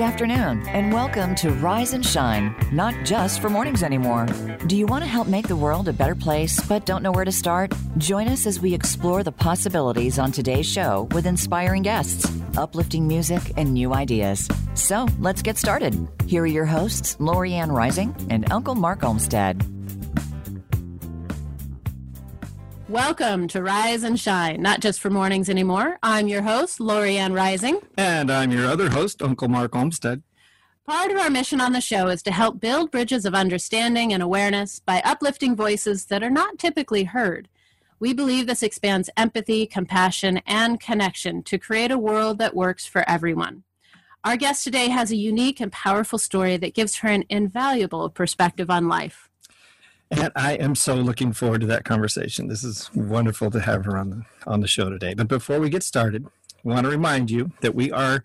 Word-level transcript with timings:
Good 0.00 0.06
afternoon, 0.06 0.66
and 0.68 0.94
welcome 0.94 1.34
to 1.34 1.50
Rise 1.50 1.92
and 1.92 2.04
Shine, 2.04 2.54
not 2.72 2.94
just 3.04 3.42
for 3.42 3.50
mornings 3.50 3.82
anymore. 3.82 4.24
Do 4.66 4.74
you 4.74 4.86
want 4.86 5.04
to 5.04 5.06
help 5.06 5.28
make 5.28 5.46
the 5.46 5.56
world 5.56 5.88
a 5.88 5.92
better 5.92 6.14
place 6.14 6.58
but 6.58 6.86
don't 6.86 7.02
know 7.02 7.12
where 7.12 7.26
to 7.26 7.30
start? 7.30 7.74
Join 7.98 8.26
us 8.26 8.46
as 8.46 8.60
we 8.60 8.72
explore 8.72 9.22
the 9.22 9.30
possibilities 9.30 10.18
on 10.18 10.32
today's 10.32 10.64
show 10.64 11.06
with 11.12 11.26
inspiring 11.26 11.82
guests, 11.82 12.26
uplifting 12.56 13.06
music, 13.06 13.42
and 13.58 13.74
new 13.74 13.92
ideas. 13.92 14.48
So 14.72 15.06
let's 15.18 15.42
get 15.42 15.58
started. 15.58 16.08
Here 16.26 16.44
are 16.44 16.46
your 16.46 16.64
hosts, 16.64 17.16
Lorianne 17.16 17.70
Rising 17.70 18.16
and 18.30 18.50
Uncle 18.50 18.76
Mark 18.76 19.04
Olmstead. 19.04 19.62
Welcome 22.90 23.46
to 23.48 23.62
Rise 23.62 24.02
and 24.02 24.18
Shine, 24.18 24.60
not 24.60 24.80
just 24.80 24.98
for 24.98 25.10
mornings 25.10 25.48
anymore. 25.48 26.00
I'm 26.02 26.26
your 26.26 26.42
host, 26.42 26.80
Lorianne 26.80 27.32
Rising. 27.32 27.78
And 27.96 28.32
I'm 28.32 28.50
your 28.50 28.66
other 28.66 28.90
host, 28.90 29.22
Uncle 29.22 29.46
Mark 29.46 29.76
Olmstead. 29.76 30.24
Part 30.88 31.12
of 31.12 31.16
our 31.16 31.30
mission 31.30 31.60
on 31.60 31.72
the 31.72 31.80
show 31.80 32.08
is 32.08 32.20
to 32.24 32.32
help 32.32 32.58
build 32.58 32.90
bridges 32.90 33.24
of 33.24 33.32
understanding 33.32 34.12
and 34.12 34.20
awareness 34.20 34.80
by 34.80 35.02
uplifting 35.04 35.54
voices 35.54 36.06
that 36.06 36.24
are 36.24 36.30
not 36.30 36.58
typically 36.58 37.04
heard. 37.04 37.48
We 38.00 38.12
believe 38.12 38.48
this 38.48 38.64
expands 38.64 39.08
empathy, 39.16 39.66
compassion, 39.66 40.42
and 40.44 40.80
connection 40.80 41.44
to 41.44 41.58
create 41.58 41.92
a 41.92 41.96
world 41.98 42.38
that 42.38 42.56
works 42.56 42.86
for 42.86 43.08
everyone. 43.08 43.62
Our 44.24 44.36
guest 44.36 44.64
today 44.64 44.88
has 44.88 45.12
a 45.12 45.16
unique 45.16 45.60
and 45.60 45.70
powerful 45.70 46.18
story 46.18 46.56
that 46.56 46.74
gives 46.74 46.96
her 46.96 47.08
an 47.08 47.22
invaluable 47.28 48.10
perspective 48.10 48.68
on 48.68 48.88
life. 48.88 49.29
And 50.10 50.32
I 50.34 50.54
am 50.54 50.74
so 50.74 50.96
looking 50.96 51.32
forward 51.32 51.60
to 51.60 51.66
that 51.68 51.84
conversation. 51.84 52.48
This 52.48 52.64
is 52.64 52.90
wonderful 52.94 53.50
to 53.52 53.60
have 53.60 53.84
her 53.84 53.96
on 53.96 54.10
the 54.10 54.22
on 54.46 54.60
the 54.60 54.66
show 54.66 54.90
today. 54.90 55.14
But 55.14 55.28
before 55.28 55.60
we 55.60 55.70
get 55.70 55.84
started, 55.84 56.26
I 56.26 56.68
want 56.68 56.84
to 56.84 56.90
remind 56.90 57.30
you 57.30 57.52
that 57.60 57.74
we 57.74 57.92
are 57.92 58.24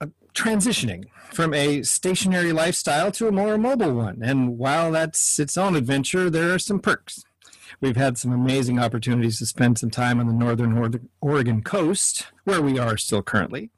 uh, 0.00 0.06
transitioning 0.34 1.04
from 1.32 1.52
a 1.52 1.82
stationary 1.82 2.52
lifestyle 2.52 3.12
to 3.12 3.28
a 3.28 3.32
more 3.32 3.58
mobile 3.58 3.92
one. 3.92 4.20
And 4.22 4.56
while 4.58 4.90
that's 4.90 5.38
its 5.38 5.58
own 5.58 5.76
adventure, 5.76 6.30
there 6.30 6.54
are 6.54 6.58
some 6.58 6.80
perks. 6.80 7.24
We've 7.80 7.96
had 7.96 8.18
some 8.18 8.32
amazing 8.32 8.78
opportunities 8.78 9.38
to 9.38 9.46
spend 9.46 9.78
some 9.78 9.90
time 9.90 10.18
on 10.18 10.26
the 10.26 10.32
northern 10.32 11.08
Oregon 11.20 11.62
coast, 11.62 12.26
where 12.44 12.60
we 12.60 12.78
are 12.78 12.96
still 12.96 13.22
currently, 13.22 13.70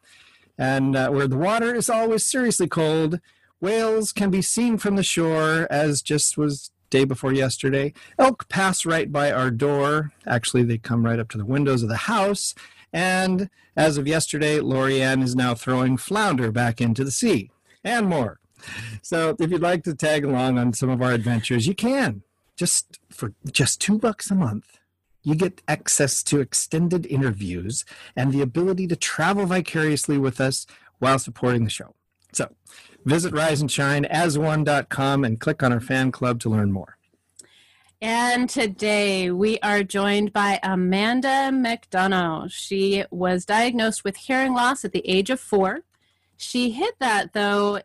and 0.56 0.96
uh, 0.96 1.10
where 1.10 1.28
the 1.28 1.36
water 1.36 1.74
is 1.74 1.90
always 1.90 2.24
seriously 2.24 2.68
cold. 2.68 3.20
Whales 3.60 4.12
can 4.12 4.30
be 4.30 4.42
seen 4.42 4.78
from 4.78 4.96
the 4.96 5.04
shore, 5.04 5.68
as 5.70 6.02
just 6.02 6.36
was 6.36 6.70
day 6.92 7.04
before 7.04 7.32
yesterday. 7.32 7.92
Elk 8.18 8.48
pass 8.48 8.86
right 8.86 9.10
by 9.10 9.32
our 9.32 9.50
door. 9.50 10.12
Actually, 10.26 10.62
they 10.62 10.78
come 10.78 11.04
right 11.04 11.18
up 11.18 11.30
to 11.30 11.38
the 11.38 11.44
windows 11.44 11.82
of 11.82 11.88
the 11.88 11.96
house. 11.96 12.54
And 12.92 13.48
as 13.74 13.96
of 13.96 14.06
yesterday, 14.06 14.58
Lorianne 14.58 15.22
is 15.22 15.34
now 15.34 15.54
throwing 15.54 15.96
flounder 15.96 16.52
back 16.52 16.80
into 16.80 17.02
the 17.02 17.10
sea 17.10 17.50
and 17.82 18.06
more. 18.06 18.38
So 19.00 19.34
if 19.40 19.50
you'd 19.50 19.62
like 19.62 19.82
to 19.84 19.94
tag 19.94 20.24
along 20.24 20.58
on 20.58 20.74
some 20.74 20.90
of 20.90 21.02
our 21.02 21.12
adventures, 21.12 21.66
you 21.66 21.74
can. 21.74 22.22
Just 22.54 23.00
for 23.10 23.32
just 23.50 23.80
two 23.80 23.98
bucks 23.98 24.30
a 24.30 24.34
month, 24.34 24.78
you 25.24 25.34
get 25.34 25.62
access 25.66 26.22
to 26.24 26.40
extended 26.40 27.06
interviews 27.06 27.84
and 28.14 28.32
the 28.32 28.42
ability 28.42 28.86
to 28.88 28.96
travel 28.96 29.46
vicariously 29.46 30.18
with 30.18 30.40
us 30.40 30.66
while 30.98 31.18
supporting 31.18 31.64
the 31.64 31.70
show. 31.70 31.94
So 32.32 32.48
Visit 33.04 33.34
riseandshine 33.34 34.06
and 35.26 35.40
click 35.40 35.62
on 35.62 35.72
our 35.72 35.80
fan 35.80 36.12
club 36.12 36.38
to 36.40 36.48
learn 36.48 36.70
more. 36.70 36.96
And 38.00 38.48
today 38.48 39.30
we 39.30 39.58
are 39.60 39.82
joined 39.82 40.32
by 40.32 40.60
Amanda 40.62 41.50
McDonough. 41.52 42.50
She 42.50 43.04
was 43.10 43.44
diagnosed 43.44 44.04
with 44.04 44.16
hearing 44.16 44.54
loss 44.54 44.84
at 44.84 44.92
the 44.92 45.08
age 45.08 45.30
of 45.30 45.40
four. 45.40 45.80
She 46.36 46.70
hid 46.70 46.94
that, 46.98 47.32
though, 47.32 47.80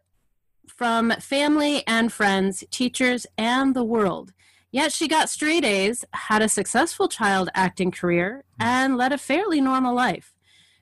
from 0.68 1.12
family 1.20 1.84
and 1.88 2.12
friends, 2.12 2.64
teachers, 2.72 3.26
and 3.38 3.76
the 3.76 3.84
world. 3.84 4.34
Yet 4.72 4.92
she 4.92 5.08
got 5.08 5.30
straight 5.30 5.66
A's, 5.66 6.04
had 6.14 6.42
a 6.42 6.50
successful 6.50 7.08
child 7.08 7.50
acting 7.54 7.92
career, 7.92 8.44
and 8.60 8.98
led 8.98 9.14
a 9.14 9.18
fairly 9.18 9.62
normal 9.62 9.96
life. 9.96 10.34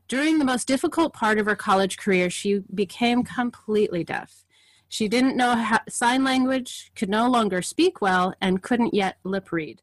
During 0.07 0.37
the 0.37 0.45
most 0.45 0.67
difficult 0.67 1.13
part 1.13 1.39
of 1.39 1.47
her 1.47 1.55
college 1.55 1.97
career, 1.97 2.29
she 2.29 2.61
became 2.73 3.23
completely 3.23 4.03
deaf. 4.03 4.45
She 4.87 5.07
didn't 5.07 5.35
know 5.35 5.55
how, 5.55 5.79
sign 5.89 6.23
language, 6.23 6.91
could 6.95 7.09
no 7.09 7.27
longer 7.27 7.61
speak 7.61 8.01
well, 8.01 8.33
and 8.39 8.61
couldn't 8.61 8.93
yet 8.93 9.17
lip 9.23 9.51
read. 9.51 9.81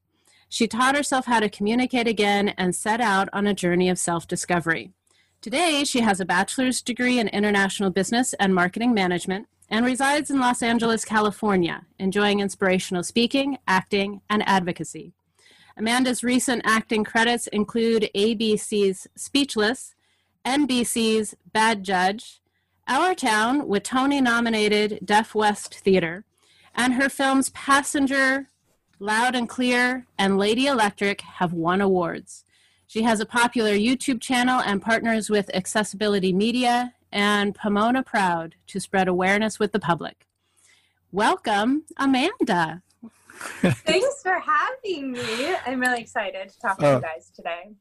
She 0.49 0.69
taught 0.69 0.94
herself 0.94 1.27
how 1.27 1.41
to 1.41 1.49
communicate 1.49 2.06
again 2.06 2.50
and 2.50 2.75
set 2.75 3.00
out 3.00 3.28
on 3.33 3.47
a 3.47 3.55
journey 3.55 3.88
of 3.88 3.99
self 3.99 4.28
discovery. 4.28 4.93
Today, 5.41 5.83
she 5.83 6.00
has 6.00 6.21
a 6.21 6.25
bachelor's 6.25 6.81
degree 6.81 7.19
in 7.19 7.27
international 7.28 7.91
business 7.91 8.33
and 8.34 8.54
marketing 8.54 8.94
management 8.94 9.49
and 9.69 9.84
resides 9.84 10.31
in 10.31 10.39
Los 10.39 10.62
Angeles, 10.62 11.04
California, 11.04 11.87
enjoying 11.99 12.41
inspirational 12.41 13.03
speaking, 13.03 13.59
acting, 13.66 14.21
and 14.31 14.47
advocacy. 14.47 15.15
Amanda's 15.77 16.22
recent 16.22 16.62
acting 16.65 17.03
credits 17.03 17.47
include 17.49 18.10
ABC's 18.15 19.09
Speechless, 19.16 19.94
NBC's 20.44 21.34
Bad 21.53 21.84
Judge, 21.84 22.41
Our 22.88 23.14
Town 23.14 23.69
with 23.69 23.84
Tony 23.84 24.20
nominated 24.20 25.00
Deaf 25.04 25.34
West 25.34 25.75
Theater, 25.75 26.25
and 26.75 26.94
her 26.94 27.08
films 27.08 27.50
Passenger, 27.50 28.48
Loud 28.98 29.34
and 29.34 29.48
Clear, 29.48 30.06
and 30.19 30.38
Lady 30.38 30.66
Electric 30.66 31.20
have 31.20 31.53
won 31.53 31.80
awards. 31.80 32.44
She 32.86 33.03
has 33.03 33.20
a 33.20 33.26
popular 33.26 33.72
YouTube 33.72 34.20
channel 34.20 34.60
and 34.60 34.82
partners 34.82 35.30
with 35.30 35.54
Accessibility 35.54 36.32
Media 36.32 36.94
and 37.10 37.54
Pomona 37.54 38.03
Proud 38.03 38.56
to 38.66 38.80
spread 38.80 39.09
awareness 39.09 39.59
with 39.59 39.72
the 39.72 39.78
public. 39.78 40.26
Welcome, 41.10 41.84
Amanda. 41.97 42.82
Thanks 43.34 44.22
for 44.22 44.38
having 44.38 45.12
me. 45.12 45.54
I'm 45.66 45.80
really 45.80 46.00
excited 46.00 46.48
to 46.48 46.59
talk 46.59 46.78
to 46.78 46.84
you 46.84 46.92
uh, 46.92 47.00
guys 47.00 47.30
today. 47.34 47.72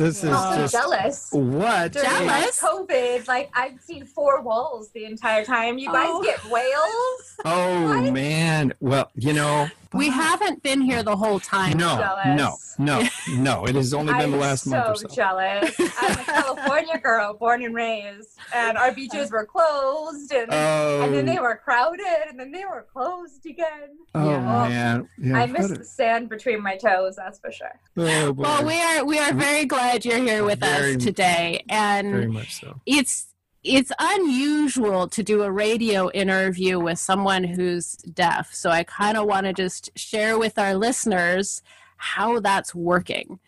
This 0.00 0.24
is 0.24 0.30
oh, 0.32 0.56
just 0.56 0.72
jealous. 0.72 1.28
What? 1.30 1.92
Jealous? 1.92 2.58
COVID, 2.58 3.28
like 3.28 3.50
I've 3.52 3.78
seen 3.82 4.06
four 4.06 4.40
walls 4.40 4.88
the 4.92 5.04
entire 5.04 5.44
time. 5.44 5.76
You 5.76 5.92
guys 5.92 6.08
oh. 6.08 6.22
get 6.22 6.42
whales? 6.46 7.36
Oh 7.44 8.00
what? 8.00 8.10
man. 8.10 8.72
Well, 8.80 9.10
you 9.14 9.34
know, 9.34 9.68
we 9.92 10.08
haven't 10.08 10.62
been 10.62 10.80
here 10.80 11.02
the 11.02 11.16
whole 11.16 11.40
time. 11.40 11.76
No, 11.76 11.98
no, 12.34 12.56
no, 12.78 13.08
no. 13.36 13.66
It 13.66 13.74
has 13.74 13.92
only 13.92 14.12
been 14.12 14.22
I'm 14.22 14.30
the 14.30 14.36
last 14.36 14.64
so 14.64 14.70
month 14.70 14.88
or 14.88 14.96
so. 14.96 15.08
jealous. 15.08 15.74
I'm 15.78 16.18
a 16.18 16.24
California 16.24 16.98
girl, 16.98 17.34
born 17.34 17.62
and 17.64 17.74
raised, 17.74 18.38
and 18.54 18.78
our 18.78 18.92
beaches 18.92 19.32
were 19.32 19.44
closed, 19.44 20.32
and, 20.32 20.48
oh. 20.50 21.02
and 21.02 21.12
then 21.12 21.26
they 21.26 21.38
oh. 21.38 21.42
were 21.42 21.56
crowded, 21.56 22.28
and 22.28 22.38
then 22.38 22.52
they 22.52 22.64
were 22.64 22.86
closed 22.92 23.44
again. 23.44 23.98
Oh 24.14 24.30
yeah. 24.30 24.68
man, 24.68 25.08
yeah, 25.18 25.38
I 25.38 25.46
miss 25.46 25.68
the 25.68 25.84
sand 25.84 26.28
between 26.28 26.62
my 26.62 26.76
toes. 26.76 27.16
That's 27.16 27.40
for 27.40 27.50
sure. 27.50 27.78
Oh, 27.96 28.32
well, 28.32 28.64
we 28.64 28.80
are 28.80 29.04
we 29.04 29.18
are 29.18 29.32
very 29.32 29.64
glad 29.64 29.89
you're 29.98 30.18
here 30.18 30.44
with 30.44 30.60
very, 30.60 30.94
us 30.94 31.02
today, 31.02 31.64
and 31.68 32.10
very 32.10 32.28
much 32.28 32.60
so. 32.60 32.80
It's 32.86 33.26
it's 33.62 33.92
unusual 33.98 35.08
to 35.08 35.22
do 35.22 35.42
a 35.42 35.50
radio 35.50 36.10
interview 36.12 36.78
with 36.78 36.98
someone 36.98 37.44
who's 37.44 37.96
deaf. 37.96 38.54
So 38.54 38.70
I 38.70 38.84
kind 38.84 39.18
of 39.18 39.26
want 39.26 39.46
to 39.46 39.52
just 39.52 39.90
share 39.96 40.38
with 40.38 40.58
our 40.58 40.74
listeners 40.74 41.62
how 41.96 42.40
that's 42.40 42.74
working. 42.74 43.38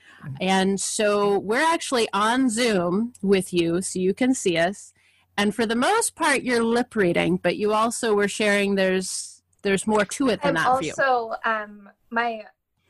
And 0.40 0.78
so 0.78 1.38
we're 1.38 1.64
actually 1.64 2.08
on 2.12 2.50
Zoom 2.50 3.14
with 3.22 3.52
you 3.52 3.80
so 3.80 3.98
you 3.98 4.14
can 4.14 4.34
see 4.34 4.58
us. 4.58 4.92
And 5.36 5.54
for 5.54 5.64
the 5.64 5.74
most 5.74 6.14
part 6.14 6.42
you're 6.42 6.62
lip 6.62 6.94
reading, 6.94 7.38
but 7.38 7.56
you 7.56 7.72
also 7.72 8.14
were 8.14 8.28
sharing 8.28 8.74
there's 8.74 9.42
there's 9.62 9.86
more 9.86 10.04
to 10.04 10.28
it 10.28 10.42
than 10.42 10.56
I'm 10.56 10.80
that 10.80 10.94
also 10.96 11.34
um 11.44 11.88
my 12.10 12.44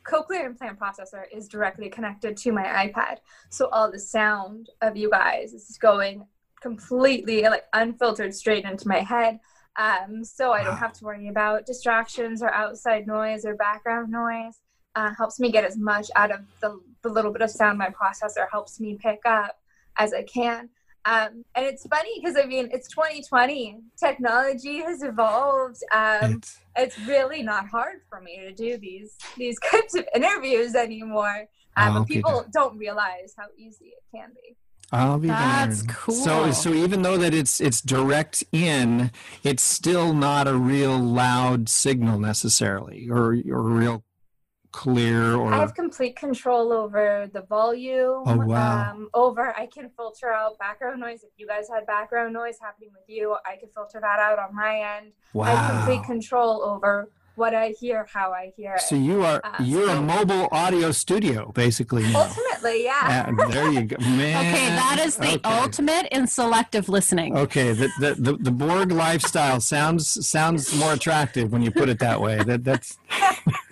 cochlear 0.05 0.45
implant 0.47 0.79
processor 0.79 1.25
is 1.33 1.49
directly 1.49 1.89
connected 1.89 2.37
to 2.39 2.53
my 2.53 2.65
iPad. 2.65 3.19
So 3.51 3.69
all 3.69 3.91
the 3.91 3.99
sound 3.99 4.71
of 4.81 4.97
you 4.97 5.11
guys 5.11 5.53
is 5.53 5.79
going 5.81 6.27
completely 6.61 7.43
like 7.43 7.65
unfiltered 7.73 8.35
straight 8.35 8.65
into 8.65 8.89
my 8.89 9.01
head. 9.01 9.41
Um, 9.77 10.25
so 10.25 10.53
I 10.53 10.63
don't 10.63 10.77
have 10.77 10.93
to 10.95 11.05
worry 11.05 11.29
about 11.29 11.67
distractions 11.67 12.43
or 12.43 12.53
outside 12.53 13.07
noise 13.07 13.45
or 13.45 13.55
background 13.57 14.11
noise. 14.11 14.61
Uh, 14.95 15.11
helps 15.17 15.41
me 15.41 15.51
get 15.51 15.65
as 15.65 15.79
much 15.79 16.11
out 16.17 16.31
of 16.31 16.41
the, 16.61 16.79
the 17.03 17.09
little 17.09 17.33
bit 17.33 17.41
of 17.41 17.51
sound 17.51 17.79
my 17.79 17.89
processor 17.89 18.47
helps 18.51 18.79
me 18.79 18.99
pick 19.01 19.21
up 19.25 19.59
as 19.97 20.13
I 20.13 20.23
can. 20.23 20.69
Um, 21.05 21.45
and 21.57 21.67
it's 21.67 21.87
funny 21.87 22.21
because 22.21 22.37
I 22.37 22.47
mean 22.47 22.69
it's 22.73 22.89
2020. 22.89 23.81
Technology 23.99 24.79
has 24.83 25.03
evolved. 25.03 25.83
Um, 25.93 26.37
it's, 26.37 26.59
it's, 26.77 26.99
really 27.09 27.43
not 27.43 27.67
hard 27.67 28.03
for 28.09 28.21
me 28.21 28.39
to 28.41 28.53
do 28.53 28.79
these 28.79 29.17
these 29.37 29.59
kinds 29.71 29.95
of 29.95 30.07
interviews 30.15 30.75
anymore. 30.75 31.47
Um, 31.77 31.97
oh, 31.97 32.05
people 32.05 32.45
don't 32.53 32.77
realize 32.79 33.35
how 33.37 33.47
easy 33.57 33.87
it 33.87 34.05
can 34.15 34.31
be. 34.35 34.57
I'll 34.93 35.19
be 35.19 35.29
That's 35.29 35.83
cool. 35.83 36.15
So, 36.15 36.53
so 36.53 36.75
even 36.75 37.01
though 37.01 37.17
that 37.17 37.33
it's 37.33 37.61
it's 37.61 37.81
direct 37.81 38.45
in, 38.53 39.11
it's 39.43 39.63
still 39.63 40.13
not 40.13 40.47
a 40.47 40.55
real 40.55 40.99
loud 40.99 41.71
signal 41.71 42.19
necessarily, 42.19 43.09
or 43.11 43.35
or 43.51 43.71
a 43.71 43.75
real 43.75 44.05
clear 44.73 45.37
or 45.37 45.53
I 45.53 45.59
have 45.59 45.75
complete 45.75 46.17
control 46.17 46.73
over 46.73 47.29
the 47.33 47.43
volume. 47.43 48.23
Oh, 48.27 48.37
wow. 48.47 48.91
Um, 48.91 49.09
over, 49.15 49.55
I 49.57 49.67
can 49.67 49.91
filter 49.97 50.33
out 50.33 50.59
background 50.59 51.01
noise. 51.01 51.23
If 51.23 51.31
you 51.37 51.47
guys 51.47 51.69
had 51.73 51.87
background 51.87 52.33
noise 52.33 52.57
happening 52.61 52.91
with 52.93 53.05
you, 53.07 53.37
I 53.47 53.57
can 53.57 53.69
filter 53.75 54.01
that 54.01 54.19
out 54.19 54.39
on 54.39 54.55
my 54.55 54.97
end. 54.99 55.13
wow. 55.35 55.45
I 55.47 55.51
have 55.55 55.85
complete 55.87 56.05
control 56.05 56.63
over 56.63 57.09
what 57.35 57.55
I 57.55 57.69
hear, 57.81 58.07
how 58.13 58.31
I 58.33 58.53
hear 58.59 58.75
it. 58.75 58.83
So 58.83 58.95
you 58.95 59.25
are 59.25 59.41
Uh, 59.43 59.57
you're 59.63 59.89
a 59.89 60.03
mobile 60.03 60.49
audio 60.53 60.91
studio 60.93 61.51
basically 61.55 62.03
now. 62.13 62.25
Ultimately, 62.29 62.85
yeah. 62.85 63.31
Yeah, 63.33 63.49
there 63.49 63.73
you 63.73 63.83
go, 63.85 63.97
man. 64.01 64.37
Okay, 64.55 64.67
that 64.69 64.99
is 65.03 65.17
the 65.17 65.37
Okay. 65.37 65.41
ultimate 65.45 66.09
in 66.13 66.27
selective 66.27 66.91
listening. 66.91 67.35
Okay, 67.37 67.73
the, 67.73 67.89
the 68.01 68.15
the 68.19 68.33
the 68.37 68.51
Borg 68.51 68.93
lifestyle 68.93 69.61
sounds 69.63 70.29
sounds 70.29 70.75
more 70.77 70.93
attractive 70.93 71.51
when 71.53 71.63
you 71.63 71.71
put 71.71 71.89
it 71.89 71.99
that 72.01 72.21
way. 72.21 72.37
That 72.43 72.65
that's 72.65 72.99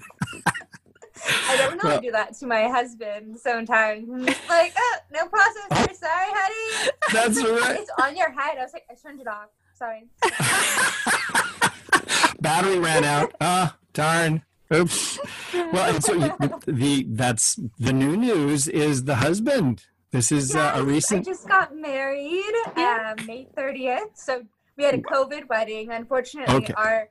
I 1.48 1.56
don't 1.56 1.76
know. 1.82 1.88
Well- 1.90 1.98
I 1.98 2.00
do 2.00 2.10
that 2.12 2.34
to 2.38 2.46
my 2.46 2.68
husband 2.68 3.38
sometimes. 3.38 4.08
I'm 4.08 4.24
like, 4.24 4.72
oh, 4.76 4.96
no 5.12 5.26
processor. 5.26 5.94
Sorry, 5.94 6.30
honey. 6.30 6.90
that's 7.12 7.42
right. 7.62 7.80
It's 7.80 7.90
on 8.02 8.16
your 8.16 8.30
head. 8.30 8.58
I 8.58 8.62
was 8.62 8.72
like, 8.72 8.84
I 8.90 8.94
turned 8.94 9.20
it 9.20 9.26
off. 9.26 9.48
Sorry. 9.74 10.04
Battery 12.40 12.78
ran 12.78 13.04
out. 13.04 13.34
Ah, 13.40 13.76
darn. 13.92 14.42
Oops. 14.72 15.18
Well, 15.52 15.94
and 15.94 16.02
so 16.02 16.14
you, 16.14 16.32
the 16.66 17.04
that's 17.10 17.58
the 17.78 17.92
new 17.92 18.16
news 18.16 18.68
is 18.68 19.04
the 19.04 19.16
husband. 19.16 19.84
This 20.12 20.32
is 20.32 20.54
uh, 20.56 20.72
a 20.76 20.82
recent. 20.82 21.26
I 21.26 21.30
just 21.30 21.46
got 21.48 21.76
married 21.76 22.42
Yeah. 22.76 23.14
um, 23.18 23.26
May 23.26 23.46
30th. 23.56 24.16
So 24.16 24.44
we 24.76 24.84
had 24.84 24.94
a 24.94 25.02
COVID 25.02 25.48
wedding. 25.48 25.90
Unfortunately, 25.90 26.54
Okay. 26.56 26.72
our 26.76 27.08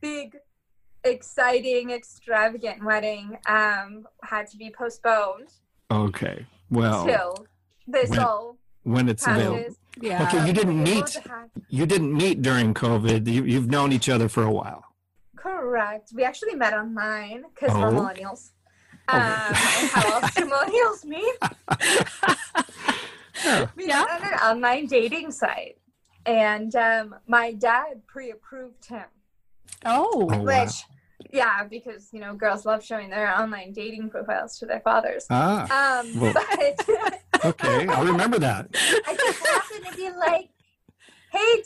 big, 0.00 0.36
exciting, 1.04 1.90
extravagant 1.90 2.84
wedding 2.84 3.38
um, 3.46 4.06
had 4.22 4.46
to 4.50 4.56
be 4.56 4.70
postponed 4.70 5.48
Okay. 5.90 6.46
Well, 6.70 7.06
till 7.06 7.46
this 7.86 8.10
when- 8.10 8.18
all 8.18 8.56
when 8.82 9.08
it's 9.08 9.26
available. 9.26 9.74
Yeah. 10.00 10.22
Okay, 10.28 10.46
you 10.46 10.52
didn't 10.52 10.80
meet. 10.82 11.20
You 11.68 11.84
didn't 11.86 12.12
meet 12.16 12.40
during 12.42 12.72
COVID. 12.72 13.26
You, 13.26 13.44
you've 13.44 13.68
known 13.68 13.90
each 13.92 14.08
other 14.08 14.28
for 14.28 14.44
a 14.44 14.50
while. 14.50 14.84
Correct. 15.36 16.10
We 16.14 16.24
actually 16.24 16.54
met 16.54 16.72
online 16.72 17.44
because 17.54 17.74
we're 17.76 17.88
Oh. 17.88 17.92
millennials. 17.92 18.50
Oh. 19.08 19.16
Um, 19.16 19.22
and 19.22 19.56
how 19.90 20.20
else 20.20 20.34
do 20.34 20.44
millennials 20.52 21.04
meet? 21.04 21.34
Yeah. 23.44 23.66
We 23.76 23.86
Yeah. 23.86 24.04
met 24.04 24.22
on 24.22 24.32
an 24.32 24.38
online 24.40 24.86
dating 24.86 25.30
site. 25.30 25.78
And 26.26 26.74
um, 26.74 27.14
my 27.26 27.52
dad 27.52 28.02
pre 28.06 28.30
approved 28.32 28.84
him. 28.86 29.04
Oh. 29.84 30.28
Oh, 30.32 30.42
wow. 30.42 30.64
Which, 30.64 30.72
yeah, 31.32 31.64
because, 31.64 32.08
you 32.12 32.20
know, 32.20 32.34
girls 32.34 32.64
love 32.66 32.84
showing 32.84 33.10
their 33.10 33.28
online 33.38 33.72
dating 33.72 34.10
profiles 34.10 34.58
to 34.58 34.66
their 34.66 34.80
fathers. 34.80 35.26
Ah, 35.30 36.00
Um, 36.00 36.20
Well- 36.20 36.32
but 36.34 37.44
okay. 37.44 37.86
I'll 37.88 38.04
remember 38.06 38.38
that. 38.38 38.68
I 38.74 39.14
just 39.16 39.46
happened 39.46 39.86
to 39.90 39.96
be 39.96 40.10
like, 40.10 40.48
hey, 41.32 41.62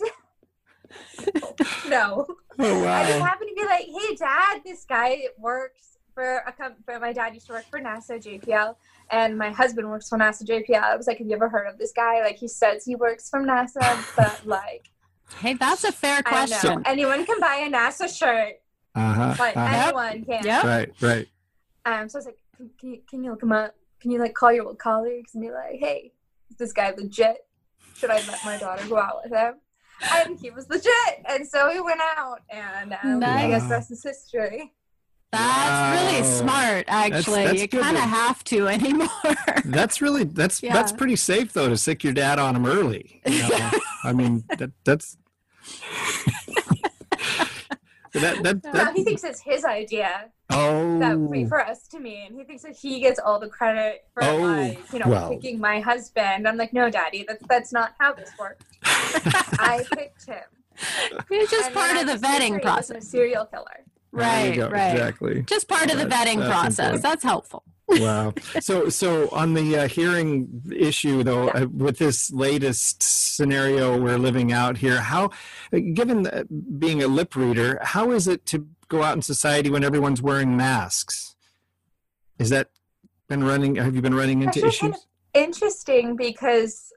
no. 1.88 2.26
Oh 2.58 2.84
wow. 2.84 2.92
I 3.00 3.06
just 3.06 3.18
happened 3.24 3.48
to 3.48 3.54
be 3.54 3.64
like, 3.66 3.86
hey, 3.86 4.14
dad, 4.14 4.60
this 4.62 4.84
guy 4.84 5.22
works 5.38 5.96
for 6.14 6.42
a 6.46 6.52
company. 6.52 6.98
My 7.00 7.14
dad 7.14 7.32
used 7.32 7.46
to 7.46 7.54
work 7.54 7.64
for 7.70 7.80
NASA 7.80 8.22
JPL, 8.22 8.76
and 9.10 9.38
my 9.38 9.50
husband 9.50 9.88
works 9.88 10.10
for 10.10 10.18
NASA 10.18 10.42
JPL. 10.44 10.82
I 10.82 10.94
was 10.94 11.06
like, 11.06 11.16
have 11.16 11.26
you 11.26 11.32
ever 11.34 11.48
heard 11.48 11.66
of 11.66 11.78
this 11.78 11.92
guy? 11.96 12.20
Like, 12.20 12.36
he 12.36 12.46
says 12.48 12.84
he 12.84 12.94
works 12.94 13.30
from 13.30 13.46
NASA, 13.46 13.80
but 14.16 14.42
like, 14.46 14.90
Hey, 15.38 15.54
that's 15.54 15.84
a 15.84 15.92
fair 15.92 16.18
I 16.18 16.22
don't 16.22 16.32
question. 16.32 16.82
Anyone 16.86 17.24
can 17.24 17.40
buy 17.40 17.56
a 17.66 17.70
NASA 17.70 18.08
shirt. 18.14 18.54
Uh 18.94 19.12
huh. 19.12 19.34
Like, 19.38 19.56
uh-huh. 19.56 19.84
anyone 19.86 20.24
can. 20.24 20.44
Yep. 20.44 20.64
Right. 20.64 20.92
Right. 21.00 21.28
Um, 21.84 22.08
so 22.08 22.18
I 22.18 22.20
was 22.20 22.26
like, 22.26 22.38
can, 22.56 22.70
can, 22.78 22.90
you, 22.90 23.00
can 23.08 23.24
you 23.24 23.30
look 23.30 23.42
him 23.42 23.52
up? 23.52 23.74
Can 24.00 24.10
you 24.10 24.18
like 24.18 24.34
call 24.34 24.52
your 24.52 24.66
old 24.66 24.78
colleagues 24.78 25.34
and 25.34 25.42
be 25.42 25.50
like, 25.50 25.78
hey, 25.78 26.12
is 26.50 26.56
this 26.56 26.72
guy 26.72 26.92
legit? 26.96 27.46
Should 27.96 28.10
I 28.10 28.16
let 28.16 28.44
my 28.44 28.58
daughter 28.58 28.86
go 28.88 28.98
out 28.98 29.20
with 29.24 29.32
him? 29.32 29.54
And 30.14 30.38
he 30.38 30.50
was 30.50 30.68
legit. 30.68 31.22
And 31.28 31.46
so 31.46 31.72
we 31.72 31.80
went 31.80 32.00
out, 32.16 32.40
and 32.50 32.92
um, 33.04 33.22
I 33.22 33.48
guess 33.48 33.62
Nice. 33.62 33.70
rest 33.70 33.90
is 33.92 34.02
history. 34.02 34.72
That's 35.30 36.12
really 36.12 36.24
smart, 36.24 36.84
actually. 36.88 37.44
that's 37.44 37.62
you 37.62 37.68
kind 37.68 37.96
of 37.96 38.02
have 38.02 38.44
to 38.44 38.68
anymore. 38.68 39.08
That's 39.64 40.02
really 40.02 40.24
that's 40.24 40.62
Yeah. 40.62 40.74
that's 40.74 40.92
pretty 40.92 41.16
safe 41.16 41.54
though 41.54 41.70
to 41.70 41.76
sic 41.78 42.04
your 42.04 42.12
dad 42.12 42.38
on 42.38 42.54
him 42.54 42.66
early. 42.66 43.22
you 43.26 43.48
know? 43.48 43.70
I 44.04 44.12
mean 44.12 44.44
that 44.58 44.72
that's 44.84 45.16
that 48.14 48.42
that, 48.42 48.64
Now 48.64 48.72
that 48.72 48.94
he 48.94 49.04
thinks 49.04 49.24
it's 49.24 49.40
his 49.40 49.64
idea 49.64 50.30
oh 50.50 50.98
that 50.98 51.18
we, 51.18 51.46
for 51.46 51.60
us 51.60 51.86
to 51.88 51.98
me, 51.98 52.26
and 52.26 52.36
he 52.36 52.44
thinks 52.44 52.62
that 52.62 52.76
he 52.76 53.00
gets 53.00 53.18
all 53.18 53.38
the 53.38 53.48
credit 53.48 54.04
for 54.12 54.22
Oh, 54.22 54.38
my, 54.38 54.78
you 54.92 54.98
know, 54.98 55.06
well. 55.08 55.30
picking 55.30 55.58
my 55.58 55.80
husband. 55.80 56.46
I'm 56.46 56.56
like, 56.58 56.72
no, 56.74 56.90
daddy, 56.90 57.24
that's 57.26 57.42
that's 57.48 57.72
not 57.72 57.94
how 57.98 58.12
this 58.12 58.30
works. 58.38 58.64
I 58.84 59.84
picked 59.94 60.26
him. 60.26 60.42
it's 61.30 61.50
just 61.50 61.66
And 61.66 61.74
part 61.74 61.96
of 61.96 62.06
the 62.06 62.12
I 62.12 62.14
was 62.14 62.22
younger, 62.22 62.58
vetting 62.58 62.62
process. 62.62 63.04
A 63.04 63.06
serial 63.06 63.46
killer. 63.46 63.84
Right, 64.14 64.58
right. 64.58 64.92
exactly. 64.92 65.42
Just 65.42 65.68
part 65.68 65.90
of 65.90 65.98
the 65.98 66.04
vetting 66.04 66.36
that's 66.36 66.48
process. 66.50 66.78
important. 66.78 67.02
That's 67.02 67.24
helpful. 67.24 67.64
Wow. 67.88 68.32
So, 68.60 68.88
so 68.88 69.28
on 69.30 69.54
the 69.54 69.78
uh, 69.78 69.88
hearing 69.88 70.62
issue, 70.74 71.22
though, 71.22 71.46
Yeah. 71.46 71.62
uh, 71.62 71.66
with 71.66 71.98
this 71.98 72.30
latest 72.30 73.02
scenario 73.02 74.00
we're 74.00 74.18
living 74.18 74.52
out 74.52 74.78
here, 74.78 75.00
how, 75.00 75.30
given 75.94 76.26
uh, 76.26 76.44
being 76.78 77.02
a 77.02 77.08
lip 77.08 77.34
reader, 77.36 77.78
how 77.82 78.10
is 78.12 78.28
it 78.28 78.46
to 78.46 78.66
go 78.88 79.02
out 79.02 79.16
in 79.16 79.22
society 79.22 79.70
when 79.70 79.84
everyone's 79.84 80.22
wearing 80.22 80.56
masks? 80.56 81.34
Is 82.38 82.50
that 82.50 82.70
been 83.28 83.44
running? 83.44 83.76
Have 83.76 83.94
you 83.94 84.02
been 84.02 84.14
running 84.14 84.42
into 84.42 84.64
Actually, 84.64 84.78
kind 84.78 84.94
issues? 84.94 85.06
Interesting 85.34 86.16
because 86.16 86.92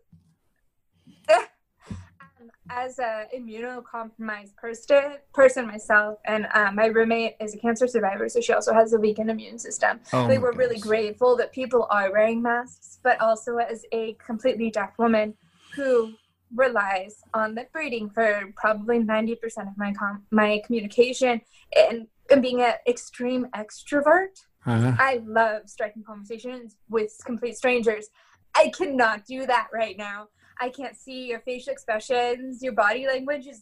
as 2.69 2.99
a 2.99 3.25
immunocompromised 3.35 4.55
person, 4.55 5.17
person 5.33 5.67
myself, 5.67 6.19
and 6.25 6.47
um, 6.53 6.75
my 6.75 6.87
roommate 6.87 7.35
is 7.39 7.53
a 7.53 7.57
cancer 7.57 7.87
survivor, 7.87 8.27
so 8.29 8.41
she 8.41 8.53
also 8.53 8.73
has 8.73 8.93
a 8.93 8.99
weakened 8.99 9.29
immune 9.29 9.59
system. 9.59 9.99
Oh, 10.13 10.27
my 10.27 10.37
were 10.37 10.51
really 10.51 10.79
grateful 10.79 11.35
that 11.37 11.51
people 11.51 11.87
are 11.89 12.11
wearing 12.11 12.41
masks, 12.41 12.99
but 13.03 13.19
also 13.21 13.57
as 13.57 13.85
a 13.91 14.13
completely 14.25 14.71
deaf 14.71 14.93
woman 14.97 15.35
who 15.75 16.13
relies 16.53 17.21
on 17.33 17.55
lip 17.55 17.69
reading 17.73 18.09
for 18.09 18.53
probably 18.55 18.99
90% 18.99 19.35
of 19.67 19.77
my 19.77 19.93
com- 19.93 20.23
my 20.31 20.61
communication 20.65 21.41
and, 21.75 22.07
and 22.29 22.41
being 22.41 22.61
an 22.61 22.73
extreme 22.87 23.47
extrovert. 23.55 24.41
Uh-huh. 24.65 24.93
I 24.97 25.21
love 25.25 25.69
striking 25.69 26.03
conversations 26.03 26.77
with 26.89 27.15
complete 27.23 27.57
strangers. 27.57 28.07
I 28.55 28.71
cannot 28.75 29.25
do 29.25 29.45
that 29.45 29.67
right 29.73 29.97
now. 29.97 30.29
I 30.59 30.69
can't 30.69 30.95
see 30.95 31.27
your 31.27 31.39
facial 31.41 31.73
expressions. 31.73 32.61
Your 32.63 32.73
body 32.73 33.07
language 33.07 33.47
is 33.47 33.61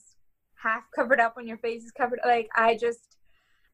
half 0.62 0.84
covered 0.96 1.20
up 1.20 1.36
when 1.36 1.48
your 1.48 1.58
face 1.58 1.84
is 1.84 1.92
covered. 1.92 2.20
Like 2.26 2.48
I 2.56 2.76
just, 2.78 3.18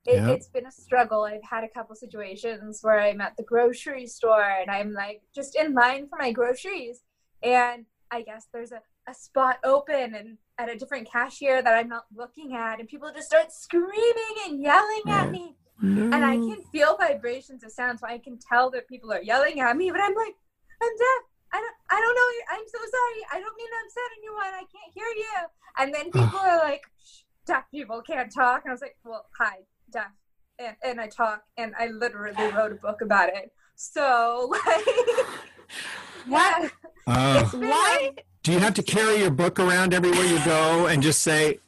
it, 0.05 0.15
Yeah. 0.15 0.29
it's 0.29 0.47
been 0.47 0.65
a 0.65 0.71
struggle. 0.71 1.23
I've 1.23 1.43
had 1.43 1.63
a 1.63 1.69
couple 1.69 1.95
situations 1.95 2.79
where 2.81 2.99
I'm 2.99 3.21
at 3.21 3.35
the 3.37 3.43
grocery 3.43 4.07
store 4.07 4.41
and 4.43 4.71
I'm 4.71 4.93
like 4.93 5.21
just 5.35 5.55
in 5.55 5.73
line 5.73 6.07
for 6.09 6.17
my 6.17 6.31
groceries, 6.31 7.01
and 7.43 7.85
I 8.11 8.21
guess 8.23 8.47
there's 8.53 8.71
a, 8.71 8.81
a 9.07 9.13
spot 9.13 9.59
open 9.63 10.15
and 10.15 10.37
at 10.57 10.69
a 10.69 10.75
different 10.77 11.09
cashier 11.11 11.61
that 11.61 11.73
I'm 11.77 11.89
not 11.89 12.05
looking 12.15 12.55
at, 12.55 12.79
and 12.79 12.87
people 12.87 13.11
just 13.13 13.27
start 13.27 13.51
screaming 13.51 14.35
and 14.47 14.61
yelling 14.61 15.03
at 15.07 15.29
me 15.31 15.55
No. 15.81 16.03
and 16.15 16.25
I 16.25 16.35
can 16.35 16.61
feel 16.71 16.97
vibrations 16.97 17.63
of 17.63 17.71
sound, 17.71 17.99
so 17.99 18.07
I 18.07 18.17
can 18.17 18.37
tell 18.39 18.69
that 18.71 18.87
people 18.87 19.11
are 19.13 19.21
yelling 19.21 19.59
at 19.59 19.77
me. 19.77 19.91
But 19.91 20.01
I'm 20.01 20.15
like, 20.15 20.33
I'm 20.81 20.89
deaf. 20.97 21.23
I 21.53 21.57
don't, 21.57 21.75
I 21.89 21.99
don't 21.99 22.15
know. 22.15 22.55
I'm 22.57 22.65
so 22.67 22.79
sorry. 22.79 23.25
I 23.33 23.39
don't 23.39 23.57
mean 23.57 23.67
to 23.67 23.79
upset 23.85 24.11
anyone. 24.19 24.53
I 24.53 24.65
can't 24.71 24.93
hear 24.93 25.07
you. 25.15 25.35
And 25.79 25.93
then 25.93 26.05
people 26.11 26.39
are 26.39 26.57
like, 26.59 26.83
deaf 27.45 27.63
people 27.71 28.01
can't 28.01 28.31
talk. 28.33 28.61
And 28.65 28.71
I 28.71 28.73
was 28.73 28.81
like, 28.81 28.97
well, 29.03 29.25
hi, 29.37 29.57
deaf, 29.91 30.11
and 30.59 30.75
and 30.83 31.01
I 31.01 31.07
talk, 31.07 31.43
and 31.57 31.73
I 31.79 31.87
literally 31.87 32.51
wrote 32.53 32.71
a 32.73 32.75
book 32.75 33.01
about 33.01 33.29
it. 33.29 33.51
So 33.75 34.51
like, 34.65 34.85
What? 36.27 36.61
yeah, 36.63 36.69
Oh. 37.07 37.39
it's 37.39 37.53
Why? 37.53 38.11
Do 38.43 38.51
you 38.53 38.59
have 38.59 38.73
to 38.75 38.83
carry 38.83 39.17
your 39.19 39.31
book 39.31 39.59
around 39.59 39.93
everywhere 39.93 40.25
you 40.25 40.43
go 40.45 40.85
and 40.87 41.01
just 41.01 41.21
say, 41.21 41.59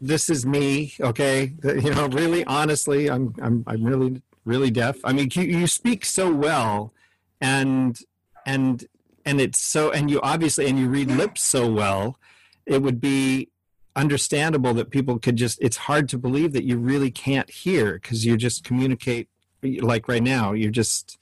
"This 0.00 0.30
is 0.30 0.46
me"? 0.46 0.94
Okay, 1.00 1.52
you 1.64 1.90
know, 1.94 2.06
really, 2.08 2.44
honestly, 2.44 3.10
I'm, 3.10 3.34
I'm, 3.42 3.64
I'm 3.66 3.82
really, 3.82 4.22
really 4.44 4.70
deaf. 4.70 4.96
I 5.04 5.12
mean, 5.12 5.28
you, 5.32 5.42
you 5.42 5.66
speak 5.66 6.04
so 6.04 6.32
well, 6.32 6.92
and 7.40 7.98
and 8.46 8.86
and 9.24 9.40
it's 9.40 9.58
so, 9.58 9.90
and 9.90 10.08
you 10.10 10.20
obviously, 10.22 10.66
and 10.68 10.78
you 10.78 10.88
read 10.88 11.10
lips 11.10 11.42
so 11.42 11.70
well. 11.70 12.16
It 12.64 12.80
would 12.80 13.00
be 13.00 13.50
understandable 13.96 14.72
that 14.74 14.90
people 14.90 15.18
could 15.18 15.36
just. 15.36 15.58
It's 15.60 15.76
hard 15.76 16.08
to 16.10 16.18
believe 16.18 16.52
that 16.52 16.64
you 16.64 16.78
really 16.78 17.10
can't 17.10 17.50
hear 17.50 17.94
because 17.94 18.24
you 18.24 18.36
just 18.36 18.62
communicate 18.64 19.28
like 19.62 20.08
right 20.08 20.22
now. 20.22 20.52
You're 20.52 20.70
just. 20.70 21.18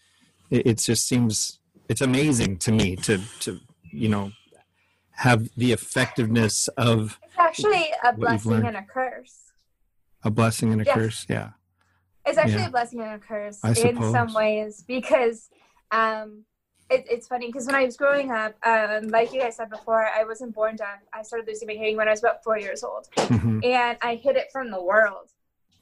It, 0.51 0.67
it 0.67 0.79
just 0.79 1.09
seems. 1.09 1.59
It's 1.89 2.03
amazing 2.03 2.59
to 2.59 2.73
me 2.73 2.97
to 2.97 3.19
to 3.41 3.59
you 3.91 4.09
know 4.09 4.33
have 5.17 5.49
the 5.57 5.73
effectiveness 5.73 6.69
of 6.77 7.19
it's 7.23 7.39
actually 7.39 7.87
a 8.05 8.13
blessing 8.13 8.67
and 8.67 8.77
a 8.77 8.83
curse. 8.83 9.53
a 10.25 10.31
blessing 10.31 10.73
and 10.73 10.81
a 10.83 10.85
Yes. 10.85 10.95
curse. 10.95 11.27
Yeah. 11.29 11.51
It's 12.27 12.37
actually 12.39 12.63
Yeah. 12.63 12.69
a 12.69 12.71
blessing 12.71 13.01
and 13.01 13.13
a 13.15 13.19
curse 13.19 13.63
in 13.65 13.97
some 14.13 14.33
ways 14.35 14.83
because 14.87 15.49
um, 15.91 16.45
it, 16.91 17.05
it's 17.11 17.27
funny 17.27 17.47
because 17.47 17.67
when 17.67 17.75
I 17.75 17.85
was 17.85 17.97
growing 17.97 18.31
up, 18.31 18.55
um, 18.67 19.09
like 19.09 19.33
you 19.33 19.41
guys 19.41 19.57
said 19.57 19.71
before, 19.71 20.07
I 20.07 20.25
wasn't 20.25 20.55
born 20.55 20.77
deaf. 20.77 21.01
I 21.13 21.23
started 21.23 21.47
losing 21.49 21.67
my 21.69 21.75
hearing 21.75 21.97
when 21.97 22.09
I 22.09 22.11
was 22.11 22.21
about 22.21 22.43
four 22.45 22.59
years 22.59 22.85
old, 22.85 23.09
Mhm. 23.17 23.65
and 23.65 23.99
I 24.03 24.17
hid 24.17 24.37
it 24.37 24.49
from 24.53 24.71
the 24.71 24.83
world. 24.83 25.31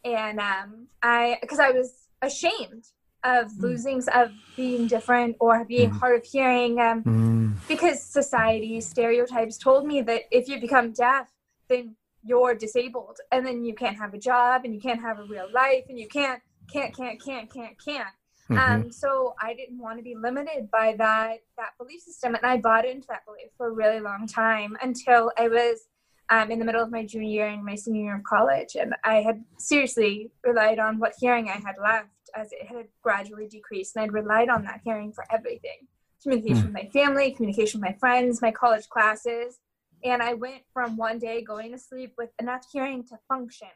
And 0.04 0.40
um, 0.40 0.88
I, 1.02 1.38
because 1.40 1.61
I 1.61 1.71
was 1.71 2.09
ashamed 2.23 2.85
of 3.25 3.47
Mm. 3.52 3.62
losing, 3.62 4.02
of 4.14 4.32
being 4.56 4.87
different 4.87 5.37
or 5.38 5.64
being 5.64 5.90
Mhm. 5.90 5.99
hard 6.00 6.21
of 6.21 6.25
hearing, 6.25 6.80
um, 6.80 7.04
Mm. 7.04 7.68
because 7.68 8.02
society 8.02 8.80
stereotypes 8.80 9.56
told 9.59 9.87
me 9.87 10.02
that 10.02 10.23
if 10.30 10.49
you 10.49 10.61
become 10.61 10.92
deaf, 10.92 11.28
then 11.68 11.97
you're 12.25 12.54
disabled, 12.54 13.18
and 13.32 13.44
then 13.47 13.64
you 13.64 13.75
can't 13.75 13.97
have 13.97 14.14
a 14.14 14.18
job, 14.18 14.64
and 14.64 14.75
you 14.75 14.80
can't 14.80 15.00
have 15.00 15.18
a 15.18 15.25
real 15.25 15.49
life, 15.52 15.85
and 15.88 15.99
you 15.99 16.09
can't, 16.09 16.42
can't, 16.73 16.94
can't, 16.97 17.21
can't, 17.23 17.52
can't, 17.52 17.76
can't. 17.85 18.14
Mhm. 18.52 18.59
Um, 18.59 18.92
so 18.92 19.35
I 19.40 19.54
didn't 19.54 19.78
want 19.78 19.99
to 19.99 20.02
be 20.02 20.14
limited 20.14 20.71
by 20.71 20.94
that 20.97 21.40
that 21.56 21.73
belief 21.78 22.02
system, 22.02 22.35
and 22.35 22.44
I 22.44 22.59
bought 22.59 22.85
into 22.85 23.06
that 23.09 23.25
belief 23.25 23.50
for 23.56 23.68
a 23.68 23.73
really 23.73 24.00
long 24.00 24.26
time 24.26 24.76
until 24.82 25.32
I 25.38 25.49
was 25.49 25.88
um, 26.28 26.50
in 26.50 26.59
the 26.59 26.64
middle 26.64 26.82
of 26.82 26.90
my 26.90 27.04
junior 27.04 27.28
year 27.28 27.47
and 27.49 27.64
my 27.64 27.75
senior 27.75 28.04
year 28.04 28.16
of 28.16 28.25
college, 28.25 28.75
and 28.75 28.94
I 29.04 29.16
had 29.23 29.44
seriously 29.59 30.30
relied 30.44 30.78
on 30.78 30.99
what 30.99 31.14
hearing 31.18 31.49
I 31.49 31.59
had 31.59 31.76
left 31.82 32.09
as 32.35 32.52
it 32.52 32.66
had 32.66 32.88
gradually 33.02 33.49
decreased, 33.49 33.97
and 33.97 34.04
I'd 34.04 34.12
relied 34.12 34.49
on 34.49 34.64
that 34.64 34.80
hearing 34.85 35.12
for 35.12 35.25
everything: 35.30 35.88
communication 36.23 36.64
with 36.64 36.73
my 36.73 36.88
family, 36.92 37.32
communication 37.32 37.80
with 37.80 37.90
my 37.90 37.97
friends, 37.99 38.40
my 38.40 38.52
college 38.52 38.88
classes, 38.88 39.61
and 40.04 40.23
I 40.23 40.35
went 40.35 40.62
from 40.73 40.97
one 40.97 41.18
day 41.18 41.42
going 41.42 41.73
to 41.73 41.78
sleep 41.78 42.14
with 42.16 42.30
enough 42.38 42.64
hearing 42.73 43.04
to 43.09 43.18
function 43.28 43.68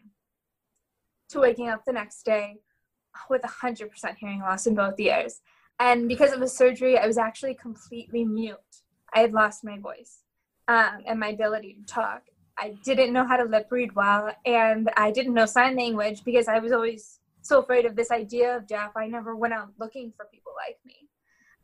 to 1.28 1.40
waking 1.40 1.68
up 1.68 1.85
the 1.85 1.92
next 1.92 2.25
day 2.25 2.61
with 3.28 3.42
100% 3.42 4.16
hearing 4.16 4.40
loss 4.40 4.66
in 4.66 4.75
both 4.75 4.99
ears. 4.99 5.40
And 5.78 6.08
because 6.08 6.32
of 6.32 6.40
the 6.40 6.49
surgery, 6.49 6.99
I 6.99 7.06
was 7.06 7.18
actually 7.18 7.54
completely 7.54 8.25
mute. 8.25 8.58
I 9.14 9.20
had 9.20 9.32
lost 9.32 9.64
my 9.64 9.78
voice 9.78 10.23
um, 10.68 11.02
and 11.06 11.20
my 11.20 11.28
ability 11.28 11.75
to 11.80 11.92
talk. 11.92 12.23
I 12.58 12.76
didn't 12.85 13.12
know 13.12 13.26
how 13.26 13.37
to 13.37 13.44
lip 13.44 13.68
read 13.70 13.94
well, 13.94 14.30
and 14.46 14.90
I 14.96 15.11
didn't 15.11 15.35
know 15.35 15.46
sign 15.46 15.76
language 15.76 16.25
because 16.25 16.49
I 16.49 16.58
was 16.58 16.73
always 16.73 17.20
so 17.42 17.61
afraid 17.61 17.85
of 17.85 17.96
this 17.96 18.11
idea 18.11 18.56
of 18.56 18.66
deaf. 18.66 18.92
I 18.96 19.06
never 19.06 19.37
went 19.37 19.52
out 19.52 19.68
looking 19.78 20.12
for 20.16 20.26
people 20.32 20.52
like 20.66 20.78
me. 20.85 21.08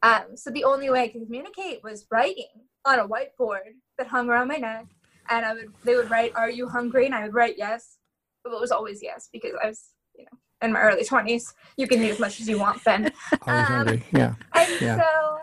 Um, 0.03 0.37
so 0.37 0.51
the 0.51 0.65
only 0.65 0.91
way 0.91 1.05
I 1.05 1.09
could 1.09 1.25
communicate 1.25 1.83
was 1.83 2.07
writing 2.11 2.67
on 2.85 2.99
a 2.99 3.09
whiteboard 3.09 3.77
that 3.97 4.09
hung 4.09 4.29
around 4.29 4.49
my 4.49 4.57
neck, 4.57 4.87
and 5.31 5.47
I 5.47 5.55
would 5.55 5.73
they 5.85 5.97
would 5.97 6.11
write, 6.11 6.35
"Are 6.35 6.51
you 6.51 6.69
hungry?" 6.69 7.07
and 7.07 7.15
I 7.15 7.23
would 7.25 7.35
write 7.35 7.55
yes. 7.57 7.97
But 8.45 8.53
it 8.53 8.61
was 8.61 8.73
always 8.73 9.03
yes 9.03 9.29
because 9.33 9.53
I 9.63 9.69
was, 9.69 9.91
you 10.15 10.25
know, 10.25 10.39
in 10.63 10.73
my 10.73 10.81
early 10.81 11.05
twenties. 11.05 11.55
You 11.77 11.87
can 11.87 12.03
eat 12.03 12.11
as 12.11 12.19
much 12.19 12.41
as 12.41 12.49
you 12.49 12.59
want 12.59 12.83
then. 12.85 13.13
Always 13.47 13.67
um, 13.69 13.73
hungry. 13.73 14.05
Yeah. 14.13 14.35
And 14.55 14.81
Yeah. 14.81 14.97
so 14.97 15.39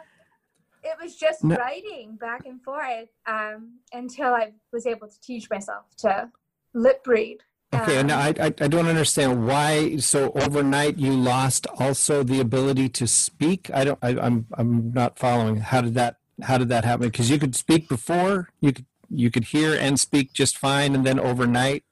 it 0.84 0.96
was 1.02 1.16
just 1.16 1.44
No- 1.44 1.56
writing 1.58 2.16
back 2.16 2.46
and 2.46 2.62
forth 2.64 3.10
um, 3.28 3.80
until 3.94 4.34
I 4.34 4.54
was 4.72 4.86
able 4.86 5.08
to 5.08 5.22
teach 5.22 5.50
myself 5.50 5.86
to 6.00 6.32
lip 6.74 7.02
read. 7.06 7.40
Okay, 7.74 8.00
Um, 8.00 8.08
now 8.08 8.18
I, 8.20 8.30
I 8.40 8.46
I 8.46 8.68
don't 8.68 8.88
understand 8.88 9.46
why. 9.46 9.98
So 9.98 10.32
overnight 10.32 10.98
you 10.98 11.12
lost 11.14 11.68
also 11.78 12.24
the 12.24 12.40
ability 12.40 12.90
to 12.90 13.06
speak. 13.08 13.70
I 13.74 13.84
don't. 13.84 14.00
I, 14.02 14.10
I'm 14.20 14.48
I'm 14.54 14.92
not 14.92 15.20
following. 15.20 15.58
How 15.58 15.82
did 15.82 15.94
that 15.94 16.16
How 16.42 16.58
did 16.58 16.70
that 16.70 16.84
happen? 16.86 17.08
Because 17.10 17.30
you 17.30 17.38
could 17.38 17.56
speak 17.56 17.88
before. 17.88 18.50
You 18.60 18.72
could 18.74 18.86
you 19.12 19.30
could 19.30 19.46
hear 19.46 19.76
and 19.76 20.00
speak 20.00 20.34
just 20.34 20.58
fine, 20.58 20.96
and 20.96 21.06
then 21.06 21.20
overnight. 21.20 21.84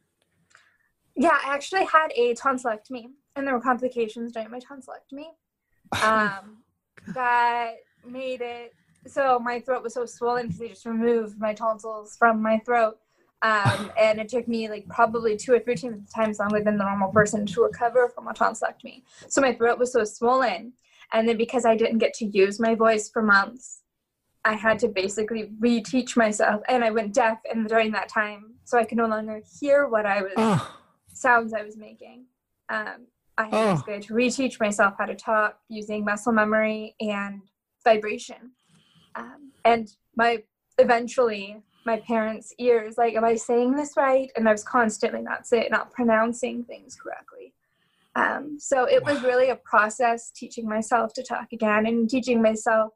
Yeah, 1.17 1.37
I 1.43 1.53
actually 1.53 1.85
had 1.85 2.09
a 2.15 2.35
tonsillectomy, 2.35 3.05
and 3.35 3.45
there 3.45 3.53
were 3.53 3.61
complications 3.61 4.31
during 4.31 4.51
my 4.51 4.59
tonsillectomy 4.59 5.29
um, 6.03 6.57
that 7.13 7.75
made 8.05 8.41
it 8.41 8.73
so 9.07 9.39
my 9.39 9.59
throat 9.59 9.83
was 9.83 9.93
so 9.93 10.05
swollen 10.05 10.47
because 10.47 10.59
they 10.59 10.67
just 10.69 10.85
removed 10.85 11.39
my 11.39 11.53
tonsils 11.53 12.15
from 12.17 12.41
my 12.41 12.59
throat. 12.59 12.97
Um, 13.41 13.91
and 13.99 14.19
it 14.19 14.29
took 14.29 14.47
me 14.47 14.69
like 14.69 14.87
probably 14.89 15.35
two 15.37 15.53
or 15.53 15.59
three 15.59 15.75
times 15.75 16.39
longer 16.39 16.63
than 16.63 16.77
the 16.77 16.83
normal 16.83 17.11
person 17.11 17.45
to 17.47 17.63
recover 17.63 18.09
from 18.09 18.27
a 18.27 18.33
tonsillectomy. 18.33 19.03
So 19.29 19.41
my 19.41 19.53
throat 19.53 19.79
was 19.79 19.93
so 19.93 20.03
swollen. 20.03 20.73
And 21.13 21.27
then 21.27 21.37
because 21.37 21.65
I 21.65 21.75
didn't 21.77 21.99
get 21.99 22.13
to 22.15 22.25
use 22.25 22.59
my 22.59 22.75
voice 22.75 23.09
for 23.09 23.21
months, 23.21 23.81
I 24.43 24.53
had 24.53 24.79
to 24.79 24.87
basically 24.87 25.51
reteach 25.61 26.17
myself. 26.17 26.61
And 26.67 26.83
I 26.83 26.91
went 26.91 27.13
deaf 27.13 27.39
and 27.49 27.67
during 27.67 27.91
that 27.91 28.09
time, 28.09 28.55
so 28.65 28.77
I 28.77 28.83
could 28.83 28.97
no 28.97 29.07
longer 29.07 29.41
hear 29.59 29.87
what 29.87 30.05
I 30.05 30.21
was 30.21 30.33
Oh, 30.35 30.77
sounds 31.17 31.53
I 31.53 31.63
was 31.63 31.77
making. 31.77 32.25
Um, 32.69 33.07
I 33.37 33.45
had 33.45 33.53
Oh. 33.53 33.83
had 33.87 34.01
to 34.03 34.13
reteach 34.13 34.59
myself 34.59 34.95
how 34.97 35.05
to 35.05 35.15
talk 35.15 35.59
using 35.69 36.03
muscle 36.03 36.33
memory 36.33 36.95
and 36.99 37.41
vibration. 37.83 38.51
Um, 39.15 39.51
and 39.63 39.87
my 40.15 40.43
eventually 40.77 41.63
my 41.85 41.97
parents' 42.01 42.53
ears, 42.59 42.97
like, 42.97 43.15
am 43.15 43.23
I 43.23 43.35
saying 43.35 43.75
this 43.75 43.95
right? 43.95 44.29
And 44.35 44.47
I 44.47 44.51
was 44.51 44.63
constantly 44.63 45.21
not 45.21 45.47
say 45.47 45.67
not 45.71 45.91
pronouncing 45.91 46.63
things 46.65 46.95
correctly. 46.95 47.53
Um, 48.15 48.57
so 48.59 48.85
it 48.85 49.03
was 49.05 49.21
really 49.21 49.49
a 49.49 49.55
process 49.55 50.31
teaching 50.31 50.67
myself 50.67 51.13
to 51.13 51.23
talk 51.23 51.53
again 51.53 51.85
and 51.85 52.09
teaching 52.09 52.41
myself 52.41 52.93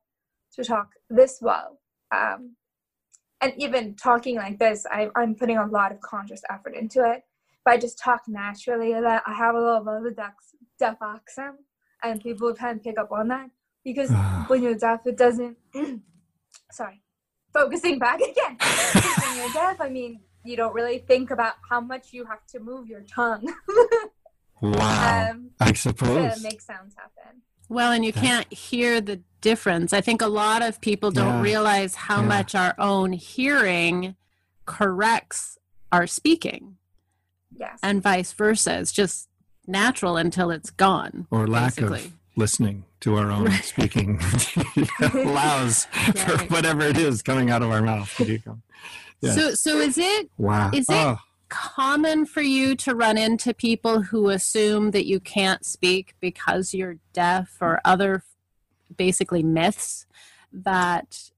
to 0.56 0.64
talk 0.64 0.90
this 1.10 1.38
well. 1.42 1.80
Um, 2.14 2.56
and 3.40 3.54
even 3.58 3.96
talking 3.96 4.36
like 4.36 4.60
this, 4.60 4.86
I, 4.92 5.10
I'm 5.16 5.36
putting 5.36 5.58
a 5.58 5.68
lot 5.68 5.92
of 5.92 6.02
conscious 6.02 6.42
effort 6.50 6.76
into 6.76 7.04
it 7.10 7.24
if 7.66 7.72
I 7.72 7.78
just 7.78 7.98
talk 8.00 8.22
naturally, 8.28 8.94
that 8.94 9.24
I 9.26 9.34
have 9.34 9.56
a 9.56 9.60
little 9.60 9.82
bit 9.82 9.94
of 9.94 10.06
a 10.06 10.12
deaf, 10.12 10.34
deaf 10.80 10.98
accent, 11.02 11.56
and 12.04 12.20
people 12.22 12.54
kind 12.54 12.78
of 12.78 12.84
pick 12.84 12.98
up 12.98 13.12
on 13.12 13.28
that 13.30 13.50
because 13.84 14.10
when 14.48 14.64
you're 14.64 14.76
deaf, 14.76 15.02
it 15.06 15.18
doesn't. 15.18 15.58
sorry, 16.72 17.02
focusing 17.54 18.00
back 18.00 18.20
again. 18.32 18.58
when 18.60 19.38
you're 19.38 19.54
deaf, 19.54 19.80
I 19.80 19.90
mean, 19.90 20.22
you 20.44 20.56
don't 20.58 20.74
really 20.74 21.00
think 21.00 21.30
about 21.32 21.54
how 21.70 21.80
much 21.82 22.14
you 22.14 22.26
have 22.26 22.46
to 22.48 22.60
move 22.60 22.88
your 22.88 23.02
tongue 23.02 23.46
wow. 24.62 25.30
um, 25.32 25.52
I 25.60 25.72
to 25.72 25.78
suppose. 25.78 26.42
make 26.44 26.62
sounds 26.62 26.96
happen. 26.96 27.42
Well, 27.70 27.92
and 27.92 28.04
you 28.04 28.12
can't 28.12 28.52
hear 28.52 29.00
the 29.02 29.22
difference. 29.40 29.94
I 29.94 30.02
think 30.02 30.22
a 30.22 30.28
lot 30.28 30.62
of 30.62 30.82
people 30.82 31.10
don't 31.12 31.36
Yeah. 31.36 31.42
realize 31.42 31.96
how 31.96 32.22
Yeah. 32.22 32.28
much 32.28 32.56
our 32.56 32.74
own 32.80 33.14
hearing 33.14 34.16
corrects 34.66 35.58
our 35.92 36.08
speaking 36.08 36.78
Yes. 37.58 37.80
and 37.84 38.02
vice 38.02 38.32
versa. 38.34 38.80
It's 38.80 38.92
just 38.92 39.28
natural 39.68 40.18
until 40.18 40.50
it's 40.52 40.70
gone. 40.70 41.28
or 41.32 41.48
lack 41.48 41.76
basically. 41.76 42.06
of 42.06 42.12
listening 42.36 42.86
to 43.02 43.16
our 43.18 43.30
own 43.32 43.52
speaking 43.62 44.20
allows 45.14 45.86
for 46.16 46.36
Right. 46.36 46.52
whatever 46.52 46.82
it 46.82 46.98
is 46.98 47.22
coming 47.22 47.50
out 47.50 47.62
of 47.62 47.70
our 47.72 47.82
mouth 47.82 48.14
to 48.18 48.26
become. 48.26 48.62
Yeah. 49.22 49.32
So, 49.34 49.52
so 49.54 49.78
is 49.80 49.98
it 49.98 50.30
Wow. 50.38 50.72
Is 50.74 50.88
it- 50.90 50.96
Oh, 50.96 51.18
common 51.50 52.26
for 52.26 52.42
you 52.42 52.76
to 52.78 52.96
run 52.96 53.18
into 53.18 53.54
people 53.54 54.02
who 54.04 54.30
assume 54.30 54.92
that 54.92 55.06
you 55.06 55.20
can't 55.20 55.66
speak 55.66 56.16
because 56.22 56.74
you're 56.74 56.96
deaf 57.14 57.58
or 57.60 57.82
other 57.84 58.24
basically 58.96 59.44
myths 59.44 60.06
that 60.54 61.32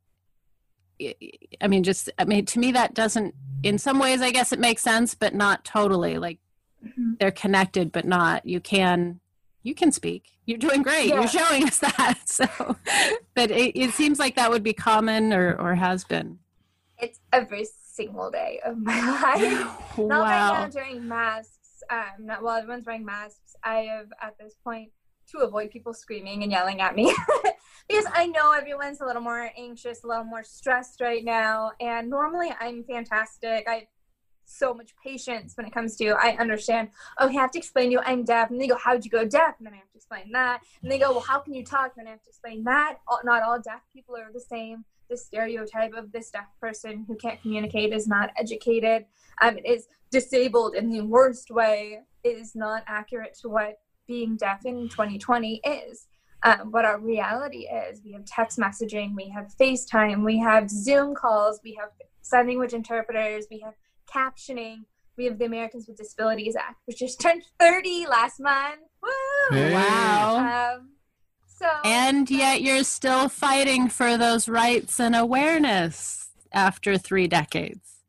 I 1.61 1.67
mean 1.67 1.83
just 1.83 2.09
I 2.19 2.25
mean 2.25 2.45
to 2.45 2.59
me 2.59 2.71
that 2.73 2.93
doesn't 2.93 3.33
in 3.63 3.77
some 3.77 3.99
ways 3.99 4.21
I 4.21 4.31
guess 4.31 4.51
it 4.51 4.59
makes 4.59 4.81
sense 4.81 5.15
but 5.15 5.33
not 5.33 5.63
totally 5.65 6.17
like 6.17 6.39
Mhm. 6.85 7.17
they're 7.19 7.31
connected 7.31 7.91
but 7.93 8.03
not 8.05 8.45
you 8.45 8.59
can 8.59 9.21
you 9.61 9.73
can 9.73 9.91
speak 9.93 10.31
you're 10.45 10.57
doing 10.57 10.81
great 10.83 11.07
Yeah. 11.07 11.15
you're 11.21 11.27
showing 11.29 11.63
us 11.63 11.77
that 11.87 12.19
so 12.25 12.45
but 13.35 13.49
it, 13.51 13.71
it 13.79 13.91
seems 13.91 14.19
like 14.19 14.35
that 14.35 14.49
would 14.51 14.63
be 14.63 14.73
common 14.73 15.31
or 15.31 15.55
or 15.59 15.75
has 15.75 16.03
been 16.03 16.39
It's 16.99 17.19
every 17.31 17.65
single 17.99 18.29
day 18.31 18.59
of 18.65 18.77
my 18.77 18.99
life. 19.21 19.97
Not 19.97 20.21
right 20.23 20.29
now 20.29 20.61
wow 20.63 20.67
during 20.67 21.07
masks. 21.07 21.83
Um, 21.89 22.25
not 22.25 22.41
while 22.43 22.57
everyone's 22.57 22.85
wearing 22.85 23.05
masks. 23.05 23.55
I 23.63 23.77
have 23.93 24.07
at 24.21 24.37
this 24.39 24.55
point 24.63 24.89
to 25.31 25.39
avoid 25.39 25.69
people 25.71 25.93
screaming 25.93 26.43
and 26.43 26.51
yelling 26.51 26.81
at 26.81 26.95
me 26.95 27.13
because 27.87 28.05
I 28.13 28.27
know 28.27 28.51
everyone's 28.51 29.01
a 29.01 29.05
little 29.05 29.21
more 29.21 29.51
anxious, 29.57 30.03
a 30.03 30.07
little 30.07 30.23
more 30.23 30.43
stressed 30.43 31.01
right 31.01 31.23
now. 31.23 31.71
And 31.79 32.09
normally 32.09 32.49
I'm 32.59 32.83
fantastic. 32.83 33.67
I 33.67 33.73
have 33.73 33.83
so 34.45 34.73
much 34.73 34.93
patience 35.03 35.55
when 35.55 35.65
it 35.65 35.73
comes 35.73 35.95
to 35.97 36.09
I 36.09 36.35
understand. 36.37 36.89
Oh, 37.19 37.27
I 37.27 37.31
have 37.33 37.51
to 37.51 37.57
explain 37.57 37.87
to 37.87 37.91
you 37.93 37.99
I'm 37.99 38.23
deaf, 38.23 38.49
and 38.49 38.59
they 38.59 38.67
go, 38.67 38.75
"How'd 38.75 39.05
you 39.05 39.11
go 39.11 39.25
deaf?" 39.25 39.55
And 39.57 39.65
then 39.65 39.73
I 39.73 39.77
have 39.77 39.91
to 39.91 39.97
explain 39.97 40.31
that, 40.33 40.61
and 40.81 40.91
they 40.91 40.99
go, 40.99 41.11
"Well, 41.11 41.21
how 41.21 41.39
can 41.39 41.53
you 41.53 41.63
talk?" 41.63 41.93
And 41.95 42.05
then 42.05 42.07
I 42.07 42.11
have 42.11 42.23
to 42.23 42.29
explain 42.29 42.63
that. 42.65 42.97
Not 43.23 43.43
all 43.43 43.59
deaf 43.59 43.81
people 43.93 44.15
are 44.15 44.31
the 44.33 44.39
same. 44.39 44.85
The 45.09 45.17
stereotype 45.17 45.93
of 45.93 46.11
this 46.11 46.29
deaf 46.31 46.47
person 46.59 47.05
who 47.07 47.15
can't 47.15 47.41
communicate 47.41 47.93
is 47.93 48.07
not 48.07 48.31
educated, 48.37 49.05
um, 49.41 49.57
is 49.59 49.87
disabled 50.11 50.75
in 50.75 50.89
the 50.89 51.01
worst 51.01 51.51
way, 51.51 52.01
is 52.23 52.55
not 52.55 52.83
accurate 52.87 53.37
to 53.41 53.49
what 53.49 53.79
being 54.07 54.35
deaf 54.35 54.65
in 54.65 54.89
2020 54.89 55.61
is. 55.63 56.07
Um, 56.45 56.71
what 56.71 56.83
our 56.83 56.99
reality 56.99 57.67
is. 57.67 58.01
We 58.03 58.11
have 58.13 58.25
text 58.25 58.57
messaging, 58.59 59.15
we 59.15 59.29
have 59.29 59.47
FaceTime, 59.59 60.25
we 60.25 60.37
have 60.39 60.69
Zoom 60.69 61.15
calls, 61.15 61.61
we 61.63 61.73
have 61.79 61.89
sign 62.21 62.47
language 62.47 62.73
interpreters, 62.73 63.45
we 63.49 63.59
have 63.59 63.75
captioning. 64.13 64.79
we 65.17 65.25
have 65.25 65.37
the 65.39 65.45
Americans 65.45 65.87
with 65.87 65.95
Disabilities 65.97 66.55
Act, 66.57 66.81
which 66.85 66.97
just 66.99 67.21
turned 67.23 67.43
30 67.59 68.07
last 68.07 68.39
month. 68.41 68.79
Woo! 69.01 69.09
Hey. 69.57 69.73
Wow. 69.73 70.75
Um, 70.75 70.89
so 71.47 71.67
And 71.85 72.29
yet 72.29 72.61
you're 72.61 72.83
still 72.83 73.29
fighting 73.29 73.87
for 73.87 74.17
those 74.17 74.49
rights 74.49 74.99
and 74.99 75.15
awareness 75.15 76.29
after 76.51 76.97
three 76.97 77.27
decades. 77.27 77.99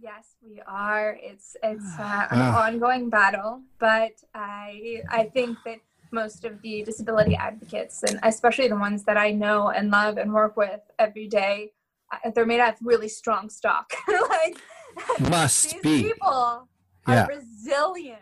Yes, 0.00 0.36
we 0.42 0.60
are. 0.66 1.18
It's 1.20 1.56
it's 1.62 1.84
uh, 1.98 2.28
an 2.30 2.40
Ah. 2.40 2.64
ongoing 2.66 3.10
battle, 3.10 3.60
but 3.78 4.12
I 4.34 5.02
I 5.10 5.24
think 5.24 5.58
that 5.64 5.80
most 6.14 6.44
of 6.44 6.62
the 6.62 6.82
disability 6.84 7.36
advocates, 7.36 8.02
and 8.04 8.18
especially 8.22 8.68
the 8.68 8.76
ones 8.76 9.04
that 9.04 9.16
I 9.16 9.32
know 9.32 9.68
and 9.70 9.90
love 9.90 10.16
and 10.16 10.32
work 10.32 10.56
with 10.56 10.80
every 10.98 11.28
day, 11.28 11.72
uh, 12.12 12.30
they're 12.30 12.46
made 12.46 12.60
out 12.60 12.74
of 12.74 12.78
really 12.82 13.08
strong 13.08 13.50
stock. 13.50 13.92
like 14.28 14.56
Must 15.28 15.72
these 15.72 15.82
be. 15.82 16.02
people 16.04 16.68
are 17.06 17.28
resilient. 17.28 18.20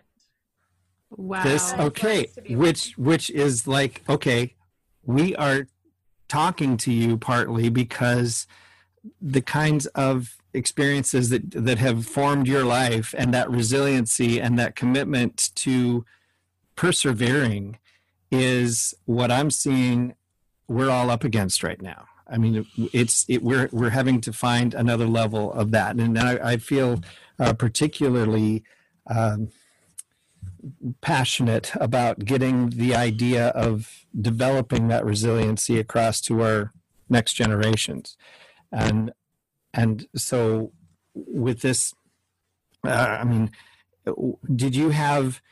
Wow. 1.10 1.44
This 1.44 1.74
okay, 1.74 2.22
Nice 2.22 2.34
to 2.34 2.42
be 2.42 2.56
which 2.56 2.94
which 2.96 3.28
is 3.30 3.66
like 3.66 4.02
okay, 4.08 4.54
we 5.04 5.36
are 5.36 5.66
talking 6.28 6.78
to 6.78 6.90
you 6.90 7.18
partly 7.18 7.68
because 7.68 8.46
the 9.20 9.42
kinds 9.42 9.86
of 9.88 10.38
experiences 10.54 11.28
that 11.28 11.50
that 11.50 11.78
have 11.78 12.06
formed 12.06 12.46
your 12.48 12.64
life 12.64 13.14
and 13.18 13.34
that 13.34 13.50
resiliency 13.50 14.40
and 14.40 14.58
that 14.58 14.74
commitment 14.74 15.50
to 15.54 16.04
persevering 16.76 17.78
is 18.32 18.94
what 19.04 19.30
I'm 19.30 19.50
seeing 19.50 20.14
we're 20.66 20.90
all 20.90 21.10
up 21.10 21.22
against 21.22 21.62
right 21.62 21.80
now. 21.80 22.06
I 22.28 22.38
mean, 22.38 22.66
it's 22.94 23.26
it, 23.28 23.42
we're 23.42 23.68
we're 23.72 23.90
having 23.90 24.20
to 24.22 24.32
find 24.32 24.72
another 24.72 25.06
level 25.06 25.52
of 25.52 25.70
that, 25.72 25.96
and 25.96 26.18
I, 26.18 26.52
I 26.52 26.56
feel 26.56 27.02
uh, 27.38 27.52
particularly 27.52 28.64
um, 29.06 29.48
passionate 31.02 31.72
about 31.74 32.24
getting 32.24 32.70
the 32.70 32.94
idea 32.94 33.48
of 33.48 34.06
developing 34.18 34.88
that 34.88 35.04
resiliency 35.04 35.78
across 35.78 36.22
to 36.22 36.42
our 36.42 36.72
next 37.10 37.34
generations, 37.34 38.16
and 38.70 39.12
and 39.74 40.06
so 40.16 40.72
with 41.14 41.60
this, 41.60 41.92
uh, 42.86 43.18
I 43.20 43.24
mean, 43.24 43.50
did 44.54 44.74
you 44.74 44.88
have 44.88 45.42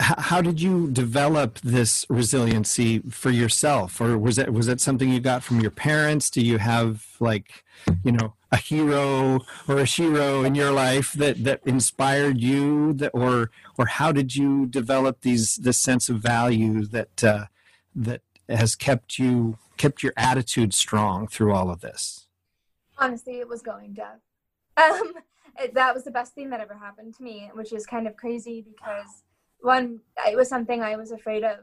how 0.00 0.40
did 0.40 0.60
you 0.60 0.90
develop 0.90 1.60
this 1.60 2.04
resiliency 2.08 3.00
for 3.10 3.30
yourself? 3.30 4.00
Or 4.00 4.18
was 4.18 4.38
it 4.38 4.52
was 4.52 4.68
it 4.68 4.80
something 4.80 5.10
you 5.10 5.20
got 5.20 5.42
from 5.42 5.60
your 5.60 5.70
parents? 5.70 6.30
Do 6.30 6.40
you 6.44 6.58
have 6.58 7.06
like 7.20 7.64
you 8.02 8.12
know 8.12 8.34
a 8.50 8.56
hero 8.56 9.40
or 9.68 9.78
a 9.78 9.84
shero 9.84 10.44
in 10.44 10.54
your 10.54 10.72
life 10.72 11.12
that 11.12 11.44
that 11.44 11.60
inspired 11.64 12.40
you 12.40 12.92
that 12.94 13.10
or 13.14 13.50
or 13.78 13.86
how 13.86 14.12
did 14.12 14.34
you 14.34 14.66
develop 14.66 15.20
these 15.20 15.56
this 15.56 15.78
sense 15.78 16.08
of 16.08 16.16
value 16.16 16.84
that 16.86 17.24
uh, 17.24 17.44
that 17.94 18.22
has 18.48 18.74
kept 18.74 19.18
you 19.18 19.58
kept 19.76 20.02
your 20.02 20.12
attitude 20.16 20.74
strong 20.74 21.28
through 21.28 21.52
all 21.52 21.70
of 21.70 21.80
this? 21.80 22.26
Honestly, 22.98 23.38
it 23.38 23.48
was 23.48 23.62
going 23.62 23.94
deaf. 23.94 24.18
Um, 24.74 25.12
that 25.74 25.94
was 25.94 26.04
the 26.04 26.10
best 26.10 26.34
thing 26.34 26.48
that 26.48 26.60
ever 26.60 26.74
happened 26.74 27.14
to 27.16 27.22
me, 27.22 27.50
which 27.52 27.74
is 27.74 27.84
kind 27.84 28.06
of 28.06 28.16
crazy 28.16 28.64
because 28.66 29.22
one, 29.62 30.00
it 30.26 30.36
was 30.36 30.48
something 30.48 30.82
I 30.82 30.96
was 30.96 31.12
afraid 31.12 31.44
of 31.44 31.58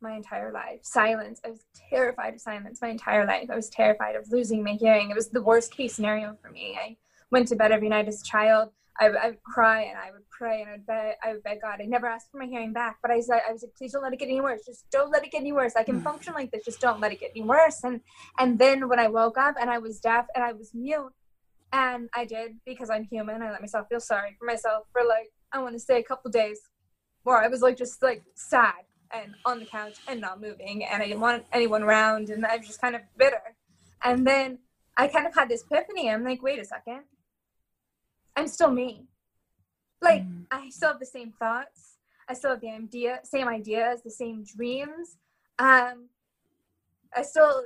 my 0.00 0.12
entire 0.12 0.52
life. 0.52 0.80
Silence. 0.82 1.40
I 1.44 1.50
was 1.50 1.64
terrified 1.90 2.34
of 2.34 2.40
silence 2.40 2.80
my 2.80 2.88
entire 2.88 3.26
life. 3.26 3.50
I 3.50 3.56
was 3.56 3.68
terrified 3.68 4.16
of 4.16 4.30
losing 4.30 4.62
my 4.64 4.72
hearing. 4.72 5.10
It 5.10 5.16
was 5.16 5.28
the 5.28 5.42
worst 5.42 5.76
case 5.76 5.94
scenario 5.94 6.36
for 6.42 6.50
me. 6.50 6.78
I 6.80 6.96
went 7.30 7.48
to 7.48 7.56
bed 7.56 7.72
every 7.72 7.88
night 7.88 8.08
as 8.08 8.22
a 8.22 8.24
child. 8.24 8.70
I, 8.98 9.06
I 9.06 9.26
would 9.28 9.42
cry 9.42 9.82
and 9.82 9.96
I 9.96 10.10
would 10.10 10.28
pray 10.30 10.60
and 10.60 10.68
I 10.68 10.72
would 10.72 10.86
beg, 10.86 11.14
I 11.22 11.32
would 11.32 11.42
beg 11.42 11.62
God. 11.62 11.80
I 11.80 11.86
never 11.86 12.06
asked 12.06 12.30
for 12.30 12.38
my 12.38 12.46
hearing 12.46 12.72
back, 12.72 12.98
but 13.00 13.10
I 13.10 13.20
said, 13.20 13.40
I 13.48 13.52
was 13.52 13.62
like, 13.62 13.74
please 13.76 13.92
don't 13.92 14.02
let 14.02 14.12
it 14.12 14.18
get 14.18 14.28
any 14.28 14.40
worse. 14.40 14.62
Just 14.66 14.90
don't 14.90 15.10
let 15.10 15.24
it 15.24 15.32
get 15.32 15.40
any 15.40 15.52
worse. 15.52 15.74
I 15.76 15.84
can 15.84 15.96
hmm. 15.96 16.02
function 16.02 16.34
like 16.34 16.50
this. 16.50 16.64
Just 16.64 16.80
don't 16.80 17.00
let 17.00 17.12
it 17.12 17.20
get 17.20 17.30
any 17.34 17.44
worse. 17.44 17.82
And 17.82 18.00
and 18.38 18.58
then 18.58 18.88
when 18.88 18.98
I 18.98 19.08
woke 19.08 19.38
up 19.38 19.54
and 19.60 19.70
I 19.70 19.78
was 19.78 20.00
deaf 20.00 20.26
and 20.34 20.44
I 20.44 20.52
was 20.52 20.72
mute, 20.74 21.12
and 21.72 22.08
I 22.14 22.24
did 22.24 22.56
because 22.66 22.90
I'm 22.90 23.04
human. 23.04 23.42
I 23.42 23.50
let 23.50 23.60
myself 23.60 23.88
feel 23.88 24.00
sorry 24.00 24.36
for 24.38 24.44
myself 24.44 24.84
for 24.92 25.02
like 25.06 25.30
I 25.52 25.60
want 25.60 25.74
to 25.74 25.80
say 25.80 25.98
a 25.98 26.02
couple 26.02 26.30
days, 26.30 26.60
where 27.22 27.38
I 27.38 27.48
was 27.48 27.62
like 27.62 27.76
just 27.76 28.02
like 28.02 28.22
sad 28.34 28.84
and 29.12 29.34
on 29.44 29.58
the 29.58 29.66
couch 29.66 29.98
and 30.08 30.20
not 30.20 30.40
moving, 30.40 30.84
and 30.84 31.02
I 31.02 31.06
didn't 31.06 31.20
want 31.20 31.44
anyone 31.52 31.82
around, 31.82 32.30
and 32.30 32.46
I 32.46 32.56
was 32.56 32.66
just 32.66 32.80
kind 32.80 32.94
of 32.94 33.02
bitter. 33.16 33.42
And 34.02 34.26
then 34.26 34.58
I 34.96 35.08
kind 35.08 35.26
of 35.26 35.34
had 35.34 35.48
this 35.48 35.64
epiphany. 35.68 36.10
I'm 36.10 36.24
like, 36.24 36.42
wait 36.42 36.58
a 36.58 36.64
second, 36.64 37.02
I'm 38.36 38.48
still 38.48 38.70
me. 38.70 39.06
Like 40.00 40.22
Mm. 40.22 40.46
I 40.50 40.70
still 40.70 40.90
have 40.90 41.00
the 41.00 41.06
same 41.06 41.32
thoughts. 41.32 41.96
I 42.28 42.34
still 42.34 42.50
have 42.50 42.60
the 42.60 42.70
idea, 42.70 43.20
same 43.24 43.48
ideas, 43.48 44.02
the 44.02 44.10
same 44.10 44.44
dreams. 44.44 45.16
Um, 45.58 46.08
I 47.14 47.22
still, 47.22 47.64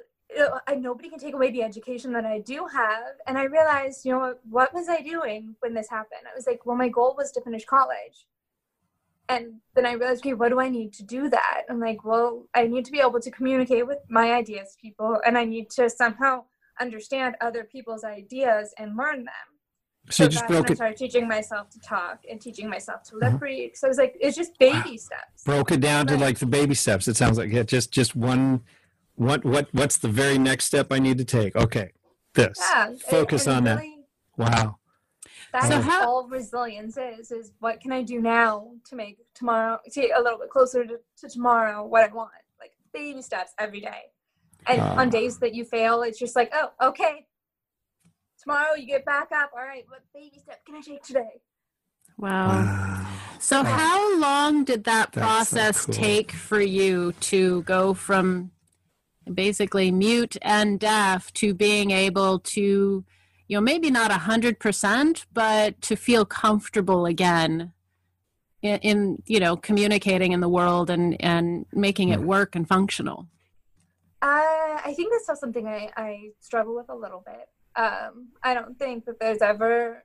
I, 0.66 0.74
nobody 0.74 1.10
can 1.10 1.18
take 1.18 1.34
away 1.34 1.50
the 1.50 1.62
education 1.62 2.12
that 2.14 2.24
I 2.24 2.38
do 2.40 2.66
have. 2.66 3.14
And 3.26 3.36
I 3.36 3.44
realized, 3.44 4.04
you 4.06 4.12
know, 4.12 4.20
what, 4.20 4.40
what 4.48 4.74
was 4.74 4.88
I 4.88 5.00
doing 5.02 5.54
when 5.60 5.74
this 5.74 5.90
happened? 5.90 6.22
I 6.30 6.34
was 6.34 6.46
like, 6.46 6.64
well, 6.64 6.76
my 6.76 6.88
goal 6.88 7.14
was 7.16 7.30
to 7.32 7.42
finish 7.42 7.64
college. 7.66 8.26
And 9.28 9.54
then 9.74 9.86
I 9.86 9.92
realized, 9.92 10.22
okay, 10.22 10.34
what 10.34 10.50
do 10.50 10.60
I 10.60 10.68
need 10.68 10.92
to 10.94 11.02
do 11.02 11.28
that? 11.30 11.62
I'm 11.70 11.80
like, 11.80 12.04
well, 12.04 12.46
I 12.54 12.66
need 12.66 12.84
to 12.84 12.92
be 12.92 13.00
able 13.00 13.20
to 13.20 13.30
communicate 13.30 13.86
with 13.86 13.98
my 14.10 14.32
ideas 14.32 14.76
people, 14.80 15.18
and 15.24 15.38
I 15.38 15.44
need 15.44 15.70
to 15.70 15.88
somehow 15.88 16.44
understand 16.80 17.36
other 17.40 17.64
people's 17.64 18.04
ideas 18.04 18.74
and 18.78 18.96
learn 18.96 19.24
them. 19.24 19.48
so 20.10 20.24
you 20.24 20.30
just 20.30 20.46
broke 20.46 20.70
I 20.70 20.74
started 20.74 20.98
teaching 20.98 21.26
myself 21.26 21.70
to 21.70 21.80
talk 21.80 22.18
and 22.30 22.38
teaching 22.40 22.68
myself 22.68 23.02
to 23.04 23.16
lip 23.16 23.32
Mhm. 23.32 23.40
read. 23.40 23.76
So 23.76 23.86
I 23.86 23.88
was 23.88 23.96
like, 23.98 24.14
it's 24.20 24.36
just 24.36 24.58
baby 24.58 24.98
steps. 24.98 25.42
broke 25.46 25.72
it 25.72 25.80
down 25.80 26.06
to 26.08 26.16
like 26.18 26.38
the 26.38 26.46
baby 26.46 26.74
steps 26.74 27.08
it 27.08 27.16
sounds 27.16 27.38
like 27.38 27.50
yeah, 27.50 27.62
just 27.62 27.90
just 27.92 28.14
one 28.16 28.60
what 29.16 29.44
what 29.44 29.68
what's 29.72 29.98
the 29.98 30.08
very 30.08 30.38
next 30.38 30.64
step 30.64 30.86
i 30.90 30.98
need 30.98 31.18
to 31.18 31.24
take 31.24 31.54
okay 31.56 31.90
this 32.34 32.58
Yeah, 32.58 32.92
focus 32.98 33.46
and 33.46 33.56
on 33.56 33.64
that 33.64 33.84
wow 34.36 34.78
That's 35.54 35.68
So 35.68 35.80
how- 35.80 36.04
all 36.08 36.28
resilience 36.28 36.96
is: 36.96 37.30
is 37.30 37.52
what 37.60 37.80
can 37.80 37.92
I 37.92 38.02
do 38.02 38.20
now 38.20 38.72
to 38.88 38.96
make 38.96 39.18
tomorrow, 39.34 39.78
to 39.92 40.00
a 40.10 40.20
little 40.20 40.38
bit 40.38 40.50
closer 40.50 40.84
to, 40.84 40.98
to 41.20 41.28
tomorrow, 41.28 41.86
what 41.86 42.02
I 42.02 42.12
want. 42.12 42.32
Like 42.60 42.72
baby 42.92 43.22
steps 43.22 43.52
every 43.58 43.80
day. 43.80 44.02
And 44.66 44.80
Ah. 44.80 44.96
on 45.00 45.10
days 45.10 45.38
that 45.38 45.54
you 45.54 45.64
fail, 45.64 46.02
it's 46.02 46.18
just 46.18 46.34
like, 46.34 46.50
oh, 46.52 46.72
okay. 46.88 47.26
Tomorrow 48.42 48.74
you 48.74 48.86
get 48.86 49.04
back 49.04 49.28
up. 49.32 49.50
All 49.56 49.62
right, 49.64 49.84
what 49.88 50.02
baby 50.12 50.38
step 50.42 50.64
can 50.66 50.74
I 50.74 50.80
take 50.80 51.02
today? 51.04 51.40
Wow. 52.18 52.48
Wow. 52.48 53.06
So, 53.38 53.62
how 53.62 54.18
long 54.18 54.64
did 54.64 54.84
that 54.84 55.12
That's 55.12 55.14
so 55.14 55.20
process 55.20 55.86
cool. 55.86 55.94
take 55.94 56.32
for 56.32 56.60
you 56.60 57.12
to 57.32 57.62
go 57.62 57.94
from 57.94 58.50
basically 59.32 59.90
mute 59.92 60.36
and 60.42 60.80
deaf 60.80 61.32
to 61.34 61.54
being 61.54 61.90
able 61.92 62.38
to, 62.40 63.04
you 63.48 63.56
know, 63.56 63.60
maybe 63.60 63.90
not 63.90 64.10
a 64.10 64.14
hundred 64.14 64.58
percent, 64.58 65.26
but 65.32 65.80
to 65.82 65.96
feel 65.96 66.24
comfortable 66.24 67.06
again 67.06 67.72
in, 68.62 68.78
in, 68.78 69.22
you 69.26 69.40
know, 69.40 69.56
communicating 69.56 70.32
in 70.32 70.40
the 70.40 70.48
world 70.48 70.90
and 70.90 71.22
and 71.22 71.66
making 71.72 72.10
it 72.10 72.20
Hmm. 72.20 72.26
work 72.26 72.56
and 72.56 72.66
functional? 72.66 73.26
Uh, 74.22 74.80
I 74.84 74.94
think 74.96 75.12
that's 75.12 75.24
still 75.24 75.36
something 75.36 75.66
I, 75.66 75.90
I 75.96 76.30
struggle 76.40 76.74
with 76.74 76.88
a 76.88 76.94
little 76.94 77.22
bit. 77.26 77.48
Um, 77.76 78.28
I 78.42 78.54
don't 78.54 78.78
think 78.78 79.04
that 79.04 79.20
there's 79.20 79.42
ever, 79.42 80.04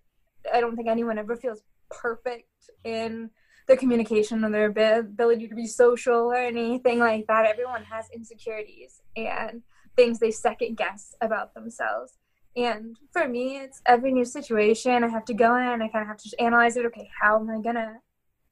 I 0.54 0.60
don't 0.60 0.75
think 0.75 0.89
anyone 0.89 1.17
ever 1.17 1.36
feels 1.38 1.62
perfect 1.89 2.49
in 2.84 3.30
their 3.67 3.78
communication 3.78 4.43
or 4.43 4.49
their 4.49 4.99
ability 4.99 5.47
to 5.47 5.56
be 5.56 5.67
social 5.67 6.15
or 6.15 6.36
anything 6.36 6.99
like 6.99 7.28
that. 7.28 7.45
Everyone 7.45 7.84
has 7.86 8.08
insecurities 8.13 9.02
and 9.15 9.62
things 9.95 10.19
they 10.19 10.32
second 10.32 10.75
guess 10.75 11.15
about 11.21 11.54
themselves. 11.54 12.17
And 12.56 12.98
for 13.12 13.28
me, 13.28 13.58
it's 13.58 13.82
every 13.86 14.12
new 14.12 14.26
situation. 14.26 15.04
I 15.04 15.08
have 15.08 15.26
to 15.26 15.34
go 15.34 15.56
in. 15.56 15.82
I 15.82 15.88
kind 15.88 16.02
of 16.02 16.08
have 16.08 16.18
to 16.18 16.24
just 16.24 16.36
analyze 16.40 16.76
it. 16.78 16.86
Okay, 16.88 17.10
how 17.22 17.40
am 17.40 17.50
I 17.50 17.62
gonna? 17.62 18.00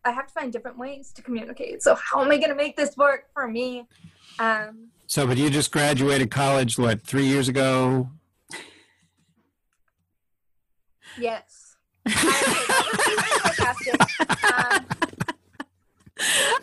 I 0.06 0.12
have 0.12 0.28
to 0.28 0.34
find 0.34 0.54
different 0.54 0.78
ways 0.78 1.12
to 1.14 1.22
communicate. 1.22 1.84
So 1.84 1.96
how 1.96 2.22
am 2.22 2.32
I 2.32 2.38
gonna 2.38 2.56
make 2.56 2.78
this 2.78 2.96
work 2.96 3.26
for 3.34 3.48
me? 3.48 3.88
Um, 4.40 4.90
so 5.08 5.26
but 5.26 5.38
you 5.38 5.50
just 5.50 5.72
graduated 5.72 6.32
college 6.32 6.78
what 6.78 7.02
three 7.02 7.26
years 7.26 7.48
ago 7.50 8.10
Yes. 11.18 11.76
I, 12.06 12.12
um, 14.58 14.86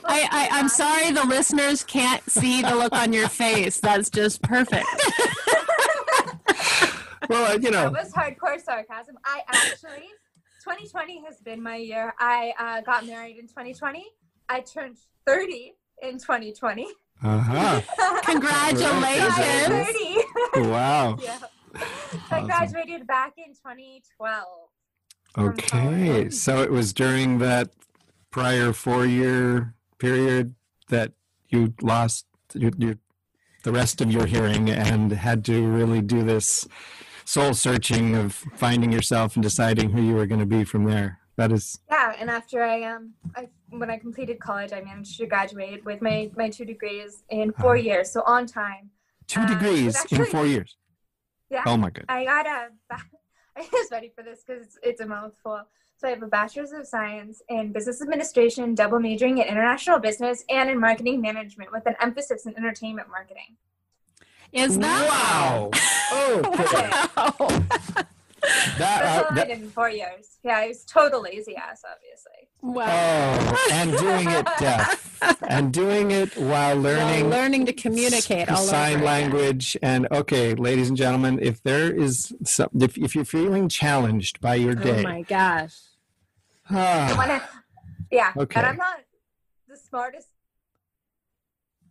I, 0.05 0.29
I 0.31 0.49
I'm 0.53 0.69
sorry 0.69 1.11
the 1.11 1.25
listeners 1.25 1.83
can't 1.85 2.23
see 2.31 2.63
the 2.63 2.75
look 2.75 2.93
on 2.95 3.13
your 3.13 3.29
face. 3.29 3.79
That's 3.79 4.11
just 4.11 4.43
perfect. 4.43 4.87
well 7.29 7.53
you 7.55 7.71
that 7.71 7.73
know 7.73 7.91
was 7.91 8.13
hardcore 8.13 8.61
sarcasm. 8.61 9.17
I 9.25 9.43
actually, 9.49 10.09
2020 10.63 11.25
has 11.27 11.41
been 11.41 11.63
my 11.63 11.77
year. 11.77 12.15
I 12.19 12.53
uh, 12.59 12.81
got 12.83 13.07
married 13.07 13.39
in 13.39 13.47
2020. 13.47 14.05
I 14.49 14.61
turned 14.61 14.97
30 15.27 15.73
in 16.03 16.19
2020. 16.19 16.87
uh-huh 17.23 17.81
Congratulations. 18.25 19.35
I'm 19.37 19.85
30. 20.55 20.69
wow 20.69 21.17
yeah. 21.23 21.39
I 22.31 22.37
Awesome. 22.37 22.47
graduated 22.47 23.07
back 23.07 23.33
in 23.39 23.53
2012. 23.55 24.45
Okay, 25.37 26.31
so 26.31 26.63
it 26.63 26.71
was 26.71 26.93
during 26.93 27.39
that 27.39 27.71
prior 28.31 28.73
four-year 28.73 29.75
period 29.99 30.55
that 30.89 31.13
you 31.49 31.75
lost 31.83 32.27
your, 32.55 32.71
your, 32.79 32.95
the 33.65 33.73
rest 33.73 34.01
of 34.01 34.13
your 34.13 34.27
hearing 34.27 34.71
and 34.71 35.11
had 35.11 35.45
to 35.47 35.67
really 35.67 36.01
do 36.01 36.23
this 36.23 36.69
soul 37.25 37.55
searching 37.55 38.15
of 38.17 38.33
finding 38.55 38.93
yourself 38.93 39.37
and 39.37 39.43
deciding 39.43 39.91
who 39.91 40.03
you 40.03 40.15
were 40.15 40.27
going 40.27 40.41
to 40.41 40.47
be 40.47 40.65
from 40.65 40.85
there. 40.85 41.19
That 41.37 41.51
is 41.53 41.81
Yeah, 41.91 42.15
and 42.19 42.31
after 42.31 42.63
I 42.63 42.83
um, 42.85 43.15
I 43.35 43.49
when 43.71 43.91
I 43.91 43.99
completed 43.99 44.39
college, 44.39 44.73
I 44.73 44.81
managed 44.83 45.19
to 45.19 45.27
graduate 45.27 45.85
with 45.85 46.01
my 46.01 46.31
my 46.37 46.49
two 46.49 46.65
degrees 46.65 47.25
in 47.29 47.53
4 47.53 47.75
Uh-huh. 47.75 47.83
years, 47.83 48.13
so 48.13 48.23
on 48.27 48.47
time. 48.47 48.91
two 49.27 49.41
Uh, 49.41 49.47
degrees 49.49 49.97
but 50.01 50.13
in 50.19 50.25
four 50.27 50.47
years. 50.47 50.77
Yeah. 51.51 51.65
Oh 51.67 51.77
my 51.77 51.91
god. 51.91 52.05
I 52.09 52.25
got 52.25 52.47
a. 52.47 52.69
I 53.57 53.69
was 53.73 53.89
ready 53.91 54.11
for 54.15 54.23
this 54.23 54.43
because 54.45 54.63
it's, 54.67 54.79
it's 54.83 55.01
a 55.01 55.07
mouthful. 55.07 55.63
So 55.97 56.09
I 56.09 56.11
have 56.11 56.23
a 56.23 56.27
bachelor's 56.27 56.73
of 56.73 56.87
science 56.89 57.41
in 57.49 57.73
business 57.73 58.03
administration, 58.03 58.75
double 58.75 58.99
majoring 58.99 59.39
in 59.39 59.47
international 59.47 59.99
business 60.01 60.45
and 60.51 60.69
in 60.69 60.79
marketing 60.81 61.21
management 61.21 61.71
with 61.73 61.87
an 61.87 61.95
emphasis 62.01 62.47
in 62.47 62.57
entertainment 62.57 63.09
marketing. 63.09 63.57
Is 64.55 64.79
that 64.79 65.09
Wow. 65.09 65.71
Okay. 66.25 66.91
Wow. 67.17 67.35
That, 67.39 68.07
That's 68.79 69.19
uh, 69.19 69.25
all 69.25 69.33
I 69.33 69.35
that- 69.37 69.49
did 69.49 69.59
in 69.63 69.71
four 69.71 69.89
years. 69.91 70.37
Yeah, 70.43 70.59
I 70.59 70.69
was 70.69 70.85
total 70.85 71.23
lazy 71.23 71.57
ass, 71.57 71.83
obviously. 71.91 72.49
Wow. 72.61 72.85
oh, 72.89 73.69
and 73.73 73.91
doing 73.97 74.31
it 74.31 74.47
deaf, 74.59 75.19
and 75.49 75.73
doing 75.73 76.11
it 76.13 76.35
while 76.37 76.75
While 76.75 76.77
learning 76.81 77.29
learning 77.31 77.67
to 77.67 77.73
communicate 77.75 78.51
all 78.51 78.57
sign 78.57 78.95
over 78.97 79.03
again. 79.03 79.05
language. 79.05 79.77
And 79.83 80.07
okay, 80.11 80.55
ladies 80.55 80.89
and 80.89 80.97
gentlemen, 80.97 81.39
if 81.43 81.63
there 81.63 81.93
is 81.93 82.35
some, 82.45 82.69
if, 82.81 82.97
if 82.97 83.15
you're 83.15 83.25
feeling 83.27 83.69
challenged 83.69 84.41
by 84.41 84.55
your 84.55 84.75
day, 84.75 85.01
Oh 85.01 85.03
my 85.03 85.23
gosh. 85.23 85.77
So 86.71 86.75
when 86.77 87.31
I, 87.31 87.43
yeah, 88.11 88.33
Okay. 88.37 88.59
and 88.61 88.67
I'm 88.67 88.77
not 88.79 89.01
the 89.69 89.77
smartest 89.77 90.29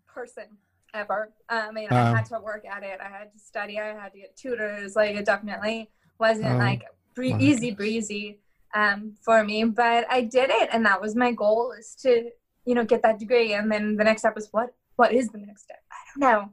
person 0.07 0.45
ever. 0.93 1.33
I 1.49 1.71
mean, 1.71 1.89
I 1.91 2.09
Um, 2.09 2.15
had 2.15 2.25
to 2.27 2.39
work 2.39 2.65
at 2.65 2.83
it. 2.83 2.99
I 3.01 3.09
had 3.09 3.31
to 3.33 3.39
study. 3.39 3.79
I 3.79 3.93
had 3.93 4.13
to 4.13 4.19
get 4.19 4.35
tutors. 4.35 4.95
Like 4.95 5.15
it 5.15 5.25
definitely 5.25 5.89
wasn't 6.19 6.53
Oh, 6.53 6.57
like 6.57 6.83
bree- 7.15 7.35
easy 7.39 7.71
breezy 7.71 8.39
um, 8.75 9.15
for 9.21 9.43
me, 9.43 9.63
but 9.65 10.05
I 10.09 10.21
did 10.21 10.49
it, 10.49 10.69
and 10.71 10.85
that 10.85 11.01
was 11.01 11.15
my 11.15 11.31
goal: 11.31 11.71
is 11.77 11.95
to 12.01 12.29
you 12.65 12.75
know 12.75 12.85
get 12.85 13.01
that 13.03 13.19
degree. 13.19 13.53
And 13.53 13.71
then 13.71 13.95
the 13.97 14.03
next 14.03 14.21
step 14.21 14.35
was 14.35 14.47
what? 14.51 14.73
What 14.95 15.11
is 15.13 15.29
the 15.29 15.39
next 15.39 15.63
step? 15.63 15.81
I 15.91 15.95
don't 16.19 16.31
know. 16.31 16.49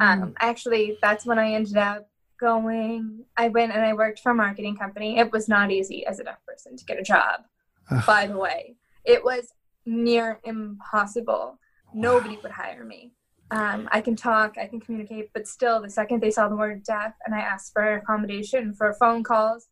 Um, 0.00 0.34
actually, 0.40 0.96
that's 1.02 1.26
when 1.26 1.38
I 1.38 1.52
ended 1.52 1.76
up 1.76 2.08
going. 2.38 3.24
I 3.36 3.48
went 3.48 3.72
and 3.72 3.84
I 3.84 3.92
worked 3.92 4.20
for 4.20 4.30
a 4.32 4.34
marketing 4.34 4.76
company. 4.76 5.18
It 5.18 5.30
was 5.32 5.48
not 5.48 5.70
easy 5.70 6.06
as 6.06 6.20
a 6.20 6.24
deaf 6.24 6.38
person 6.46 6.76
to 6.76 6.84
get 6.84 6.98
a 6.98 7.02
job 7.02 7.40
by 8.06 8.26
the 8.26 8.36
way. 8.38 8.76
It 9.04 9.22
was 9.24 9.52
near 9.84 10.38
impossible. 10.44 11.58
Nobody 11.92 12.38
would 12.42 12.52
hire 12.52 12.84
me. 12.84 13.12
Um, 13.50 13.88
I 13.90 14.00
can 14.00 14.14
talk, 14.14 14.56
I 14.58 14.66
can 14.66 14.80
communicate, 14.80 15.30
but 15.34 15.48
still, 15.48 15.80
the 15.80 15.90
second 15.90 16.22
they 16.22 16.30
saw 16.30 16.48
the 16.48 16.56
word 16.56 16.84
deaf 16.84 17.14
and 17.26 17.34
I 17.34 17.40
asked 17.40 17.72
for 17.72 17.94
accommodation 17.94 18.74
for 18.74 18.92
phone 18.94 19.24
calls, 19.24 19.68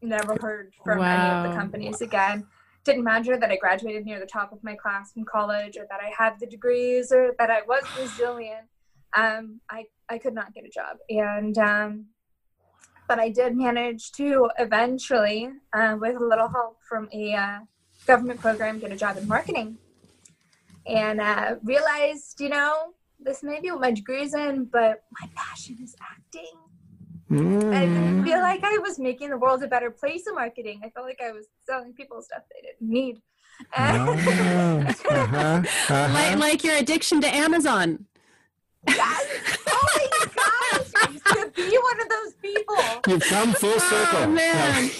never 0.00 0.36
heard 0.40 0.72
from 0.84 1.02
any 1.02 1.30
of 1.30 1.50
the 1.50 1.58
companies 1.58 2.00
again. 2.00 2.46
Didn't 2.84 3.04
matter 3.04 3.36
that 3.36 3.50
I 3.50 3.56
graduated 3.56 4.06
near 4.06 4.20
the 4.20 4.26
top 4.26 4.52
of 4.52 4.62
my 4.62 4.74
class 4.74 5.12
from 5.12 5.24
college 5.24 5.76
or 5.76 5.86
that 5.90 6.00
I 6.00 6.12
had 6.16 6.38
the 6.40 6.46
degrees 6.46 7.12
or 7.12 7.34
that 7.38 7.50
I 7.50 7.62
was 7.62 7.82
resilient. 7.98 8.66
Um, 9.14 9.60
I, 9.68 9.84
I 10.08 10.18
could 10.18 10.34
not 10.34 10.54
get 10.54 10.64
a 10.64 10.68
job. 10.68 10.98
And 11.10 11.58
um, 11.58 12.06
but 13.08 13.18
I 13.18 13.28
did 13.28 13.56
manage 13.56 14.12
to 14.12 14.50
eventually, 14.58 15.50
uh, 15.72 15.96
with 16.00 16.16
a 16.16 16.24
little 16.24 16.48
help 16.48 16.78
from 16.88 17.08
a 17.12 17.34
uh, 17.34 17.58
government 18.06 18.40
program, 18.40 18.78
get 18.78 18.92
a 18.92 18.96
job 18.96 19.16
in 19.16 19.28
marketing. 19.28 19.78
And 20.88 21.20
uh, 21.20 21.56
realized, 21.62 22.40
you 22.40 22.48
know, 22.48 22.94
this 23.18 23.42
may 23.42 23.60
be 23.60 23.70
what 23.70 23.80
my 23.80 23.90
degree's 23.90 24.34
in, 24.34 24.66
but 24.66 25.02
my 25.20 25.28
passion 25.34 25.78
is 25.82 25.96
acting. 26.00 26.52
Mm. 27.30 27.74
I 27.74 28.24
feel 28.24 28.40
like 28.40 28.62
I 28.62 28.78
was 28.78 28.98
making 28.98 29.30
the 29.30 29.38
world 29.38 29.62
a 29.62 29.66
better 29.66 29.90
place 29.90 30.26
in 30.28 30.34
marketing. 30.34 30.80
I 30.84 30.90
felt 30.90 31.06
like 31.06 31.20
I 31.20 31.32
was 31.32 31.46
selling 31.66 31.92
people 31.92 32.22
stuff 32.22 32.42
they 32.54 32.68
didn't 32.68 32.88
need. 32.88 33.20
Ah, 33.74 34.06
uh-huh, 34.08 34.92
uh-huh. 35.10 36.08
Like, 36.12 36.38
like 36.38 36.64
your 36.64 36.76
addiction 36.76 37.20
to 37.22 37.34
Amazon. 37.34 38.06
Yes! 38.86 39.26
Oh 39.66 39.88
my 39.96 40.26
gosh! 40.26 40.90
I 40.94 41.10
used 41.10 41.26
to 41.26 41.50
be 41.56 41.78
one 41.78 42.00
of 42.00 42.08
those 42.08 42.32
people. 42.34 42.76
You've 43.08 43.22
come 43.24 43.52
full 43.54 43.80
circle. 43.80 44.20
Oh, 44.20 44.28
man. 44.28 44.90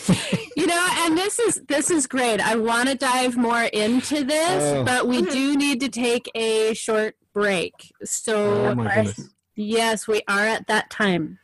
You 0.67 0.75
know 0.75 0.89
and 0.99 1.17
this 1.17 1.39
is 1.39 1.63
this 1.69 1.93
is 1.93 2.09
great. 2.09 2.41
I 2.41 2.57
want 2.57 2.89
to 2.89 2.97
dive 2.97 3.37
more 3.37 3.63
into 3.63 4.25
this 4.25 4.63
Oh. 4.75 4.83
but 4.85 5.07
we 5.07 5.23
do 5.23 5.57
need 5.57 5.79
to 5.81 5.89
take 5.89 6.29
a 6.35 6.75
short 6.75 7.15
break. 7.33 7.93
So 8.05 8.71
oh 8.71 8.75
my 8.75 9.13
yes 9.55 10.09
we 10.09 10.23
are 10.27 10.45
at 10.45 10.67
that 10.67 10.91
time. 10.91 11.39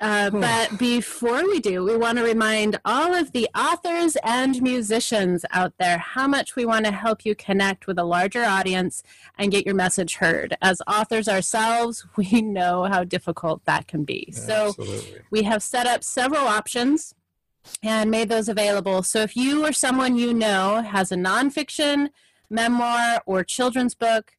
Uh, 0.00 0.30
but 0.30 0.78
before 0.78 1.42
we 1.46 1.58
do 1.60 1.84
we 1.84 1.96
want 1.96 2.18
to 2.18 2.24
remind 2.24 2.78
all 2.84 3.14
of 3.14 3.32
the 3.32 3.48
authors 3.54 4.16
and 4.22 4.62
musicians 4.62 5.44
out 5.50 5.74
there 5.78 5.98
how 5.98 6.26
much 6.28 6.54
we 6.56 6.64
want 6.64 6.84
to 6.86 6.92
help 6.92 7.26
you 7.26 7.34
connect 7.34 7.86
with 7.88 7.98
a 7.98 8.04
larger 8.04 8.44
audience 8.44 9.02
and 9.38 9.50
get 9.50 9.66
your 9.66 9.74
message 9.74 10.14
heard. 10.16 10.56
As 10.62 10.80
authors 10.86 11.26
ourselves 11.28 12.06
we 12.16 12.42
know 12.42 12.84
how 12.84 13.02
difficult 13.02 13.64
that 13.64 13.88
can 13.88 14.04
be. 14.04 14.30
So 14.30 14.68
Absolutely. 14.68 15.20
we 15.32 15.42
have 15.42 15.64
set 15.64 15.86
up 15.88 16.04
several 16.04 16.46
options 16.46 17.14
and 17.82 18.10
made 18.10 18.28
those 18.28 18.48
available. 18.48 19.02
So 19.02 19.20
if 19.20 19.36
you 19.36 19.64
or 19.64 19.72
someone 19.72 20.16
you 20.16 20.34
know 20.34 20.82
has 20.82 21.12
a 21.12 21.16
nonfiction, 21.16 22.10
memoir, 22.50 23.22
or 23.26 23.44
children's 23.44 23.94
book, 23.94 24.32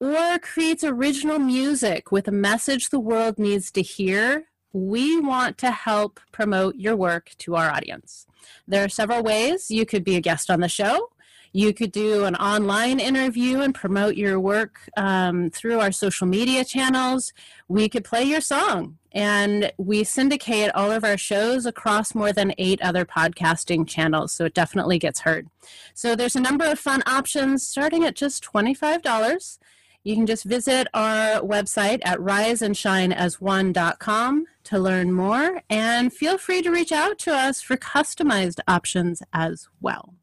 or 0.00 0.38
creates 0.38 0.84
original 0.84 1.38
music 1.38 2.12
with 2.12 2.28
a 2.28 2.32
message 2.32 2.90
the 2.90 3.00
world 3.00 3.38
needs 3.38 3.70
to 3.72 3.82
hear, 3.82 4.46
we 4.72 5.18
want 5.18 5.58
to 5.58 5.70
help 5.70 6.20
promote 6.30 6.76
your 6.76 6.94
work 6.94 7.30
to 7.38 7.56
our 7.56 7.70
audience. 7.70 8.26
There 8.66 8.84
are 8.84 8.88
several 8.88 9.22
ways 9.22 9.70
you 9.70 9.84
could 9.84 10.04
be 10.04 10.16
a 10.16 10.20
guest 10.20 10.50
on 10.50 10.60
the 10.60 10.68
show. 10.68 11.10
You 11.58 11.74
could 11.74 11.90
do 11.90 12.24
an 12.24 12.36
online 12.36 13.00
interview 13.00 13.62
and 13.62 13.74
promote 13.74 14.14
your 14.14 14.38
work 14.38 14.88
um, 14.96 15.50
through 15.50 15.80
our 15.80 15.90
social 15.90 16.28
media 16.28 16.64
channels. 16.64 17.32
We 17.66 17.88
could 17.88 18.04
play 18.04 18.22
your 18.22 18.40
song, 18.40 18.98
and 19.10 19.72
we 19.76 20.04
syndicate 20.04 20.70
all 20.76 20.92
of 20.92 21.02
our 21.02 21.18
shows 21.18 21.66
across 21.66 22.14
more 22.14 22.32
than 22.32 22.54
eight 22.58 22.80
other 22.80 23.04
podcasting 23.04 23.88
channels, 23.88 24.30
so 24.30 24.44
it 24.44 24.54
definitely 24.54 25.00
gets 25.00 25.22
heard. 25.22 25.48
So 25.94 26.14
there's 26.14 26.36
a 26.36 26.40
number 26.40 26.64
of 26.64 26.78
fun 26.78 27.02
options 27.06 27.66
starting 27.66 28.04
at 28.04 28.14
just 28.14 28.44
$25. 28.44 29.58
You 30.04 30.14
can 30.14 30.26
just 30.26 30.44
visit 30.44 30.86
our 30.94 31.40
website 31.40 31.98
at 32.04 32.20
riseandshineas1.com 32.20 34.46
to 34.62 34.78
learn 34.78 35.12
more, 35.12 35.60
and 35.68 36.12
feel 36.12 36.38
free 36.38 36.62
to 36.62 36.70
reach 36.70 36.92
out 36.92 37.18
to 37.18 37.34
us 37.34 37.60
for 37.60 37.76
customized 37.76 38.60
options 38.68 39.24
as 39.32 39.66
well. 39.80 40.14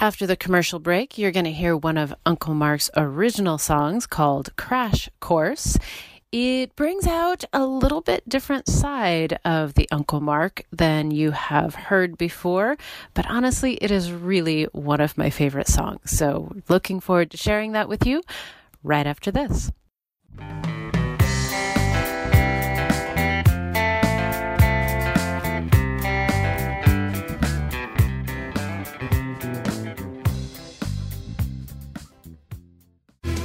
After 0.00 0.26
the 0.26 0.34
commercial 0.34 0.78
break, 0.78 1.18
you're 1.18 1.30
going 1.30 1.44
to 1.44 1.52
hear 1.52 1.76
one 1.76 1.98
of 1.98 2.14
Uncle 2.24 2.54
Mark's 2.54 2.88
original 2.96 3.58
songs 3.58 4.06
called 4.06 4.56
Crash 4.56 5.10
Course. 5.20 5.76
It 6.32 6.74
brings 6.74 7.06
out 7.06 7.44
a 7.52 7.66
little 7.66 8.00
bit 8.00 8.26
different 8.26 8.66
side 8.66 9.38
of 9.44 9.74
the 9.74 9.86
Uncle 9.90 10.22
Mark 10.22 10.62
than 10.72 11.10
you 11.10 11.32
have 11.32 11.74
heard 11.74 12.16
before, 12.16 12.78
but 13.12 13.26
honestly, 13.28 13.74
it 13.74 13.90
is 13.90 14.10
really 14.10 14.64
one 14.72 15.02
of 15.02 15.18
my 15.18 15.28
favorite 15.28 15.68
songs. 15.68 16.12
So, 16.12 16.50
looking 16.70 17.00
forward 17.00 17.30
to 17.32 17.36
sharing 17.36 17.72
that 17.72 17.90
with 17.90 18.06
you 18.06 18.22
right 18.82 19.06
after 19.06 19.30
this. 19.30 19.70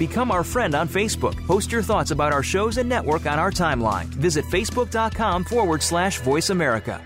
Become 0.08 0.30
our 0.30 0.44
friend 0.44 0.76
on 0.76 0.88
Facebook. 0.88 1.36
Post 1.48 1.72
your 1.72 1.82
thoughts 1.82 2.12
about 2.12 2.32
our 2.32 2.44
shows 2.44 2.78
and 2.78 2.88
network 2.88 3.26
on 3.26 3.40
our 3.40 3.50
timeline. 3.50 4.06
Visit 4.06 4.46
facebook.com 4.46 5.46
forward 5.46 5.82
slash 5.82 6.20
voice 6.20 6.52
America. 6.52 7.02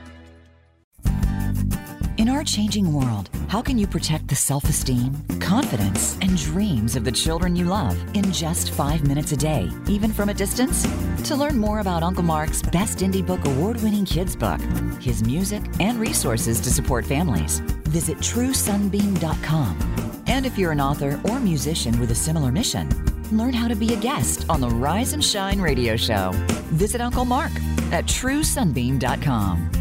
In 2.18 2.28
our 2.28 2.44
changing 2.44 2.92
world, 2.92 3.30
how 3.48 3.62
can 3.62 3.78
you 3.78 3.88
protect 3.88 4.28
the 4.28 4.36
self 4.36 4.66
esteem, 4.66 5.16
confidence, 5.40 6.18
and 6.22 6.36
dreams 6.36 6.98
of 6.98 7.06
the 7.06 7.12
children 7.14 7.56
you 7.56 7.64
love 7.64 7.98
in 8.16 8.34
just 8.34 8.72
five 8.72 9.08
minutes 9.08 9.32
a 9.32 9.38
day, 9.38 9.70
even 9.88 10.12
from 10.12 10.28
a 10.28 10.34
distance? 10.34 10.86
To 11.30 11.38
learn 11.38 11.58
more 11.58 11.80
about 11.80 12.04
Uncle 12.04 12.24
Mark's 12.24 12.62
Best 12.62 12.98
Indie 12.98 13.26
Book 13.26 13.46
award 13.46 13.82
winning 13.82 14.04
kids 14.04 14.36
book, 14.36 14.60
his 15.00 15.24
music, 15.24 15.64
and 15.80 16.02
resources 16.02 16.60
to 16.60 16.70
support 16.70 17.06
families, 17.06 17.62
visit 17.88 18.18
truesunbeam.com. 18.18 19.89
And 20.30 20.46
if 20.46 20.60
you're 20.60 20.72
an 20.72 20.80
author 20.80 21.20
or 21.28 21.40
musician 21.40 22.00
with 22.00 22.12
a 22.12 22.16
similar 22.16 22.52
mission, 22.52 22.88
learn 23.32 23.52
how 23.52 23.68
to 23.68 23.76
be 23.76 23.96
a 23.96 24.00
guest 24.00 24.46
on 24.48 24.62
the 24.62 24.70
Rise 24.70 25.14
and 25.14 25.26
Shine 25.26 25.60
radio 25.60 25.98
show. 25.98 26.32
Visit 26.72 27.02
Uncle 27.02 27.26
Mark 27.26 27.52
at 27.92 28.06
truesunbeam.com. 28.06 29.72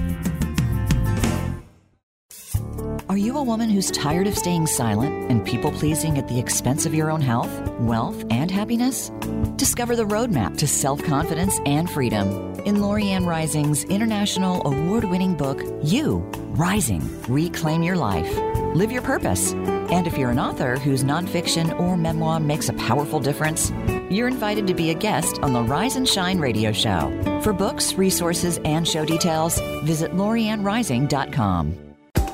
Are 3.11 3.17
you 3.17 3.37
a 3.37 3.43
woman 3.43 3.69
who's 3.69 3.91
tired 3.91 4.27
of 4.27 4.37
staying 4.37 4.67
silent 4.67 5.31
and 5.31 5.45
people 5.45 5.71
pleasing 5.71 6.19
at 6.19 6.29
the 6.29 6.39
expense 6.39 6.87
of 6.87 6.95
your 6.95 7.11
own 7.11 7.21
health, 7.21 7.51
wealth, 7.81 8.25
and 8.31 8.51
happiness? 8.51 9.11
Discover 9.57 9.97
the 9.97 10.05
roadmap 10.05 10.57
to 10.59 10.67
self 10.67 11.03
confidence 11.03 11.59
and 11.67 11.91
freedom 11.91 12.29
in 12.61 12.77
Lorianne 12.77 13.27
Rising's 13.27 13.85
international 13.85 14.67
award 14.67 15.05
winning 15.05 15.35
book, 15.35 15.63
You 15.83 16.19
Rising 16.57 17.03
Reclaim 17.29 17.83
Your 17.83 17.97
Life. 17.97 18.35
Live 18.75 18.93
your 18.93 19.03
purpose. 19.03 19.55
And 19.90 20.07
if 20.07 20.18
you're 20.18 20.31
an 20.31 20.38
author 20.38 20.79
whose 20.79 21.03
nonfiction 21.03 21.81
or 21.81 21.96
memoir 21.96 22.38
makes 22.40 22.68
a 22.68 22.74
powerful 22.74 23.20
difference, 23.20 23.72
you're 24.11 24.29
invited 24.29 24.66
to 24.66 24.74
be 24.74 24.90
a 24.90 24.94
guest 24.94 25.38
on 25.42 25.55
the 25.55 25.62
Rise 25.62 25.96
and 25.96 26.07
Shine 26.07 26.38
radio 26.38 26.72
show. 26.72 27.40
For 27.42 27.53
books, 27.53 27.94
resources, 27.94 28.61
and 28.64 28.87
show 28.87 29.05
details, 29.05 29.59
visit 29.85 30.12
LorianneRising.com. 30.12 31.74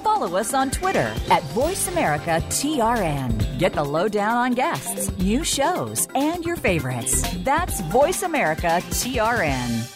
Follow 0.02 0.36
us 0.36 0.52
on 0.54 0.70
Twitter 0.70 1.12
at 1.30 1.42
VoiceAmericaTRN. 1.54 3.58
Get 3.58 3.72
the 3.72 3.84
lowdown 3.84 4.36
on 4.36 4.52
guests, 4.52 5.10
new 5.18 5.42
shows, 5.44 6.08
and 6.14 6.44
your 6.44 6.56
favorites. 6.56 7.24
That's 7.44 7.80
VoiceAmericaTRN. 7.82 9.93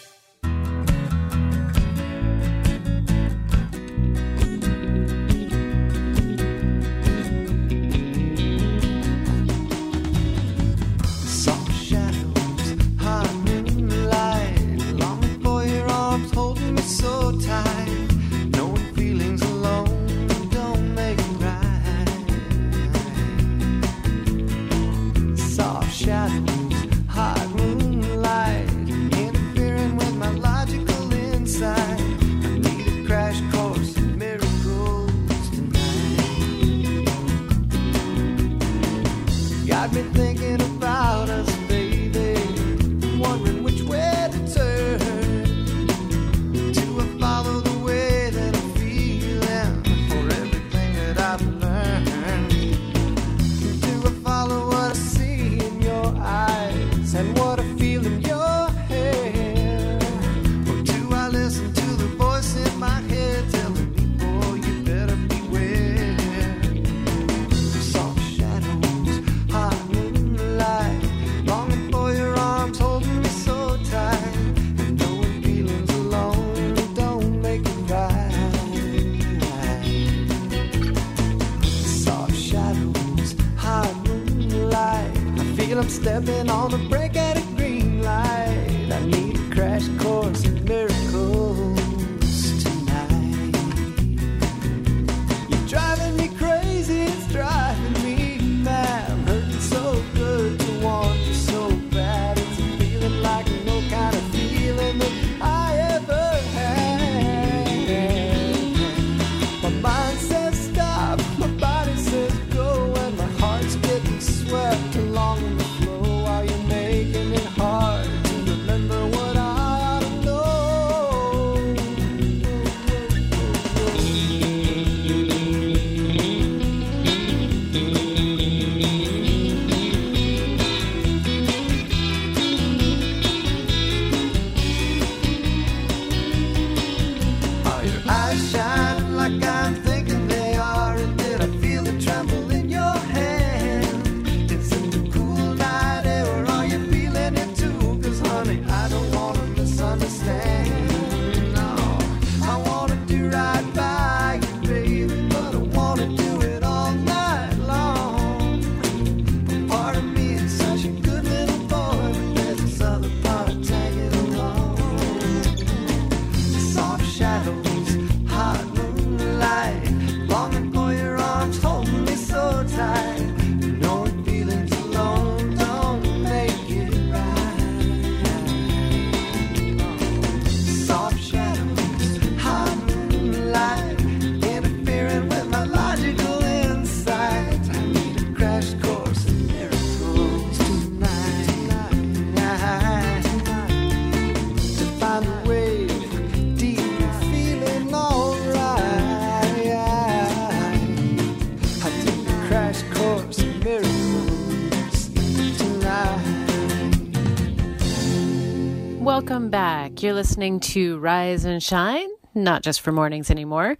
You're 210.01 210.13
listening 210.13 210.61
to 210.61 210.97
Rise 210.99 211.43
and 211.43 211.61
Shine, 211.61 212.07
not 212.33 212.63
just 212.63 212.79
for 212.79 212.93
mornings 212.93 213.29
anymore. 213.29 213.77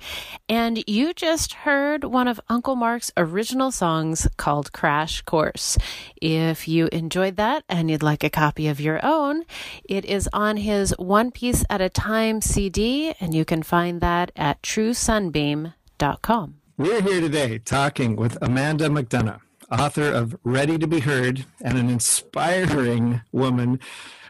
And 0.50 0.84
you 0.86 1.14
just 1.14 1.54
heard 1.54 2.04
one 2.04 2.28
of 2.28 2.42
Uncle 2.50 2.76
Mark's 2.76 3.10
original 3.16 3.72
songs 3.72 4.28
called 4.36 4.74
Crash 4.74 5.22
Course. 5.22 5.78
If 6.22 6.68
you 6.68 6.90
enjoyed 6.92 7.38
that 7.38 7.64
and 7.70 7.90
you'd 7.90 8.04
like 8.04 8.26
a 8.26 8.30
copy 8.30 8.68
of 8.68 8.82
your 8.82 9.00
own, 9.02 9.46
it 9.86 10.04
is 10.04 10.28
on 10.34 10.58
his 10.58 10.94
One 11.00 11.32
Piece 11.32 11.64
at 11.70 11.80
a 11.80 11.88
Time 11.88 12.42
CD, 12.42 13.14
and 13.22 13.34
you 13.34 13.46
can 13.46 13.64
find 13.64 14.02
that 14.02 14.34
at 14.36 14.62
truesunbeam.com. 14.62 16.56
We're 16.78 17.02
here 17.02 17.22
today 17.22 17.60
talking 17.60 18.18
with 18.18 18.38
Amanda 18.42 18.90
McDonough, 18.90 19.40
author 19.72 20.12
of 20.12 20.38
Ready 20.44 20.78
to 20.80 20.88
Be 20.88 21.00
Heard 21.00 21.46
and 21.62 21.78
an 21.78 21.90
inspiring 21.90 23.22
woman, 23.32 23.80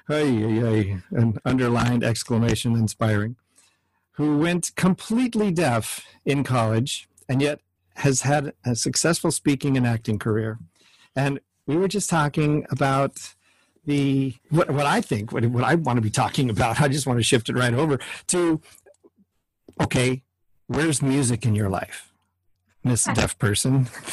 ay, 0.10 0.44
ay, 0.44 0.68
ay, 0.68 1.02
an 1.12 1.38
underlined 1.46 2.04
exclamation, 2.04 2.76
inspiring, 2.76 3.36
who 4.14 4.38
went 4.38 4.76
completely 4.76 5.52
deaf 5.52 6.06
in 6.26 6.44
college 6.44 7.08
and 7.28 7.42
yet 7.42 7.62
has 7.96 8.22
had 8.22 8.54
a 8.66 8.76
successful 8.76 9.32
speaking 9.32 9.78
and 9.78 9.86
acting 9.86 10.18
career. 10.18 10.58
And 11.16 11.40
we 11.68 11.78
were 11.78 11.88
just 11.88 12.10
talking 12.10 12.66
about 12.70 13.36
the 13.86 14.36
what, 14.50 14.70
what 14.72 14.86
I 14.86 15.02
think, 15.02 15.32
what, 15.32 15.46
what 15.48 15.64
I 15.64 15.76
want 15.76 15.98
to 15.98 16.02
be 16.02 16.10
talking 16.10 16.50
about. 16.50 16.82
I 16.82 16.88
just 16.88 17.08
want 17.08 17.20
to 17.20 17.24
shift 17.24 17.50
it 17.50 17.56
right 17.56 17.74
over 17.74 18.00
to 18.28 18.62
okay, 19.82 20.24
where's 20.68 21.02
music 21.02 21.46
in 21.46 21.56
your 21.56 21.70
life? 21.70 22.12
Miss 22.84 23.04
Deaf 23.06 23.38
Person. 23.38 23.86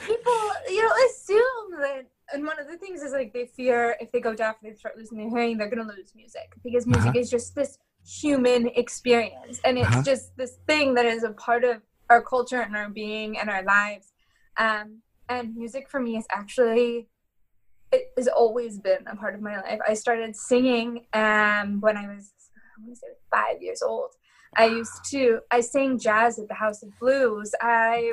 people 0.00 0.40
you 0.68 0.82
know 0.82 0.92
assume 1.08 1.80
that 1.80 2.06
and 2.34 2.44
one 2.44 2.58
of 2.60 2.66
the 2.68 2.76
things 2.76 3.00
is 3.02 3.12
like 3.12 3.32
they 3.32 3.46
fear 3.46 3.96
if 4.00 4.10
they 4.12 4.20
go 4.20 4.34
deaf 4.34 4.56
and 4.60 4.70
they 4.70 4.76
start 4.76 4.96
losing 4.98 5.16
their 5.18 5.30
hearing 5.30 5.56
they're 5.56 5.70
going 5.74 5.86
to 5.86 5.92
lose 5.94 6.12
music 6.22 6.48
because 6.64 6.86
music 6.86 7.10
Uh-huh. 7.10 7.20
is 7.20 7.30
just 7.30 7.54
this 7.54 7.78
human 8.20 8.62
experience 8.82 9.60
and 9.64 9.78
it's 9.78 9.88
Uh-huh. 9.88 10.02
just 10.12 10.36
this 10.36 10.54
thing 10.70 10.94
that 10.94 11.06
is 11.06 11.22
a 11.22 11.32
part 11.46 11.64
of 11.64 11.76
our 12.10 12.22
culture 12.22 12.60
and 12.66 12.74
our 12.76 12.90
being 13.02 13.30
and 13.38 13.48
our 13.54 13.62
lives 13.62 14.06
um, 14.64 14.86
and 15.28 15.44
music 15.56 15.84
for 15.88 16.00
me 16.06 16.12
is 16.20 16.26
actually 16.40 17.08
it 17.92 18.04
has 18.18 18.28
always 18.42 18.78
been 18.78 19.02
a 19.06 19.16
part 19.22 19.34
of 19.36 19.40
my 19.40 19.56
life 19.64 19.80
i 19.88 19.94
started 19.94 20.32
singing 20.36 21.06
um, 21.22 21.66
when 21.84 21.96
i 22.02 22.06
was 22.12 22.24
i 22.56 22.80
want 22.80 22.92
to 22.94 22.96
say 23.02 23.06
five 23.30 23.58
years 23.62 23.82
old 23.82 24.12
I 24.56 24.66
used 24.66 24.98
to 25.10 25.22
I 25.50 25.60
sang 25.74 25.98
jazz 25.98 26.38
at 26.38 26.46
the 26.46 26.54
House 26.64 26.80
of 26.84 26.90
Blues. 27.00 27.50
I 27.60 28.12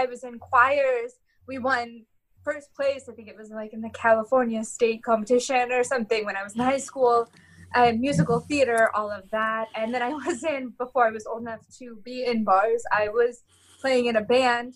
I 0.00 0.06
was 0.12 0.22
in 0.22 0.38
choirs. 0.38 1.12
We 1.48 1.58
won 1.58 2.04
first 2.44 2.74
place. 2.74 3.08
I 3.08 3.12
think 3.12 3.28
it 3.28 3.36
was 3.36 3.50
like 3.50 3.72
in 3.72 3.80
the 3.80 3.90
California 3.90 4.62
state 4.64 5.02
competition 5.02 5.72
or 5.72 5.84
something 5.84 6.24
when 6.24 6.36
I 6.36 6.42
was 6.42 6.54
in 6.54 6.60
high 6.60 6.78
school. 6.78 7.28
Uh, 7.74 7.92
musical 7.92 8.40
theater, 8.40 8.90
all 8.94 9.10
of 9.10 9.30
that, 9.30 9.68
and 9.74 9.94
then 9.94 10.02
I 10.02 10.10
was 10.26 10.44
in 10.44 10.74
before 10.78 11.06
I 11.06 11.10
was 11.10 11.26
old 11.26 11.40
enough 11.42 11.60
to 11.78 11.96
be 12.04 12.24
in 12.24 12.44
bars. 12.44 12.82
I 12.92 13.08
was 13.08 13.42
playing 13.80 14.06
in 14.06 14.16
a 14.16 14.20
band 14.20 14.74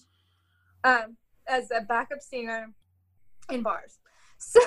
um, 0.83 1.17
as 1.47 1.71
a 1.71 1.83
backup 1.83 2.21
singer 2.21 2.73
in 3.51 3.63
bars. 3.63 3.99
So 4.39 4.61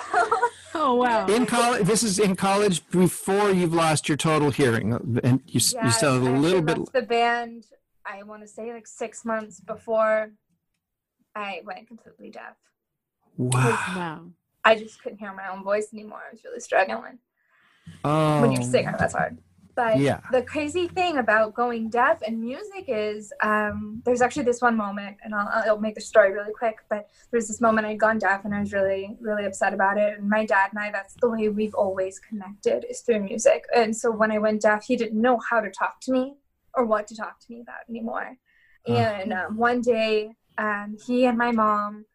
Oh 0.73 0.95
wow. 0.95 1.27
In 1.27 1.45
college, 1.45 1.85
this 1.85 2.01
is 2.01 2.17
in 2.17 2.35
college 2.35 2.88
before 2.89 3.51
you've 3.51 3.73
lost 3.73 4.09
your 4.09 4.17
total 4.17 4.49
hearing, 4.49 4.93
and 5.23 5.41
you, 5.45 5.57
s 5.59 5.73
you 5.73 5.79
Yes, 5.81 5.99
sound 5.99 6.25
a 6.27 6.31
I 6.31 6.38
little 6.38 6.62
bit. 6.62 6.77
left 6.79 6.93
the 6.93 7.01
band. 7.03 7.65
I 8.05 8.23
want 8.23 8.41
to 8.41 8.47
say 8.47 8.73
like 8.73 8.88
six 8.88 9.23
months 9.23 9.59
before 9.59 10.31
I 11.35 11.62
went 11.63 11.88
completely 11.88 12.31
deaf. 12.31 12.55
Wow. 13.39 13.80
Wow. 13.95 14.25
I 14.65 14.75
just 14.75 15.02
couldn't 15.02 15.19
hear 15.19 15.34
my 15.34 15.47
own 15.49 15.63
voice 15.63 15.88
anymore. 15.93 16.21
I 16.28 16.32
was 16.34 16.43
really 16.43 16.60
struggling. 16.60 17.19
Oh, 18.04 18.41
When 18.41 18.52
you're 18.52 18.62
a 18.62 18.65
singer, 18.65 18.93
that's 18.99 19.13
hard. 19.13 19.38
But 19.75 19.99
Yeah. 19.99 20.19
the 20.34 20.41
crazy 20.41 20.89
thing 20.89 21.17
about 21.17 21.54
going 21.54 21.89
deaf 21.89 22.21
and 22.28 22.41
music 22.41 22.86
is 22.89 23.32
um, 23.41 24.02
there's 24.04 24.21
actually 24.21 24.43
this 24.43 24.62
one 24.62 24.75
moment, 24.75 25.15
and 25.23 25.34
I'll, 25.34 25.47
I'll 25.65 25.80
make 25.80 25.95
the 25.95 26.02
story 26.02 26.34
really 26.34 26.52
quick. 26.52 26.80
But 26.89 27.08
there's 27.32 27.47
this 27.47 27.62
moment 27.62 27.88
I'd 27.88 27.97
gone 27.97 28.19
deaf, 28.19 28.43
and 28.43 28.54
I 28.54 28.60
was 28.60 28.73
really, 28.73 29.15
really 29.21 29.45
upset 29.45 29.73
about 29.73 29.97
it. 29.97 30.19
And 30.19 30.30
my 30.30 30.45
dad 30.45 30.71
and 30.71 30.80
I, 30.80 30.91
that's 30.91 31.15
the 31.21 31.30
way 31.30 31.47
we've 31.47 31.73
always 31.73 32.19
connected 32.19 32.86
is 32.89 32.99
through 32.99 33.21
music. 33.21 33.63
And 33.73 33.95
so 33.95 34.12
when 34.12 34.32
I 34.32 34.38
went 34.38 34.62
deaf, 34.63 34.84
he 34.84 34.97
didn't 34.97 35.21
know 35.21 35.39
how 35.49 35.62
to 35.62 35.71
talk 35.71 36.02
to 36.02 36.12
me 36.12 36.36
or 36.73 36.84
what 36.86 37.08
to 37.08 37.15
talk 37.15 37.39
to 37.39 37.45
me 37.49 37.62
about 37.62 37.88
anymore. 37.89 38.38
Uh-huh. 38.86 38.97
And 38.97 39.32
um, 39.32 39.56
one 39.56 39.80
day, 39.80 40.34
um, 40.58 40.97
he 41.08 41.25
and 41.25 41.38
my 41.38 41.54
mom 41.54 42.06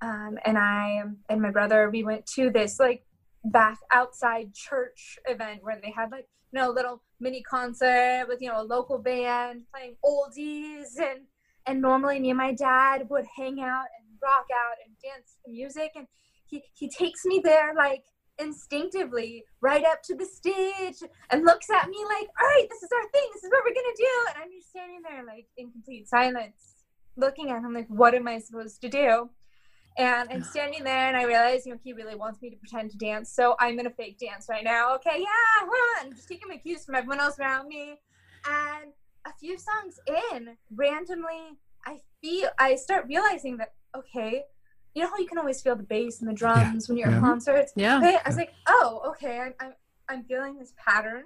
um, 0.00 0.38
and 0.44 0.56
I 0.56 1.02
and 1.28 1.42
my 1.42 1.50
brother, 1.50 1.90
we 1.90 2.04
went 2.04 2.26
to 2.34 2.50
this 2.50 2.78
like 2.78 3.04
back 3.44 3.78
outside 3.92 4.54
church 4.54 5.18
event 5.26 5.62
where 5.62 5.78
they 5.82 5.92
had 5.94 6.10
like 6.10 6.28
you 6.52 6.60
know 6.60 6.70
a 6.70 6.72
little 6.72 7.02
mini 7.20 7.42
concert 7.42 8.26
with 8.28 8.40
you 8.40 8.48
know 8.48 8.60
a 8.60 8.64
local 8.64 8.98
band 8.98 9.62
playing 9.72 9.96
oldies. 10.04 10.98
And 10.98 11.20
and 11.66 11.82
normally 11.82 12.20
me 12.20 12.30
and 12.30 12.38
my 12.38 12.54
dad 12.54 13.08
would 13.10 13.26
hang 13.36 13.60
out 13.60 13.86
and 13.98 14.18
rock 14.22 14.46
out 14.52 14.76
and 14.84 14.94
dance 15.02 15.32
to 15.32 15.38
the 15.46 15.52
music. 15.52 15.92
And 15.96 16.06
he 16.46 16.62
he 16.74 16.88
takes 16.88 17.24
me 17.24 17.40
there 17.42 17.74
like 17.74 18.04
instinctively 18.40 19.44
right 19.60 19.84
up 19.84 20.00
to 20.00 20.14
the 20.14 20.24
stage 20.24 21.02
and 21.30 21.44
looks 21.44 21.68
at 21.70 21.88
me 21.88 21.96
like 22.04 22.28
all 22.40 22.46
right 22.46 22.66
this 22.70 22.84
is 22.84 22.90
our 22.92 23.10
thing. 23.10 23.28
This 23.34 23.42
is 23.42 23.50
what 23.50 23.64
we're 23.64 23.74
gonna 23.74 23.96
do. 23.96 24.26
And 24.28 24.44
i'm 24.44 24.50
just 24.56 24.70
standing 24.70 25.02
there 25.02 25.24
like 25.26 25.46
in 25.56 25.72
complete 25.72 26.08
silence 26.08 26.84
looking 27.16 27.50
at 27.50 27.64
him 27.64 27.74
like 27.74 27.88
what 27.88 28.14
am 28.14 28.28
i 28.28 28.38
supposed 28.38 28.80
to 28.80 28.88
do 28.88 29.28
and 29.98 30.28
I'm 30.30 30.44
standing 30.44 30.84
there 30.84 31.08
and 31.08 31.16
I 31.16 31.24
realize, 31.24 31.66
you 31.66 31.72
know, 31.72 31.78
he 31.82 31.92
really 31.92 32.14
wants 32.14 32.40
me 32.40 32.50
to 32.50 32.56
pretend 32.56 32.92
to 32.92 32.96
dance. 32.98 33.32
So 33.32 33.56
I'm 33.58 33.78
in 33.80 33.86
a 33.86 33.90
fake 33.90 34.18
dance 34.18 34.46
right 34.48 34.62
now. 34.62 34.94
Okay, 34.94 35.16
yeah, 35.18 35.26
huh? 35.60 36.04
I'm 36.04 36.14
just 36.14 36.28
taking 36.28 36.48
my 36.48 36.56
cues 36.56 36.84
from 36.84 36.94
everyone 36.94 37.20
else 37.20 37.38
around 37.38 37.66
me. 37.66 37.98
And 38.48 38.92
a 39.26 39.32
few 39.40 39.58
songs 39.58 39.98
in, 40.32 40.56
randomly, 40.74 41.58
I 41.84 41.98
feel, 42.22 42.48
I 42.58 42.76
start 42.76 43.06
realizing 43.08 43.56
that, 43.56 43.74
okay, 43.96 44.44
you 44.94 45.02
know 45.02 45.08
how 45.08 45.18
you 45.18 45.26
can 45.26 45.38
always 45.38 45.60
feel 45.60 45.74
the 45.74 45.82
bass 45.82 46.20
and 46.20 46.28
the 46.28 46.34
drums 46.34 46.88
when 46.88 46.96
you're 46.96 47.10
yeah. 47.10 47.16
at 47.16 47.20
concerts? 47.20 47.72
Yeah. 47.74 47.98
Okay, 47.98 48.18
I 48.24 48.28
was 48.28 48.36
like, 48.36 48.52
oh, 48.68 49.02
okay, 49.08 49.40
I'm, 49.40 49.54
I'm, 49.58 49.72
I'm 50.08 50.24
feeling 50.24 50.58
this 50.58 50.74
pattern. 50.76 51.24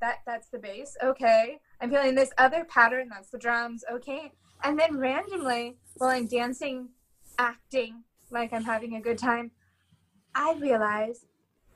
That, 0.00 0.16
that's 0.26 0.48
the 0.48 0.58
bass. 0.58 0.96
Okay. 1.02 1.60
I'm 1.80 1.90
feeling 1.90 2.16
this 2.16 2.32
other 2.36 2.64
pattern. 2.64 3.08
That's 3.08 3.30
the 3.30 3.38
drums. 3.38 3.84
Okay. 3.90 4.32
And 4.64 4.76
then 4.76 4.98
randomly, 4.98 5.76
while 5.96 6.10
I'm 6.10 6.26
dancing 6.26 6.88
acting 7.38 8.04
like 8.30 8.52
I'm 8.52 8.64
having 8.64 8.96
a 8.96 9.00
good 9.00 9.18
time, 9.18 9.50
I 10.34 10.54
realize 10.58 11.26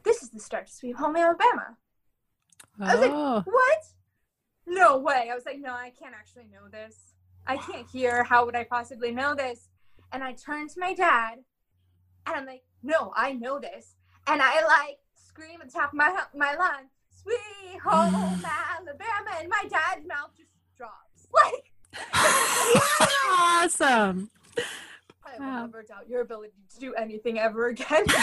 this 0.04 0.22
is 0.22 0.30
the 0.30 0.40
start 0.40 0.66
to 0.66 0.72
Sweet 0.72 0.96
Home 0.96 1.16
Alabama. 1.16 1.76
I 2.80 2.94
was 2.94 3.00
like, 3.00 3.10
Oh. 3.12 3.42
What? 3.44 3.84
No 4.66 4.98
way. 4.98 5.28
I 5.30 5.34
was 5.34 5.46
like, 5.46 5.60
no, 5.60 5.72
I 5.72 5.92
can't 5.98 6.14
actually 6.14 6.46
know 6.52 6.68
this. 6.70 7.14
I 7.46 7.56
can't 7.56 7.88
hear. 7.88 8.24
How 8.24 8.44
would 8.44 8.56
I 8.56 8.64
possibly 8.64 9.12
know 9.12 9.34
this? 9.34 9.68
And 10.12 10.24
I 10.24 10.32
turned 10.32 10.70
to 10.70 10.80
my 10.80 10.92
dad 10.94 11.38
and 12.26 12.36
I'm 12.36 12.46
like, 12.46 12.62
no, 12.82 13.12
I 13.16 13.32
know 13.32 13.60
this. 13.60 13.94
And 14.26 14.42
I 14.42 14.64
like 14.64 14.98
scream 15.14 15.60
at 15.60 15.68
the 15.68 15.72
top 15.72 15.90
of 15.90 15.94
my, 15.94 16.20
my 16.34 16.54
lungs, 16.56 16.90
Sweet 17.22 17.80
Home 17.84 18.14
Alabama. 18.78 19.30
And 19.38 19.48
my 19.48 19.62
dad's 19.68 20.06
mouth 20.06 20.30
just 20.36 20.50
drops. 20.76 21.02
Like, 21.32 21.72
awesome. 23.30 24.30
I 25.26 25.38
will 25.38 25.46
Wow. 25.46 25.60
never 25.66 25.82
doubt 25.82 26.08
your 26.08 26.20
ability 26.22 26.54
to 26.74 26.80
do 26.80 26.94
anything 26.94 27.38
ever 27.38 27.66
again. 27.68 28.04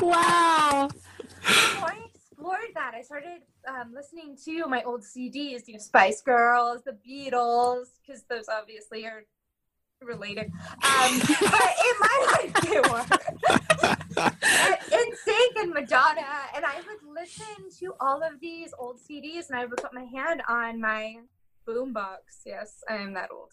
wow. 0.00 0.88
so 0.92 1.80
I 1.84 1.98
explored 2.14 2.70
that. 2.74 2.94
I 2.94 3.02
started 3.02 3.42
um, 3.68 3.92
listening 3.94 4.36
to 4.44 4.66
my 4.66 4.82
old 4.82 5.02
CDs, 5.02 5.66
you 5.66 5.74
know, 5.74 5.78
Spice 5.78 6.20
Girls, 6.22 6.82
the 6.82 6.92
Beatles, 7.06 7.86
because 8.06 8.22
those 8.28 8.48
obviously 8.48 9.04
are 9.06 9.24
related. 10.02 10.50
Um, 10.70 11.18
but 11.20 11.30
in 11.40 11.94
my 12.00 12.26
life, 12.32 12.52
they 12.62 12.80
were. 12.80 13.04
NSYNC 14.90 15.62
and 15.62 15.72
Madonna, 15.72 16.26
and 16.54 16.64
I 16.64 16.76
would 16.86 17.02
listen 17.14 17.70
to 17.80 17.94
all 18.00 18.22
of 18.22 18.40
these 18.40 18.72
old 18.78 18.98
CDs, 19.00 19.48
and 19.50 19.58
I 19.58 19.64
would 19.66 19.76
put 19.78 19.92
my 19.94 20.04
hand 20.04 20.42
on 20.48 20.80
my 20.80 21.16
boombox. 21.66 22.42
Yes, 22.44 22.82
I 22.88 22.96
am 22.96 23.14
that 23.14 23.30
old. 23.32 23.52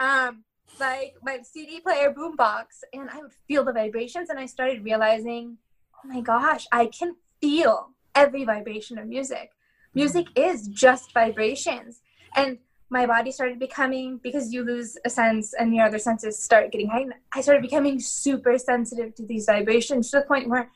Um, 0.00 0.44
like 0.80 1.14
my 1.22 1.40
CD 1.42 1.80
player 1.80 2.12
boombox, 2.12 2.64
and 2.92 3.10
I 3.10 3.18
would 3.20 3.34
feel 3.46 3.64
the 3.64 3.72
vibrations, 3.72 4.30
and 4.30 4.38
I 4.38 4.46
started 4.46 4.82
realizing, 4.82 5.58
oh 5.94 6.08
my 6.08 6.22
gosh, 6.22 6.66
I 6.72 6.86
can 6.86 7.16
feel 7.40 7.90
every 8.14 8.44
vibration 8.44 8.98
of 8.98 9.06
music. 9.06 9.50
Music 9.94 10.26
is 10.36 10.68
just 10.68 11.12
vibrations, 11.12 12.00
and 12.34 12.58
my 12.88 13.06
body 13.06 13.30
started 13.30 13.58
becoming 13.58 14.18
because 14.22 14.52
you 14.52 14.64
lose 14.64 14.96
a 15.04 15.10
sense 15.10 15.52
and 15.52 15.74
your 15.74 15.84
other 15.86 15.98
senses 15.98 16.42
start 16.42 16.72
getting 16.72 16.88
heightened. 16.88 17.14
I 17.34 17.40
started 17.42 17.62
becoming 17.62 18.00
super 18.00 18.56
sensitive 18.58 19.14
to 19.16 19.26
these 19.26 19.46
vibrations 19.46 20.10
to 20.10 20.20
the 20.20 20.26
point 20.26 20.48
where 20.48 20.70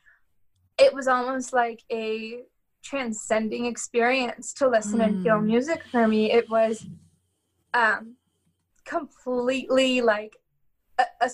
it 0.78 0.92
was 0.94 1.08
almost 1.08 1.52
like 1.52 1.82
a 1.90 2.42
transcending 2.84 3.64
experience 3.64 4.52
to 4.52 4.68
listen 4.68 5.00
and 5.00 5.22
feel 5.22 5.38
Mm. 5.38 5.46
music 5.46 5.82
for 5.90 6.06
me. 6.06 6.30
It 6.30 6.48
was 6.50 6.86
um, 7.72 8.16
completely 8.84 10.00
like 10.00 10.36
a 10.98 11.30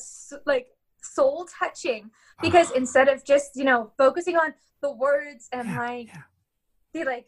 like 0.46 0.68
soul 1.02 1.46
touching 1.58 2.04
uh-huh. 2.04 2.42
because 2.42 2.70
instead 2.72 3.08
of 3.08 3.24
just 3.24 3.56
you 3.56 3.64
know 3.64 3.92
focusing 3.98 4.36
on 4.36 4.54
the 4.82 4.92
words 4.92 5.48
and 5.52 5.68
Yeah, 5.68 5.78
like 5.78 6.08
yeah. 6.08 6.22
the 6.92 7.04
like 7.04 7.26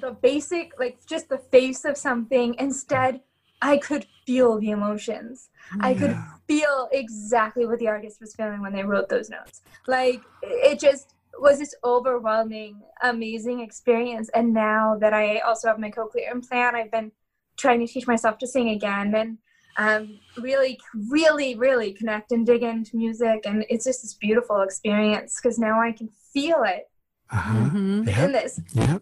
the 0.00 0.12
basic 0.12 0.78
like 0.78 0.98
just 1.06 1.28
the 1.28 1.38
face 1.38 1.84
of 1.84 1.96
something 1.96 2.54
instead 2.58 3.20
i 3.62 3.76
could 3.78 4.06
feel 4.28 4.60
the 4.60 4.70
emotions. 4.70 5.48
I 5.80 5.94
could 5.94 6.14
feel 6.46 6.88
exactly 6.92 7.64
what 7.64 7.78
the 7.78 7.88
artist 7.88 8.20
was 8.20 8.34
feeling 8.34 8.60
when 8.60 8.74
they 8.74 8.84
wrote 8.84 9.08
those 9.08 9.30
notes. 9.30 9.62
Like 9.86 10.20
it 10.42 10.78
just 10.78 11.14
was 11.38 11.58
this 11.58 11.74
overwhelming 11.82 12.82
amazing 13.02 13.60
experience. 13.60 14.28
And 14.34 14.52
now 14.52 14.98
that 15.00 15.14
i 15.14 15.38
also 15.38 15.68
have 15.68 15.78
my 15.78 15.90
cochlear 15.90 16.30
implant 16.30 16.76
i've 16.76 16.90
been 16.90 17.10
trying 17.58 17.80
to 17.84 17.86
teach 17.92 18.06
myself 18.06 18.38
to 18.38 18.46
sing 18.46 18.68
again 18.70 19.14
and 19.14 19.38
um, 19.78 20.18
really 20.38 20.78
really 21.10 21.54
really 21.56 21.92
connect 21.92 22.32
and 22.32 22.44
dig 22.46 22.62
into 22.62 22.96
music 22.96 23.40
and 23.46 23.64
it's 23.68 23.84
just 23.84 24.02
this 24.02 24.14
beautiful 24.14 24.60
experience 24.62 25.38
because 25.40 25.58
now 25.58 25.80
i 25.80 25.92
can 25.92 26.08
feel 26.32 26.62
it 26.64 26.84
Uh-huh. 27.30 27.54
Mhm. 27.70 28.06
Yeah. 28.06 28.24
in 28.24 28.32
this 28.32 28.60
Yeah. 28.72 28.98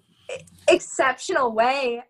exceptional 0.68 1.52
way 1.52 2.02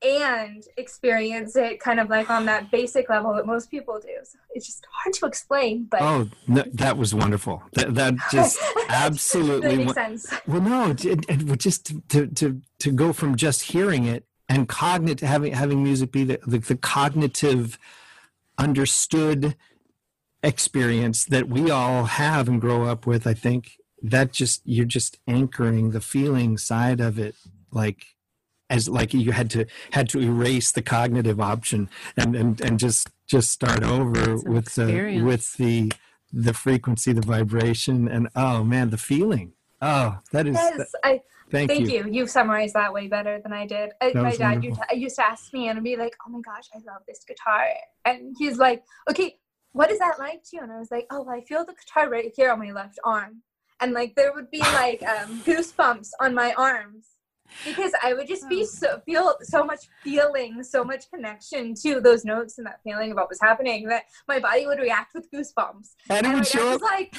and 0.00 0.62
experience 0.76 1.56
it 1.56 1.80
kind 1.80 1.98
of 1.98 2.08
like 2.08 2.30
on 2.30 2.46
that 2.46 2.70
basic 2.70 3.10
level 3.10 3.34
that 3.34 3.46
most 3.46 3.68
people 3.68 3.98
do. 4.00 4.14
So 4.22 4.38
it's 4.54 4.64
just 4.66 4.86
hard 4.92 5.12
to 5.14 5.26
explain, 5.26 5.88
but 5.90 6.00
Oh, 6.00 6.28
no, 6.46 6.62
that 6.74 6.96
was 6.96 7.14
wonderful. 7.16 7.62
That, 7.72 7.94
that 7.96 8.14
just 8.30 8.60
absolutely. 8.88 9.68
that 9.70 9.76
makes 9.76 9.86
wa- 9.88 9.92
sense. 9.94 10.32
Well, 10.46 10.60
no, 10.60 10.90
it, 10.90 11.04
it, 11.04 11.24
it- 11.28 11.58
just 11.58 11.84
to, 11.86 12.00
to 12.12 12.26
to 12.28 12.62
to 12.78 12.92
go 12.92 13.12
from 13.12 13.34
just 13.36 13.62
hearing 13.62 14.04
it 14.04 14.24
and 14.48 14.68
cognitive 14.68 15.28
having 15.28 15.52
having 15.52 15.82
music 15.82 16.12
be 16.12 16.24
the, 16.24 16.40
the, 16.46 16.58
the 16.58 16.76
cognitive 16.76 17.78
understood 18.56 19.56
experience 20.42 21.24
that 21.24 21.48
we 21.48 21.70
all 21.70 22.04
have 22.04 22.48
and 22.48 22.60
grow 22.60 22.84
up 22.84 23.06
with 23.06 23.26
i 23.26 23.34
think 23.34 23.72
that 24.00 24.32
just 24.32 24.62
you're 24.64 24.84
just 24.84 25.18
anchoring 25.26 25.90
the 25.90 26.00
feeling 26.00 26.56
side 26.56 27.00
of 27.00 27.18
it 27.18 27.34
like 27.72 28.16
as 28.70 28.88
like 28.88 29.14
you 29.14 29.32
had 29.32 29.50
to 29.50 29.64
had 29.92 30.08
to 30.08 30.20
erase 30.20 30.72
the 30.72 30.82
cognitive 30.82 31.40
option 31.40 31.88
and 32.16 32.36
and, 32.36 32.60
and 32.60 32.78
just 32.78 33.10
just 33.26 33.50
start 33.50 33.82
over 33.82 34.34
It's 34.34 34.44
an 34.44 34.52
with 34.52 34.74
the 34.74 35.22
with 35.22 35.56
the 35.56 35.92
the 36.32 36.54
frequency 36.54 37.12
the 37.12 37.22
vibration 37.22 38.08
and 38.08 38.28
oh 38.36 38.64
man 38.64 38.90
the 38.90 38.98
feeling. 38.98 39.52
Oh 39.80 40.18
that 40.32 40.46
is 40.46 40.54
Yes, 40.54 40.92
I 41.04 41.22
thank, 41.50 41.70
thank 41.70 41.88
you. 41.88 42.04
you. 42.06 42.12
You've 42.12 42.30
summarized 42.30 42.74
that 42.74 42.92
way 42.92 43.08
better 43.08 43.40
than 43.42 43.52
I 43.52 43.66
did. 43.66 43.90
I, 44.00 44.12
my 44.14 44.36
dad 44.36 44.62
used 44.64 44.76
wonderful. 44.78 44.84
to, 44.90 44.96
used 44.96 45.16
to 45.16 45.24
ask 45.26 45.52
me 45.52 45.68
and 45.68 45.82
be 45.82 45.96
like, 45.96 46.14
"Oh 46.26 46.30
my 46.30 46.40
gosh, 46.40 46.68
I 46.74 46.78
love 46.78 47.02
this 47.06 47.24
guitar," 47.26 47.66
and 48.04 48.34
he's 48.38 48.58
like, 48.58 48.82
"Okay, 49.10 49.38
what 49.72 49.90
is 49.90 49.98
that 49.98 50.18
like 50.18 50.42
to 50.44 50.56
you?" 50.56 50.62
And 50.62 50.72
I 50.72 50.78
was 50.78 50.90
like, 50.90 51.06
"Oh, 51.10 51.28
I 51.28 51.40
feel 51.42 51.64
the 51.64 51.74
guitar 51.74 52.08
right 52.10 52.32
here 52.36 52.50
on 52.50 52.58
my 52.58 52.72
left 52.72 52.98
arm," 53.04 53.42
and 53.80 53.92
like 53.92 54.14
there 54.14 54.32
would 54.34 54.50
be 54.50 54.60
like 54.60 55.02
um, 55.02 55.42
goosebumps 55.44 56.10
on 56.20 56.34
my 56.34 56.52
arms 56.54 57.06
because 57.64 57.92
I 58.02 58.14
would 58.14 58.28
just 58.28 58.44
Oh. 58.44 58.48
be 58.48 58.64
so 58.64 59.00
feel 59.04 59.34
so 59.42 59.64
much 59.64 59.80
feeling, 60.04 60.62
so 60.62 60.84
much 60.84 61.10
connection 61.10 61.74
to 61.82 62.00
those 62.00 62.24
notes 62.24 62.58
and 62.58 62.66
that 62.66 62.80
feeling 62.84 63.10
of 63.10 63.16
what 63.16 63.28
was 63.28 63.40
happening 63.40 63.88
that 63.88 64.04
my 64.28 64.38
body 64.38 64.66
would 64.66 64.78
react 64.78 65.12
with 65.14 65.30
goosebumps. 65.32 65.94
and 66.10 66.18
it 66.18 66.24
And 66.24 66.26
my 66.28 66.34
would 66.34 66.46
show 66.46 66.68
up 66.74 66.82
like, 66.82 67.14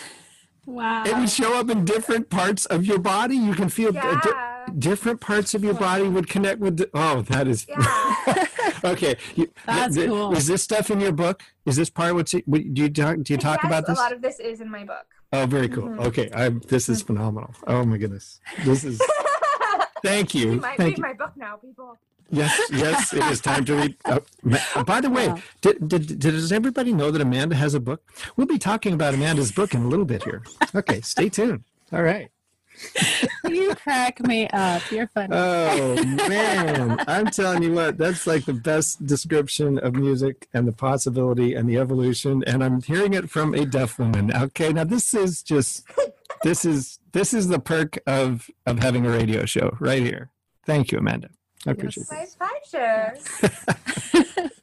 Wow. 0.69 1.03
it 1.05 1.15
would 1.17 1.29
show 1.29 1.53
up 1.59 1.69
in 1.69 1.83
different 1.85 2.29
parts 2.29 2.65
of 2.67 2.85
your 2.85 2.99
body. 2.99 3.35
You 3.35 3.53
can 3.55 3.69
feel 3.69 3.91
di- 3.91 4.01
di- 4.25 4.65
different 4.77 5.19
parts 5.19 5.53
of 5.55 5.63
your 5.63 5.73
body 5.73 6.07
would 6.07 6.29
connect 6.29 6.59
with 6.59 6.77
the, 6.77 6.89
oh 6.93 7.21
that 7.23 7.47
is 7.47 7.65
yeah." 7.67 8.45
okay. 8.93 9.17
You, 9.35 9.49
That's 9.65 9.95
th- 9.95 10.07
cool. 10.09 10.33
is 10.35 10.45
this 10.47 10.61
stuff 10.63 10.91
in 10.91 10.99
your 10.99 11.11
book? 11.11 11.41
Is 11.65 11.75
this 11.75 11.89
part 11.89 12.13
what's 12.13 12.33
it, 12.33 12.47
what, 12.47 12.61
do 12.73 12.81
you 12.83 12.89
talk 12.89 13.17
do 13.23 13.33
you 13.33 13.37
talk 13.37 13.63
about 13.63 13.87
this? 13.87 13.97
A 13.97 14.01
lot 14.01 14.13
of 14.13 14.21
this 14.21 14.39
is 14.39 14.61
in 14.61 14.69
my 14.69 14.83
book. 14.85 15.05
oh 15.33 15.45
very 15.47 15.69
cool. 15.69 15.89
Mhm. 15.89 16.05
okay. 16.05 16.29
I, 16.33 16.49
this 16.49 16.87
is 16.87 17.01
phenomenal. 17.01 17.51
Oh 17.67 17.83
my 17.83 17.97
goodness. 17.97 18.39
This 18.63 18.83
is 18.83 19.01
thank 20.03 20.35
you. 20.35 20.51
You 20.53 20.61
might 20.61 20.77
thank 20.77 20.89
read 20.91 20.97
you. 20.99 21.01
my 21.03 21.13
book 21.13 21.31
now, 21.35 21.55
people. 21.57 21.97
Yes 22.31 22.59
yes 22.71 23.13
it 23.13 23.23
is 23.25 23.41
time 23.41 23.65
to 23.65 23.75
read 23.75 23.95
oh, 24.05 24.19
ma- 24.43 24.83
by 24.85 25.01
the 25.01 25.09
way 25.09 25.33
did, 25.61 25.87
did, 25.87 26.19
does 26.19 26.51
everybody 26.51 26.93
know 26.93 27.11
that 27.11 27.21
amanda 27.21 27.55
has 27.55 27.73
a 27.73 27.79
book 27.79 28.01
we'll 28.35 28.47
be 28.47 28.59
talking 28.59 28.93
about 28.93 29.13
amanda's 29.13 29.51
book 29.51 29.73
in 29.73 29.83
a 29.83 29.87
little 29.87 30.05
bit 30.05 30.23
here 30.23 30.43
okay 30.75 31.01
stay 31.01 31.29
tuned 31.29 31.63
all 31.91 32.03
right 32.03 32.29
you 33.47 33.75
crack 33.75 34.25
me 34.25 34.47
up. 34.49 34.89
You're 34.91 35.07
funny. 35.07 35.35
Oh 35.35 36.03
man, 36.03 37.03
I'm 37.07 37.27
telling 37.27 37.63
you 37.63 37.73
what, 37.73 37.97
that's 37.97 38.25
like 38.27 38.45
the 38.45 38.53
best 38.53 39.05
description 39.05 39.79
of 39.79 39.95
music 39.95 40.47
and 40.53 40.67
the 40.67 40.71
possibility 40.71 41.53
and 41.53 41.69
the 41.69 41.77
evolution. 41.77 42.43
And 42.45 42.63
I'm 42.63 42.81
hearing 42.81 43.13
it 43.13 43.29
from 43.29 43.53
a 43.53 43.65
deaf 43.65 43.99
woman. 43.99 44.33
Okay, 44.33 44.71
now 44.71 44.83
this 44.83 45.13
is 45.13 45.43
just 45.43 45.85
this 46.43 46.65
is 46.65 46.99
this 47.11 47.33
is 47.33 47.47
the 47.47 47.59
perk 47.59 47.99
of 48.07 48.49
of 48.65 48.79
having 48.79 49.05
a 49.05 49.09
radio 49.09 49.45
show 49.45 49.75
right 49.79 50.01
here. 50.01 50.29
Thank 50.65 50.91
you, 50.91 50.99
Amanda. 50.99 51.29
I 51.67 51.71
appreciate 51.71 52.07
My 52.11 52.23
it. 52.23 52.35
pleasure. 52.71 54.49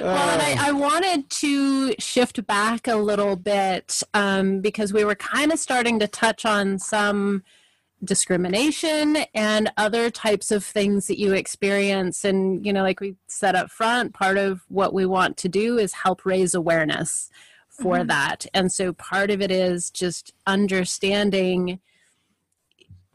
Well, 0.00 0.30
and 0.30 0.42
I, 0.60 0.68
I 0.68 0.72
wanted 0.72 1.30
to 1.30 1.94
shift 2.00 2.44
back 2.46 2.88
a 2.88 2.96
little 2.96 3.36
bit 3.36 4.02
um, 4.14 4.60
because 4.60 4.92
we 4.92 5.04
were 5.04 5.14
kind 5.14 5.52
of 5.52 5.60
starting 5.60 6.00
to 6.00 6.08
touch 6.08 6.44
on 6.44 6.80
some 6.80 7.44
discrimination 8.02 9.18
and 9.32 9.70
other 9.76 10.10
types 10.10 10.50
of 10.50 10.64
things 10.64 11.06
that 11.06 11.20
you 11.20 11.34
experience. 11.34 12.24
And, 12.24 12.66
you 12.66 12.72
know, 12.72 12.82
like 12.82 13.00
we 13.00 13.14
said 13.28 13.54
up 13.54 13.70
front, 13.70 14.12
part 14.12 14.38
of 14.38 14.62
what 14.68 14.92
we 14.92 15.06
want 15.06 15.36
to 15.38 15.48
do 15.48 15.78
is 15.78 15.92
help 15.92 16.26
raise 16.26 16.52
awareness 16.54 17.30
for 17.68 17.98
Mhm. 17.98 18.08
that. 18.08 18.46
And 18.52 18.72
so 18.72 18.92
part 18.92 19.30
of 19.30 19.40
it 19.40 19.52
is 19.52 19.88
just 19.90 20.32
understanding 20.46 21.78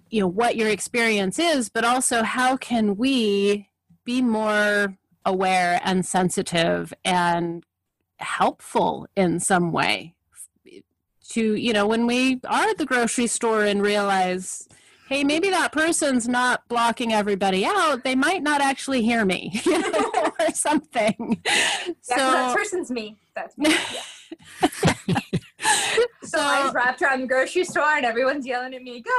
you 0.10 0.22
know 0.22 0.28
what 0.28 0.56
your 0.56 0.70
experience 0.70 1.40
is 1.40 1.70
but 1.70 1.84
also 1.84 2.24
how 2.24 2.56
can 2.58 2.96
we 2.98 3.70
be 4.04 4.22
more 4.22 4.98
aware 5.26 5.82
and 5.84 6.06
sensitive 6.06 6.94
and 7.04 7.64
helpful 8.20 9.08
in 9.16 9.40
some 9.40 9.72
way 9.72 10.14
to 11.30 11.56
you 11.56 11.74
know 11.74 11.86
when 11.86 12.08
we 12.08 12.40
are 12.48 12.70
at 12.70 12.78
the 12.78 12.86
grocery 12.86 13.28
store 13.28 13.64
and 13.64 13.82
realize 13.82 14.68
hey 15.10 15.24
maybe 15.24 15.50
that 15.50 15.72
person's 15.72 16.28
not 16.28 16.68
blocking 16.68 17.14
everybody 17.14 17.66
out 17.66 18.04
they 18.04 18.16
might 18.16 18.42
not 18.42 18.62
actually 18.62 19.02
hear 19.02 19.26
me 19.26 19.60
you 19.66 19.80
know, 19.80 20.12
or 20.40 20.54
something 20.54 21.40
'cause 21.46 21.94
that 22.10 22.52
so 22.52 22.56
person's 22.56 22.90
me. 22.92 23.18
That's 23.36 23.58
me. 23.58 23.76
Yeah. 23.94 25.20
So 26.24 26.40
I 26.40 26.60
so 26.60 26.66
was 26.66 26.74
wrapped 26.74 27.02
around 27.02 27.22
the 27.22 27.28
grocery 27.28 27.64
store 27.64 27.96
and 27.98 28.06
everyone's 28.06 28.46
yelling 28.46 28.74
at 28.74 28.82
me, 28.84 29.02
go, 29.02 29.12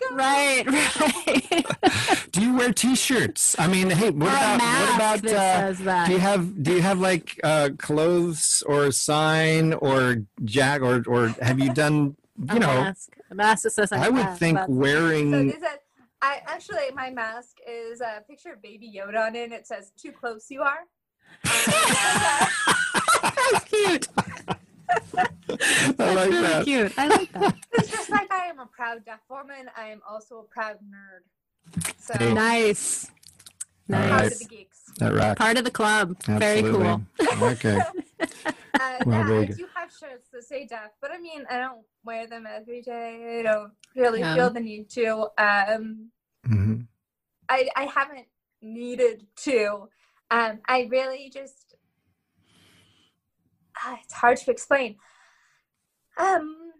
go. 0.00 0.14
right 0.16 0.64
right 0.66 2.30
Do 2.32 2.40
you 2.42 2.54
wear 2.56 2.72
T-shirts? 2.72 3.56
I 3.58 3.66
mean, 3.68 3.90
hey, 3.90 4.10
what 4.10 4.28
Or 4.28 4.36
about 4.36 4.60
what 4.60 4.94
about? 4.94 5.22
that 5.22 5.34
Uh, 5.34 5.74
says 5.74 5.78
that. 5.80 6.06
do 6.06 6.12
you 6.12 6.18
have 6.20 6.62
do 6.62 6.72
you 6.74 6.82
have 6.82 6.98
like 7.00 7.38
uh, 7.44 7.70
clothes 7.78 8.62
or 8.66 8.84
a 8.86 8.92
sign 8.92 9.72
or 9.74 10.16
jack 10.44 10.82
or 10.82 11.02
or 11.06 11.28
have 11.42 11.58
you 11.58 11.72
done? 11.72 12.16
You 12.38 12.54
a 12.56 12.58
know, 12.60 12.66
mask. 12.68 13.08
A 13.32 13.34
mask 13.34 13.62
that 13.64 13.72
says 13.72 13.90
I 13.90 14.08
would 14.08 14.22
have, 14.22 14.38
think 14.38 14.58
that's- 14.58 14.68
So 14.68 14.74
wearing. 14.78 15.30
this 15.48 15.56
is, 15.56 15.62
I 16.22 16.40
actually, 16.46 16.88
my 16.94 17.10
mask 17.10 17.56
is 17.66 18.00
a 18.00 18.22
picture 18.28 18.52
of 18.52 18.62
Baby 18.62 18.92
Yoda 18.96 19.26
on 19.26 19.34
it. 19.34 19.42
and 19.44 19.52
It 19.52 19.66
says, 19.66 19.90
too 20.00 20.12
close 20.12 20.46
you 20.48 20.62
are. 20.62 20.86
That's 23.22 23.64
cute. 23.64 24.06
I 24.90 25.26
That's 25.48 25.98
like 25.98 26.30
really 26.30 26.42
that. 26.42 26.64
cute. 26.64 26.92
I 26.98 27.06
like 27.08 27.32
that. 27.32 27.54
It's 27.72 27.90
just 27.90 28.10
like 28.10 28.30
I 28.32 28.46
am 28.46 28.58
a 28.58 28.66
proud 28.66 29.04
deaf 29.04 29.20
woman. 29.30 29.68
I 29.76 29.88
am 29.88 30.00
also 30.08 30.40
a 30.40 30.42
proud 30.44 30.76
nerd. 30.82 31.82
So, 31.98 32.14
Hey. 32.18 32.32
nice. 32.32 33.10
All 33.90 33.98
Nice. 33.98 34.08
proud 34.08 34.20
right. 34.22 34.32
of 34.32 34.38
the 34.38 34.44
geeks. 34.44 34.78
That 34.98 35.14
rocks. 35.14 35.38
Part 35.38 35.56
of 35.58 35.64
the 35.64 35.70
club. 35.70 36.16
Very 36.24 36.58
Absolutely. 36.60 37.04
cool. 37.18 37.44
Okay. 37.44 37.78
Uh, 38.80 38.98
Well, 39.06 39.28
yeah, 39.28 39.40
I 39.40 39.44
do 39.46 39.66
have 39.74 39.90
shirts 39.90 40.28
that 40.32 40.44
say 40.44 40.64
deaf, 40.66 40.90
but 41.00 41.10
I 41.10 41.18
mean, 41.18 41.44
I 41.50 41.58
don't 41.58 41.80
wear 42.04 42.28
them 42.28 42.46
every 42.46 42.80
day. 42.82 43.38
I 43.40 43.42
don't 43.42 43.72
really 43.96 44.20
Yeah. 44.20 44.34
feel 44.36 44.50
the 44.50 44.60
need 44.60 44.88
to. 44.90 45.22
Um, 45.38 46.10
mm-hmm. 46.46 46.82
I, 47.48 47.68
I 47.74 47.84
haven't 47.86 48.26
needed 48.62 49.26
to. 49.46 49.88
Um, 50.30 50.60
I 50.68 50.86
really 50.90 51.28
just, 51.32 51.67
ah, 53.84 53.98
it's 54.02 54.14
hard 54.14 54.36
to 54.38 54.50
explain. 54.50 54.96
Um, 56.18 56.72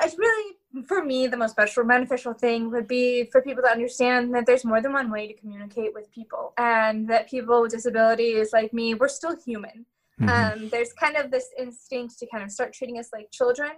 I 0.00 0.12
really, 0.18 0.56
for 0.86 1.04
me, 1.04 1.26
the 1.26 1.36
most 1.36 1.52
special, 1.52 1.84
beneficial 1.84 2.34
thing 2.34 2.70
would 2.70 2.88
be 2.88 3.24
for 3.30 3.40
people 3.42 3.62
to 3.62 3.70
understand 3.70 4.34
that 4.34 4.46
there's 4.46 4.64
more 4.64 4.80
than 4.80 4.92
one 4.92 5.10
way 5.10 5.28
to 5.28 5.34
communicate 5.34 5.94
with 5.94 6.10
people, 6.10 6.52
and 6.58 7.08
that 7.08 7.30
people 7.30 7.62
with 7.62 7.72
disabilities 7.72 8.52
like 8.52 8.72
me, 8.72 8.94
we're 8.94 9.08
still 9.08 9.36
human. 9.40 9.86
Mm-hmm. 10.20 10.62
Um, 10.62 10.68
there's 10.68 10.92
kind 10.92 11.16
of 11.16 11.30
this 11.30 11.48
instinct 11.58 12.18
to 12.20 12.26
kind 12.26 12.44
of 12.44 12.50
start 12.50 12.72
treating 12.72 12.98
us 12.98 13.10
like 13.12 13.30
children. 13.30 13.72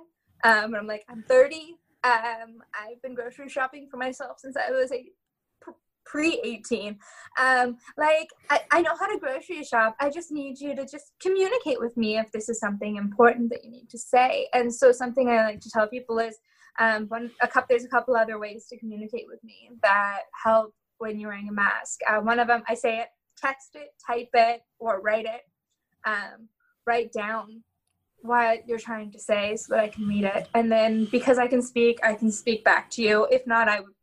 Um, 0.44 0.64
and 0.64 0.76
I'm 0.76 0.86
like, 0.86 1.04
I'm 1.08 1.22
30. 1.22 1.76
Um, 2.04 2.62
I've 2.74 3.00
been 3.02 3.14
grocery 3.14 3.48
shopping 3.48 3.88
for 3.90 3.96
myself 3.96 4.38
since 4.38 4.56
I 4.56 4.70
was 4.70 4.92
a 4.92 5.06
pre 6.06 6.40
18 6.42 6.98
um 7.38 7.76
like 7.98 8.28
I, 8.48 8.60
I 8.70 8.82
know 8.82 8.92
how 8.98 9.06
to 9.06 9.18
grocery 9.18 9.62
shop. 9.64 9.96
I 10.00 10.08
just 10.08 10.30
need 10.32 10.58
you 10.58 10.74
to 10.74 10.86
just 10.86 11.12
communicate 11.20 11.80
with 11.80 11.96
me 11.96 12.16
if 12.16 12.30
this 12.32 12.48
is 12.48 12.58
something 12.58 12.96
important 12.96 13.50
that 13.50 13.64
you 13.64 13.70
need 13.70 13.90
to 13.90 13.98
say. 13.98 14.48
And 14.54 14.72
so 14.72 14.92
something 14.92 15.28
i 15.28 15.44
like 15.44 15.60
to 15.60 15.70
tell 15.70 15.88
people 15.88 16.18
is 16.18 16.38
um 16.78 17.06
one 17.08 17.30
a 17.42 17.48
couple 17.48 17.66
there's 17.70 17.84
a 17.84 17.88
couple 17.88 18.16
other 18.16 18.38
ways 18.38 18.66
to 18.68 18.78
communicate 18.78 19.26
with 19.28 19.42
me 19.44 19.70
that 19.82 20.20
help 20.44 20.72
when 20.98 21.18
you're 21.18 21.30
wearing 21.30 21.48
a 21.48 21.52
mask. 21.52 22.00
Uh, 22.08 22.20
one 22.20 22.38
of 22.38 22.46
them 22.46 22.62
i 22.68 22.74
say 22.74 23.00
it 23.00 23.08
text 23.36 23.70
it 23.74 23.90
type 24.06 24.30
it 24.34 24.62
or 24.78 25.00
write 25.00 25.26
it. 25.26 25.42
Um 26.06 26.48
write 26.86 27.12
down 27.12 27.62
what 28.20 28.66
you're 28.66 28.78
trying 28.78 29.12
to 29.12 29.18
say 29.18 29.56
so 29.56 29.74
that 29.74 29.80
i 29.80 29.88
can 29.88 30.06
read 30.06 30.24
it. 30.24 30.48
And 30.54 30.70
then 30.70 31.06
because 31.06 31.38
i 31.38 31.48
can 31.48 31.62
speak 31.62 31.98
i 32.04 32.14
can 32.14 32.30
speak 32.30 32.64
back 32.64 32.90
to 32.92 33.02
you. 33.02 33.26
If 33.30 33.46
not 33.46 33.68
i 33.68 33.80
would 33.80 33.96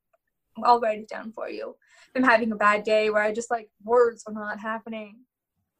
I'll 0.63 0.79
write 0.79 0.99
it 0.99 1.09
down 1.09 1.31
for 1.31 1.49
you. 1.49 1.75
I'm 2.15 2.23
having 2.23 2.51
a 2.51 2.55
bad 2.55 2.83
day 2.83 3.09
where 3.09 3.23
I 3.23 3.33
just 3.33 3.49
like 3.49 3.69
words 3.83 4.23
are 4.27 4.33
not 4.33 4.59
happening 4.59 5.21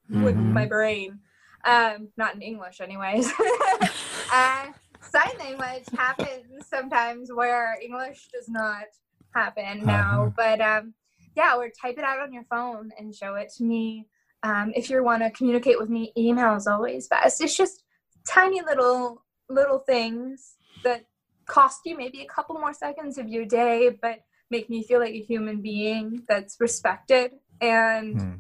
with 0.10 0.36
Mhm. 0.36 0.52
my 0.54 0.66
brain. 0.66 1.20
Um, 1.66 2.10
not 2.18 2.36
in 2.36 2.42
English, 2.42 2.82
anyways. 2.82 3.32
uh, 4.34 4.68
sign 5.02 5.38
language 5.40 5.86
happens 5.96 6.68
sometimes 6.68 7.32
where 7.32 7.78
English 7.82 8.28
does 8.34 8.50
not 8.50 8.86
happen 9.34 9.86
now. 9.86 10.24
Uh-huh. 10.24 10.32
But 10.36 10.62
um, 10.62 10.94
yeah, 11.36 11.56
or 11.56 11.70
type 11.70 11.98
it 11.98 12.04
out 12.04 12.20
on 12.20 12.34
your 12.34 12.44
phone 12.50 12.92
and 12.98 13.16
show 13.16 13.36
it 13.36 13.50
to 13.58 13.64
me. 13.64 14.08
Um, 14.44 14.74
if 14.76 14.90
you 14.90 15.02
want 15.04 15.24
to 15.24 15.32
communicate 15.32 15.80
with 15.80 15.90
me, 15.90 16.12
email 16.18 16.56
is 16.56 16.68
always 16.68 17.08
best. 17.08 17.40
It's 17.42 17.56
just 17.56 17.84
tiny 18.28 18.62
little 18.62 19.24
little 19.50 19.80
things 19.80 20.56
that 20.84 21.06
cost 21.46 21.82
you 21.86 21.96
maybe 21.98 22.22
a 22.22 22.26
couple 22.26 22.56
more 22.60 22.74
seconds 22.74 23.18
of 23.18 23.30
your 23.30 23.46
day, 23.46 23.90
but 24.02 24.20
make 24.50 24.70
me 24.70 24.84
feel 24.84 25.00
like 25.00 25.14
a 25.14 25.22
human 25.22 25.62
being 25.62 26.24
that's 26.28 26.58
respected 26.60 27.32
and 27.62 28.16
Mm. 28.18 28.40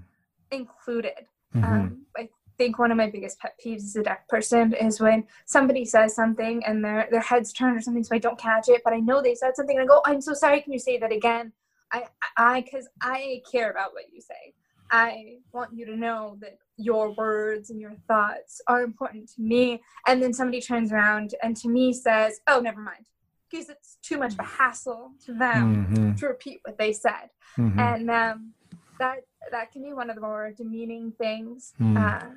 included. 0.51 1.28
Mhm. 1.56 1.64
Um, 1.64 2.06
I 2.18 2.30
think 2.58 2.78
one 2.78 2.91
of 2.91 2.97
my 2.97 3.10
biggest 3.10 3.39
pet 3.39 3.56
peeves 3.64 3.84
as 3.84 3.95
a 3.95 4.04
deaf 4.04 4.28
person 4.28 4.74
is 4.74 4.99
when 4.99 5.28
somebody 5.45 5.86
says 5.86 6.14
something 6.16 6.64
and 6.66 6.84
their 6.86 7.08
their 7.10 7.20
head's 7.22 7.51
turned 7.51 7.78
or 7.78 7.82
something, 7.82 8.04
so 8.04 8.16
I 8.16 8.20
don't 8.20 8.38
catch 8.38 8.70
it, 8.70 8.82
but 8.84 8.93
I 8.93 8.99
know 8.99 9.22
they 9.22 9.36
said 9.36 9.56
something, 9.56 9.76
and 9.78 9.84
I 9.84 9.88
go, 9.88 10.01
"I'm 10.06 10.22
so 10.22 10.34
sorry. 10.34 10.62
Can 10.62 10.74
you 10.74 10.80
say 10.80 10.97
that 10.99 11.12
again?" 11.12 11.54
I, 11.91 12.08
I, 12.38 12.62
because 12.62 12.88
I 13.01 13.41
care 13.51 13.70
about 13.70 13.93
what 13.93 14.12
you 14.12 14.20
say. 14.22 14.56
I 14.91 15.38
want 15.51 15.74
you 15.76 15.86
to 15.88 15.95
know 15.95 16.38
that 16.41 16.58
your 16.78 17.12
words 17.16 17.70
and 17.70 17.80
your 17.80 17.93
thoughts 18.08 18.62
are 18.68 18.82
important 18.84 19.30
to 19.36 19.41
me. 19.41 19.82
And 20.08 20.22
then 20.22 20.34
somebody 20.34 20.60
turns 20.62 20.91
around 20.91 21.36
and 21.43 21.56
to 21.58 21.70
me 21.70 21.93
says, 21.93 22.41
"Oh, 22.47 22.60
never 22.60 22.80
mind," 22.82 23.08
because 23.54 23.70
it's 23.70 23.97
too 24.01 24.18
much 24.18 24.34
of 24.34 24.39
a 24.39 24.43
hassle 24.43 25.12
to 25.26 25.34
them 25.34 25.86
Mhm. 25.88 26.18
to 26.20 26.28
repeat 26.28 26.60
what 26.64 26.78
they 26.78 26.91
said 26.91 27.30
Mhm. 27.58 27.78
and 27.80 28.10
um, 28.10 28.54
that 28.99 29.20
that 29.51 29.72
can 29.72 29.84
be 29.84 29.93
one 29.93 30.10
of 30.10 30.16
the 30.16 30.22
more 30.22 30.51
demeaning 30.51 31.12
things 31.12 31.74
Mm. 31.80 31.97
uh, 31.97 32.30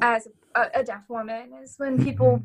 as 0.00 0.28
a, 0.54 0.70
a 0.80 0.84
deaf 0.84 1.08
woman 1.08 1.52
is 1.62 1.74
when 1.78 2.02
people 2.02 2.42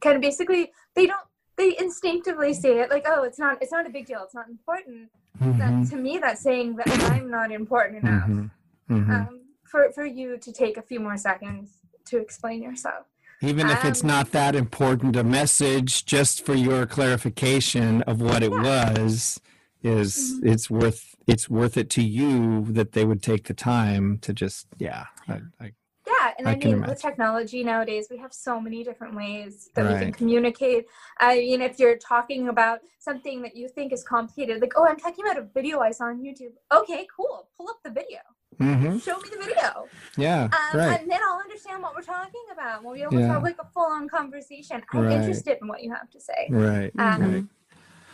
kind 0.00 0.16
of 0.16 0.22
basically 0.22 0.70
they 0.94 1.06
don't 1.06 1.26
they 1.56 1.76
instinctively 1.78 2.52
say 2.54 2.78
it 2.80 2.90
like 2.90 3.04
oh 3.06 3.22
it's 3.24 3.38
not 3.38 3.60
it's 3.62 3.72
not 3.72 3.86
a 3.86 3.90
big 3.90 4.06
deal 4.06 4.22
it's 4.22 4.34
not 4.34 4.48
important 4.48 5.10
Mhm. 5.40 5.58
that, 5.58 5.90
to 5.90 5.96
me 5.96 6.18
that's 6.18 6.42
saying 6.42 6.76
that 6.76 6.88
i'm 7.12 7.28
not 7.30 7.50
important 7.50 8.04
enough 8.04 8.28
Mhm. 8.28 8.50
Mhm. 8.90 9.10
um, 9.28 9.40
for 9.64 9.90
for 9.92 10.04
you 10.04 10.36
to 10.38 10.52
take 10.52 10.76
a 10.76 10.82
few 10.82 11.00
more 11.00 11.16
seconds 11.16 11.66
to 12.04 12.18
explain 12.18 12.62
yourself 12.62 13.06
Even 13.42 13.68
if 13.68 13.84
it's 13.84 14.02
um, 14.02 14.08
not 14.08 14.32
that 14.32 14.54
important 14.54 15.14
a 15.16 15.24
message, 15.24 16.06
just 16.06 16.44
for 16.44 16.54
your 16.54 16.86
clarification 16.86 18.02
of 18.02 18.20
what 18.22 18.42
it 18.42 18.50
was, 18.50 19.40
is 19.82 20.40
Mhm. 20.42 20.52
it's 20.52 20.70
worth 20.70 21.14
it's 21.26 21.50
worth 21.50 21.76
it 21.76 21.90
to 21.90 22.02
you 22.02 22.64
that 22.70 22.92
they 22.92 23.04
would 23.04 23.22
take 23.22 23.44
the 23.44 23.54
time 23.54 24.18
to 24.18 24.32
just 24.32 24.66
yeah. 24.78 25.04
I, 25.28 25.40
I, 25.60 25.72
Yeah, 26.06 26.32
and 26.38 26.48
I 26.48 26.52
I, 26.52 26.54
mean, 26.54 26.68
imagine. 26.68 26.88
with 26.90 27.02
technology 27.02 27.64
nowadays, 27.64 28.06
we 28.10 28.16
have 28.18 28.32
so 28.32 28.60
many 28.60 28.84
different 28.84 29.14
ways 29.16 29.68
that 29.74 29.84
we 29.92 29.98
can 29.98 30.12
communicate. 30.12 30.86
I 31.20 31.38
mean, 31.38 31.60
if 31.62 31.78
you're 31.80 31.96
talking 31.98 32.48
about 32.48 32.78
something 33.00 33.42
that 33.42 33.56
you 33.56 33.68
think 33.68 33.92
is 33.92 34.04
complicated, 34.04 34.60
like, 34.60 34.72
oh, 34.76 34.86
I'm 34.86 34.96
talking 34.98 35.24
about 35.26 35.36
a 35.38 35.46
video 35.52 35.80
I 35.80 35.90
saw 35.90 36.04
on 36.06 36.22
YouTube. 36.22 36.54
Okay, 36.72 37.06
cool. 37.14 37.48
Pull 37.56 37.68
up 37.68 37.80
the 37.84 37.90
video. 37.90 38.20
Mhm. 38.60 39.02
Show 39.02 39.18
me 39.18 39.28
the 39.30 39.38
video. 39.44 39.86
Yeah, 40.16 40.44
Um, 40.44 40.78
right. 40.78 41.00
And 41.00 41.10
then 41.10 41.20
I'll 41.26 41.38
understand 41.40 41.82
what 41.82 41.94
we're 41.94 42.02
talking 42.02 42.42
about. 42.52 42.82
We'll 42.82 42.94
be 42.94 43.02
able 43.02 43.12
to 43.12 43.18
Yeah. 43.20 43.26
have 43.34 43.42
like 43.42 43.56
a 43.60 43.66
full 43.74 43.82
on 43.84 44.08
conversation. 44.08 44.82
I'm 44.92 45.02
Right. 45.04 45.12
interested 45.12 45.58
in 45.60 45.68
what 45.68 45.82
you 45.82 45.90
have 45.92 46.08
to 46.10 46.20
say. 46.20 46.48
Right. 46.50 46.90
Um, 46.98 47.32
right. 47.34 47.44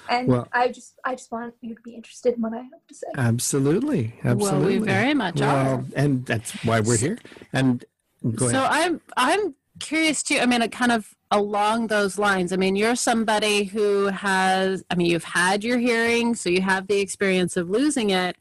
And 0.09 0.29
Well- 0.29 0.49
I 0.53 0.69
just 0.69 0.99
I 1.05 1.15
just 1.15 1.31
want 1.31 1.55
you 1.61 1.75
to 1.77 1.81
be 1.83 1.95
interested 1.95 2.35
in 2.35 2.43
what 2.43 2.53
I 2.53 2.63
have 2.63 2.87
to 2.89 2.95
say. 2.95 3.07
Absolutely. 3.17 4.15
Absolutely. 4.25 4.79
Well, 4.79 4.81
we 4.81 4.87
very 4.87 5.15
much 5.15 5.39
Well, 5.41 5.77
are. 5.77 5.85
and 5.95 6.27
that's 6.27 6.51
why 6.65 6.81
we're 6.81 6.97
here. 6.97 7.19
And 7.53 7.85
go 8.35 8.49
So. 8.49 8.65
I'm 8.69 9.01
I'm 9.17 9.55
curious 9.79 10.23
too. 10.25 10.39
I 10.41 10.47
mean, 10.47 10.61
it 10.63 10.73
kind 10.73 10.91
of 10.93 11.15
along 11.31 11.87
those 11.87 12.19
lines. 12.19 12.53
I 12.53 12.57
mean, 12.57 12.75
you're 12.77 12.97
somebody 12.97 13.65
who 13.65 14.07
has. 14.07 14.85
I 14.91 14.97
mean, 14.97 15.07
you've 15.07 15.25
had 15.25 15.63
your 15.65 15.79
hearing, 15.79 16.35
so 16.35 16.51
you 16.51 16.63
have 16.63 16.89
the 16.89 16.99
experience 17.01 17.57
of 17.57 17.71
losing 17.71 18.11
it, 18.11 18.37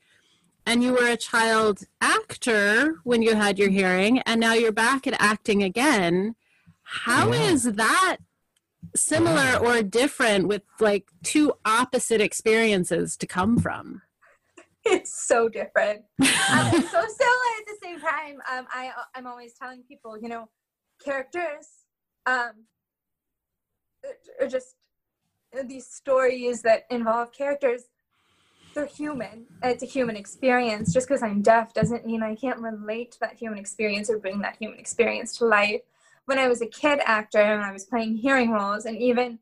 and 0.66 0.84
you 0.84 0.94
were 0.94 1.08
a 1.08 1.18
child 1.18 1.84
actor 2.00 2.96
when 3.04 3.22
you 3.22 3.36
had 3.36 3.58
your 3.58 3.70
hearing, 3.70 4.20
and 4.20 4.40
now 4.40 4.54
you're 4.54 4.72
back 4.72 5.08
at 5.08 5.16
acting 5.20 5.64
again. 5.64 6.36
How 6.84 7.32
is 7.32 7.66
Yeah. 7.66 7.72
that 7.72 8.18
similar 8.96 9.58
or 9.58 9.82
different 9.82 10.48
with 10.48 10.64
like 10.80 11.10
two 11.24 11.54
opposite 11.66 12.22
experiences 12.22 13.18
to 13.18 13.28
come 13.28 13.58
from? 13.58 14.02
it's 14.84 15.28
so 15.28 15.48
different. 15.48 16.02
um, 16.20 16.28
it's 16.74 16.92
so 16.92 17.02
similar 17.02 17.52
at 17.60 17.66
the 17.68 17.78
same 17.84 18.00
time. 18.00 18.42
Um, 18.52 18.68
I 18.72 18.92
I'm 19.16 19.28
always 19.28 19.54
telling 19.54 19.84
people, 19.84 20.18
you 20.18 20.28
know, 20.28 20.50
characters 21.04 21.68
um, 22.26 22.66
are 24.40 24.48
just 24.48 24.76
these 25.66 25.88
stories 25.88 26.62
that 26.64 26.84
involve 26.90 27.32
characters. 27.32 27.84
They're 28.74 28.86
human. 28.86 29.48
It's 29.64 29.84
a 29.84 29.86
human 29.86 30.16
experience. 30.16 30.94
Just 30.94 31.08
because 31.08 31.24
I'm 31.24 31.42
deaf 31.42 31.74
doesn't 31.74 32.06
mean 32.06 32.24
I 32.24 32.36
can't 32.36 32.60
relate 32.60 33.12
to 33.14 33.20
that 33.22 33.38
human 33.38 33.60
experience 33.60 34.10
or 34.10 34.18
bring 34.18 34.40
that 34.40 34.58
human 34.58 34.80
experience 34.80 35.38
to 35.38 35.46
life. 35.46 35.82
When 36.26 36.40
I 36.40 36.48
was 36.48 36.62
a 36.62 36.68
kid 36.68 37.00
actor 37.06 37.42
and 37.42 37.64
I 37.64 37.72
was 37.72 37.86
playing 37.86 38.16
hearing 38.16 38.52
roles, 38.52 38.86
and 38.86 38.98
even 38.98 39.40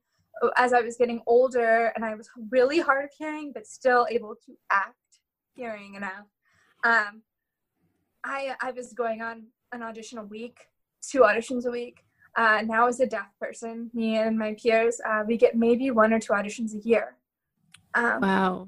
as 0.57 0.73
I 0.73 0.81
was 0.81 0.97
getting 0.97 1.21
older 1.27 1.91
and 1.95 2.03
I 2.03 2.15
was 2.15 2.29
really 2.49 2.79
hard 2.79 3.05
of 3.05 3.11
hearing, 3.17 3.51
but 3.53 3.67
still 3.67 4.07
able 4.09 4.35
to 4.45 4.53
act 4.71 4.95
hearing 5.53 5.95
enough. 5.95 6.25
Um, 6.83 7.23
I 8.23 8.55
I 8.61 8.71
was 8.71 8.93
going 8.93 9.21
on 9.21 9.47
an 9.71 9.83
audition 9.83 10.17
a 10.17 10.23
week, 10.23 10.59
two 11.01 11.19
auditions 11.19 11.65
a 11.65 11.71
week. 11.71 12.03
Uh, 12.35 12.61
now 12.65 12.87
as 12.87 12.99
a 12.99 13.05
deaf 13.05 13.27
person, 13.39 13.91
me 13.93 14.17
and 14.17 14.37
my 14.37 14.53
peers, 14.53 15.01
uh, 15.07 15.23
we 15.27 15.35
get 15.35 15.55
maybe 15.55 15.91
one 15.91 16.13
or 16.13 16.19
two 16.19 16.33
auditions 16.33 16.73
a 16.73 16.87
year. 16.87 17.15
Um, 17.93 18.21
Wow. 18.21 18.67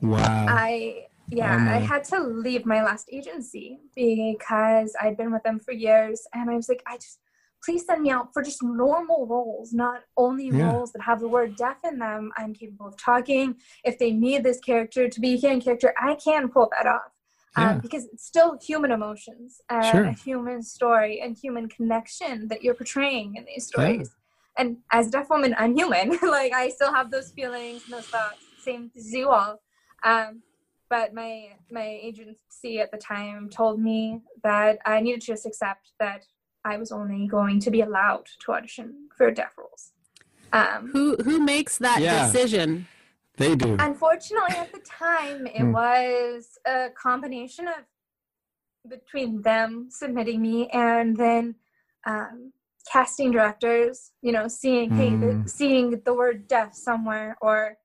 Wow. 0.00 0.46
I 0.48 1.06
yeah, 1.30 1.56
my. 1.56 1.76
I 1.76 1.78
had 1.80 2.04
to 2.04 2.20
leave 2.20 2.66
my 2.66 2.82
last 2.82 3.08
agency 3.10 3.78
because 3.94 4.94
I'd 5.00 5.16
been 5.16 5.32
with 5.32 5.42
them 5.44 5.58
for 5.60 5.72
years, 5.72 6.26
and 6.34 6.50
I 6.50 6.56
was 6.56 6.68
like, 6.68 6.82
I 6.86 6.96
just 6.96 7.18
please 7.64 7.86
send 7.86 8.02
me 8.02 8.10
out 8.10 8.32
for 8.32 8.42
just 8.42 8.60
normal 8.62 9.24
roles, 9.26 9.72
not 9.72 10.02
only 10.16 10.50
Yeah. 10.50 10.66
roles 10.72 10.90
that 10.92 11.02
have 11.02 11.20
the 11.20 11.28
word 11.28 11.54
deaf 11.54 11.76
in 11.84 12.00
them. 12.00 12.32
I'm 12.36 12.52
capable 12.52 12.88
of 12.88 12.96
talking. 12.96 13.54
If 13.84 13.98
they 14.00 14.10
need 14.10 14.42
this 14.42 14.58
character 14.58 15.08
to 15.08 15.20
be 15.20 15.34
a 15.34 15.36
hearing 15.36 15.60
character, 15.60 15.94
I 15.96 16.16
can 16.16 16.48
pull 16.48 16.68
that 16.76 16.86
off. 16.88 17.12
Yeah. 17.56 17.70
Um, 17.70 17.78
because 17.80 18.06
it's 18.06 18.26
still 18.26 18.58
human 18.60 18.90
emotions 18.90 19.60
and 19.70 19.84
Sure. 19.84 20.04
a 20.06 20.12
human 20.12 20.60
story 20.64 21.20
and 21.20 21.36
human 21.36 21.68
connection 21.68 22.48
that 22.48 22.62
you're 22.64 22.74
portraying 22.74 23.36
in 23.36 23.44
these 23.44 23.70
Yeah. 23.72 23.84
stories. 23.84 24.10
And 24.58 24.78
as 24.90 25.06
a 25.06 25.10
deaf 25.12 25.30
woman, 25.30 25.54
I'm 25.56 25.76
human. 25.76 26.10
like 26.22 26.52
I 26.52 26.68
still 26.70 26.92
have 26.92 27.12
those 27.12 27.30
feelings 27.30 27.84
and 27.84 27.92
those 27.94 28.08
thoughts. 28.08 28.44
Same 28.58 28.90
as 28.96 29.12
you 29.12 29.28
all. 29.30 29.61
Um, 30.04 30.42
but 30.90 31.14
my 31.14 31.56
my 31.70 31.86
agency 32.02 32.80
at 32.80 32.90
the 32.90 32.98
time 32.98 33.48
told 33.48 33.80
me 33.80 34.20
that 34.42 34.78
I 34.84 35.00
needed 35.00 35.20
to 35.22 35.26
just 35.28 35.46
accept 35.46 35.92
that 36.00 36.24
I 36.64 36.76
was 36.76 36.92
only 36.92 37.26
going 37.26 37.60
to 37.60 37.70
be 37.70 37.80
allowed 37.80 38.26
to 38.44 38.52
audition 38.52 39.08
for 39.16 39.30
deaf 39.30 39.52
roles. 39.58 39.92
Um, 40.52 40.90
Who 40.92 41.16
who 41.24 41.40
makes 41.40 41.78
that 41.78 42.00
Yeah. 42.00 42.24
decision? 42.26 42.86
they 43.38 43.56
do. 43.56 43.76
unfortunately, 43.80 44.52
at 44.56 44.70
the 44.72 44.80
time, 44.80 45.46
it 45.46 45.62
Hmm. 45.64 45.72
was 45.72 46.58
a 46.66 46.90
combination 46.90 47.66
of 47.66 47.86
between 48.88 49.42
them 49.42 49.88
submitting 49.90 50.42
me 50.42 50.68
and 50.68 51.16
then 51.16 51.54
um, 52.06 52.52
casting 52.92 53.30
directors. 53.32 54.12
You 54.20 54.32
know, 54.32 54.48
seeing 54.48 54.90
hey, 54.92 55.10
Hmm. 55.14 55.20
the, 55.20 55.48
seeing 55.48 56.02
the 56.04 56.14
word 56.14 56.46
deaf 56.48 56.74
somewhere 56.74 57.36
or 57.40 57.78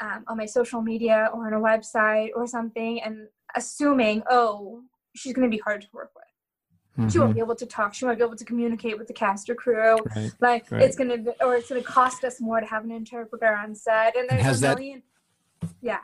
um, 0.00 0.24
on 0.28 0.36
my 0.36 0.46
social 0.46 0.80
media 0.82 1.30
or 1.32 1.46
on 1.46 1.52
a 1.52 1.60
website 1.60 2.30
or 2.34 2.46
something, 2.46 3.00
and 3.02 3.28
assuming, 3.56 4.22
oh, 4.30 4.82
she's 5.14 5.32
going 5.32 5.48
to 5.48 5.54
be 5.56 5.60
hard 5.60 5.80
to 5.82 5.88
work 5.92 6.10
with. 6.14 6.24
She 7.12 7.18
won't 7.18 7.32
Mhm. 7.32 7.34
be 7.34 7.40
able 7.40 7.56
to 7.56 7.66
talk. 7.66 7.92
She 7.92 8.04
won't 8.04 8.18
be 8.18 8.24
able 8.24 8.36
to 8.36 8.44
communicate 8.44 8.96
with 8.98 9.08
the 9.08 9.12
cast 9.14 9.50
or 9.50 9.56
crew. 9.56 9.96
Right. 10.14 10.30
Like 10.40 10.70
Right. 10.70 10.82
it's 10.82 10.94
gonna, 10.96 11.18
be, 11.18 11.30
or 11.40 11.56
it's 11.56 11.68
gonna 11.68 11.82
cost 11.82 12.22
us 12.22 12.40
more 12.40 12.60
to 12.60 12.66
have 12.66 12.84
an 12.84 12.92
interpreter 12.92 13.52
on 13.52 13.74
set. 13.74 14.14
And 14.16 14.28
there's 14.28 14.42
has 14.42 14.58
a 14.58 14.66
that- 14.66 14.78
million. 14.78 15.02
Yeah. 15.80 15.98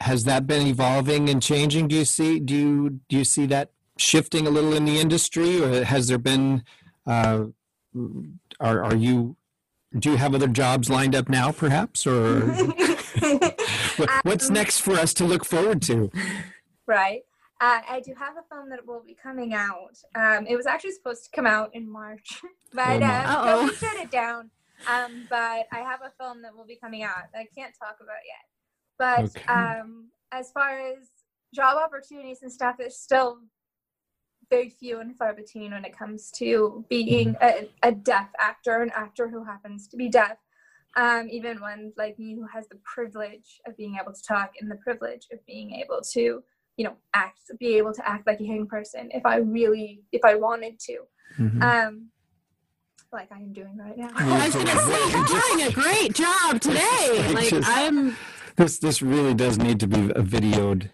Has 0.00 0.24
that 0.24 0.48
been 0.48 0.66
evolving 0.66 1.28
and 1.28 1.40
changing? 1.40 1.86
Do 1.86 1.94
you 1.94 2.04
see 2.04 2.40
do 2.40 2.56
you 2.56 3.00
do 3.08 3.16
you 3.18 3.24
see 3.24 3.46
that 3.46 3.70
shifting 3.96 4.48
a 4.48 4.50
little 4.50 4.72
in 4.72 4.84
the 4.84 4.98
industry, 4.98 5.62
or 5.62 5.84
has 5.84 6.08
there 6.08 6.18
been? 6.18 6.64
Uh, 7.06 7.44
are 8.58 8.82
are 8.82 8.96
you? 8.96 9.36
Do 9.96 10.10
you 10.10 10.16
have 10.16 10.34
other 10.34 10.48
jobs 10.48 10.90
lined 10.90 11.14
up 11.14 11.28
now, 11.28 11.52
perhaps, 11.52 12.04
or 12.04 12.40
what's 14.22 14.48
Um, 14.48 14.54
next 14.54 14.80
for 14.80 14.92
us 14.94 15.14
to 15.14 15.24
look 15.24 15.44
forward 15.44 15.82
to? 15.82 16.10
right. 16.86 17.22
Uh, 17.60 17.80
I 17.88 18.00
do 18.00 18.12
have 18.18 18.34
a 18.36 18.42
film 18.52 18.70
that 18.70 18.84
will 18.84 19.02
be 19.06 19.14
coming 19.14 19.54
out. 19.54 19.96
Um, 20.16 20.46
it 20.48 20.56
was 20.56 20.66
actually 20.66 20.92
supposed 20.92 21.24
to 21.24 21.30
come 21.30 21.46
out 21.46 21.70
in 21.74 21.88
March, 21.88 22.42
but 22.72 23.00
Oh, 23.02 23.06
uh, 23.06 23.08
my. 23.08 23.24
Uh-oh. 23.24 23.66
Shut 23.68 23.96
it 23.96 24.10
down. 24.10 24.50
Um, 24.88 25.26
but 25.30 25.66
I 25.72 25.78
have 25.78 26.00
a 26.04 26.10
film 26.18 26.42
that 26.42 26.52
will 26.56 26.66
be 26.66 26.74
coming 26.76 27.04
out. 27.04 27.14
that 27.32 27.38
I 27.38 27.46
can't 27.56 27.72
talk 27.78 27.98
about 28.00 28.16
yet. 28.26 28.44
But 28.98 29.36
Okay. 29.36 29.52
um, 29.80 30.08
as 30.32 30.50
far 30.50 30.76
as 30.80 31.08
job 31.54 31.76
opportunities 31.76 32.42
and 32.42 32.50
stuff, 32.52 32.76
it's 32.80 32.98
still 33.00 33.38
very 34.50 34.68
few 34.68 34.98
and 34.98 35.16
far 35.16 35.32
between 35.32 35.70
when 35.70 35.84
it 35.84 35.96
comes 35.96 36.32
to 36.32 36.84
being 36.90 37.36
a, 37.40 37.68
a 37.84 37.92
deaf 37.92 38.28
actor, 38.40 38.82
an 38.82 38.90
actor 38.92 39.28
who 39.28 39.44
happens 39.44 39.86
to 39.88 39.96
be 39.96 40.08
deaf. 40.08 40.36
Um, 40.96 41.28
even 41.30 41.60
one 41.60 41.92
like 41.96 42.18
me 42.18 42.34
who 42.34 42.46
has 42.52 42.68
the 42.68 42.78
privilege 42.84 43.60
of 43.66 43.76
being 43.76 43.96
able 44.00 44.12
to 44.12 44.22
talk 44.22 44.52
and 44.60 44.70
the 44.70 44.76
privilege 44.76 45.26
of 45.32 45.38
being 45.46 45.72
able 45.72 46.00
to, 46.12 46.42
you 46.76 46.84
know, 46.84 46.94
act, 47.14 47.38
be 47.58 47.76
able 47.78 47.94
to 47.94 48.06
act 48.08 48.26
like 48.26 48.40
a 48.40 48.44
hearing 48.44 48.66
person 48.66 49.08
if 49.12 49.24
I 49.24 49.36
really, 49.36 50.02
if 50.12 50.22
I 50.24 50.34
wanted 50.34 50.78
to. 50.80 50.98
Mhm. 51.38 51.62
Um, 51.62 52.08
like 53.10 53.30
I 53.32 53.36
am 53.36 53.52
doing 53.52 53.76
right 53.78 53.96
now. 53.96 54.08
I 54.14 54.46
was 54.46 54.54
gonna 54.54 54.80
say 54.80 55.10
you're 55.12 55.40
doing 55.40 55.68
a 55.68 55.72
great 55.72 56.14
job 56.14 56.60
today. 56.60 57.32
Like 57.32 57.48
Just- 57.50 57.68
I'm 57.68 58.16
This 58.56 58.78
this 58.78 59.00
really 59.00 59.32
does 59.34 59.56
need 59.58 59.80
to 59.80 59.86
be 59.86 60.10
a 60.10 60.22
videoed 60.22 60.90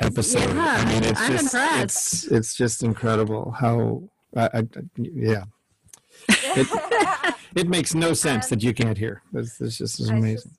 episode. 0.00 0.40
Yeah, 0.54 0.76
I 0.78 0.84
mean, 0.84 1.02
it's 1.04 1.20
I'm 1.20 1.32
just 1.32 1.44
impressed. 1.54 1.82
it's 1.82 2.24
it's 2.26 2.54
just 2.54 2.82
incredible 2.84 3.50
how 3.50 4.02
I, 4.36 4.48
I 4.54 4.68
yeah 4.96 5.44
it 6.28 7.34
makes 7.68 7.94
no 7.94 8.12
sense 8.12 8.46
Um, 8.46 8.50
that 8.50 8.62
you 8.62 8.72
can't 8.74 8.96
hear. 8.98 9.22
This 9.32 9.58
this 9.58 9.78
just 9.78 10.00
is 10.00 10.10
I 10.10 10.14
amazing. 10.16 10.50
just- 10.50 10.56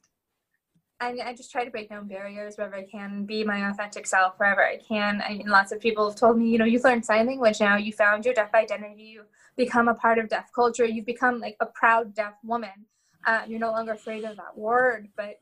I, 1.03 1.17
I 1.25 1.33
just 1.33 1.51
try 1.51 1.65
to 1.65 1.71
break 1.71 1.89
down 1.89 2.07
barriers 2.07 2.57
wherever 2.57 2.75
I 2.75 2.83
can, 2.85 3.25
be 3.25 3.43
my 3.43 3.67
authentic 3.71 4.05
self 4.05 4.35
wherever 4.37 4.63
I 4.63 4.77
can. 4.77 5.23
I 5.27 5.29
mean, 5.33 5.47
lots 5.47 5.71
of 5.71 5.79
people 5.79 6.07
have 6.07 6.15
told 6.19 6.37
me, 6.37 6.47
you 6.47 6.59
know, 6.59 6.65
you've 6.65 6.83
learned 6.83 7.03
sign 7.03 7.25
language 7.25 7.59
now, 7.59 7.75
you 7.75 7.91
found 7.91 8.23
your 8.23 8.35
deaf 8.35 8.53
identity, 8.53 9.01
you 9.05 9.23
become 9.57 9.87
a 9.87 9.95
part 9.95 10.19
of 10.19 10.29
deaf 10.29 10.51
culture, 10.53 10.85
you've 10.85 11.07
become 11.07 11.39
like 11.39 11.57
a 11.59 11.65
proud 11.65 12.13
deaf 12.13 12.33
woman. 12.43 12.85
Uh, 13.25 13.41
you're 13.47 13.59
no 13.59 13.71
longer 13.71 13.93
afraid 13.93 14.23
of 14.25 14.37
that 14.37 14.55
word, 14.55 15.07
but 15.17 15.39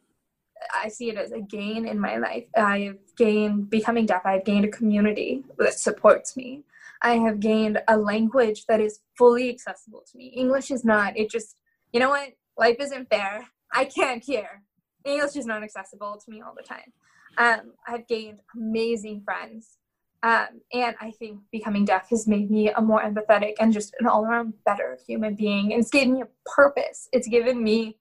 I 0.82 0.88
see 0.88 1.10
it 1.10 1.18
as 1.18 1.34
a 1.34 1.42
gain 1.42 1.86
in 1.86 2.00
my 2.00 2.16
life. 2.20 2.46
I 2.56 2.80
have 2.82 2.98
gained, 3.18 3.70
becoming 3.70 4.06
deaf, 4.06 4.22
I've 4.26 4.46
gained 4.46 4.64
a 4.64 4.70
community 4.70 5.44
that 5.58 5.74
supports 5.74 6.38
me. 6.38 6.64
I 7.02 7.18
have 7.18 7.40
gained 7.40 7.82
a 7.88 7.98
language 7.98 8.66
that 8.68 8.82
is 8.82 9.00
fully 9.18 9.50
accessible 9.50 10.04
to 10.12 10.18
me. 10.18 10.34
English 10.36 10.72
is 10.72 10.84
not. 10.84 11.18
It 11.18 11.30
just, 11.30 11.56
you 11.94 12.00
know 12.00 12.10
what? 12.10 12.30
Life 12.58 12.78
isn't 12.80 13.10
fair. 13.10 13.48
I 13.74 13.86
can't 13.86 14.24
hear. 14.24 14.64
English 15.06 15.36
is 15.36 15.46
not 15.46 15.64
accessible 15.64 16.20
to 16.24 16.32
me 16.32 16.42
all 16.42 16.54
the 16.56 16.64
time. 16.64 16.92
Um, 17.38 17.74
I've 17.88 18.08
gained 18.08 18.42
amazing 18.56 19.22
friends. 19.24 19.78
Um, 20.22 20.62
and 20.74 20.96
I 21.00 21.12
think 21.12 21.40
becoming 21.52 21.86
deaf 21.86 22.10
has 22.10 22.28
made 22.28 22.52
me 22.52 22.70
a 22.70 22.82
more 22.82 23.02
empathetic 23.02 23.54
and 23.62 23.72
just 23.72 23.96
an 24.00 24.08
all 24.08 24.26
around 24.26 24.54
better 24.66 24.98
human 25.08 25.36
being. 25.36 25.72
And 25.72 25.82
it's 25.82 25.92
given 25.92 26.16
me 26.16 26.22
a 26.24 26.50
purpose. 26.54 27.08
It's 27.14 27.28
given 27.30 27.64
me, 27.64 27.98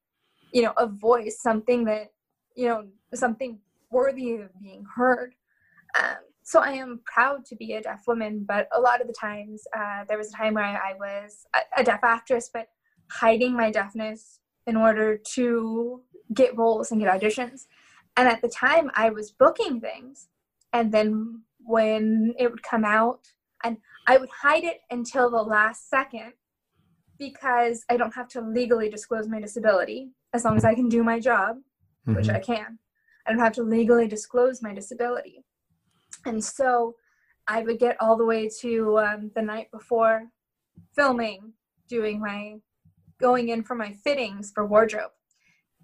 you 0.53 0.63
know, 0.63 0.73
a 0.77 0.89
voice, 0.89 1.39
something 1.41 1.85
that, 1.85 2.11
you 2.57 2.67
know, 2.67 2.87
something 3.15 3.61
worthy 3.93 4.33
of 4.33 4.51
being 4.61 4.85
heard. 4.97 5.35
Um, 5.97 6.17
so 6.49 6.61
I 6.61 6.71
am 6.71 7.01
proud 7.05 7.45
to 7.47 7.57
be 7.57 7.75
a 7.75 7.83
deaf 7.83 8.05
woman, 8.07 8.47
but 8.49 8.69
a 8.75 8.81
lot 8.81 9.03
of 9.03 9.07
the 9.07 9.13
times, 9.13 9.65
uh, 9.77 10.05
there 10.09 10.17
was 10.17 10.33
a 10.33 10.37
time 10.37 10.55
where 10.55 10.65
I 10.65 10.95
was 10.99 11.47
a, 11.55 11.81
a 11.83 11.85
deaf 11.85 12.01
actress, 12.03 12.49
but 12.51 12.69
hiding 13.11 13.53
my 13.53 13.71
deafness 13.71 14.41
in 14.67 14.75
order 14.75 15.19
to 15.35 16.01
get 16.33 16.57
roles 16.57 16.91
and 16.91 17.03
get 17.03 17.21
auditions. 17.21 17.67
And 18.17 18.27
at 18.27 18.41
the 18.41 18.49
time, 18.49 18.91
I 18.95 19.11
was 19.11 19.31
booking 19.31 19.79
things, 19.83 20.29
and 20.73 20.91
then 20.91 21.43
when 21.59 22.33
it 22.39 22.51
would 22.51 22.63
come 22.63 22.85
out, 22.85 23.29
and 23.63 23.77
I 24.07 24.17
would 24.17 24.31
hide 24.31 24.65
it 24.65 24.81
until 24.91 25.31
the 25.31 25.43
last 25.43 25.91
second 25.91 26.33
because 27.19 27.85
I 27.91 27.99
don't 27.99 28.15
have 28.15 28.29
to 28.29 28.41
legally 28.41 28.89
disclose 28.89 29.29
my 29.29 29.39
disability 29.39 30.13
as 30.33 30.47
long 30.47 30.57
as 30.57 30.65
I 30.65 30.75
can 30.75 30.89
do 30.89 31.03
my 31.03 31.21
job 31.21 31.59
which 32.07 32.29
Mhm. 32.29 32.37
I 32.37 32.41
can. 32.41 32.79
I 33.27 33.33
don't 33.33 33.41
have 33.41 33.53
to 33.55 33.63
legally 33.63 34.09
disclose 34.09 34.63
my 34.63 34.73
disability. 34.73 35.45
And 36.27 36.43
so 36.43 36.97
I 37.47 37.63
would 37.63 37.79
get 37.79 37.97
all 38.01 38.17
the 38.17 38.25
way 38.25 38.49
to 38.61 38.99
um, 38.99 39.31
the 39.35 39.43
night 39.43 39.71
before 39.71 40.25
filming, 40.95 41.53
doing 41.89 42.21
my, 42.21 42.57
going 43.21 43.49
in 43.49 43.63
for 43.63 43.75
my 43.75 43.93
fittings 44.05 44.53
for 44.55 44.67
wardrobe. 44.67 45.11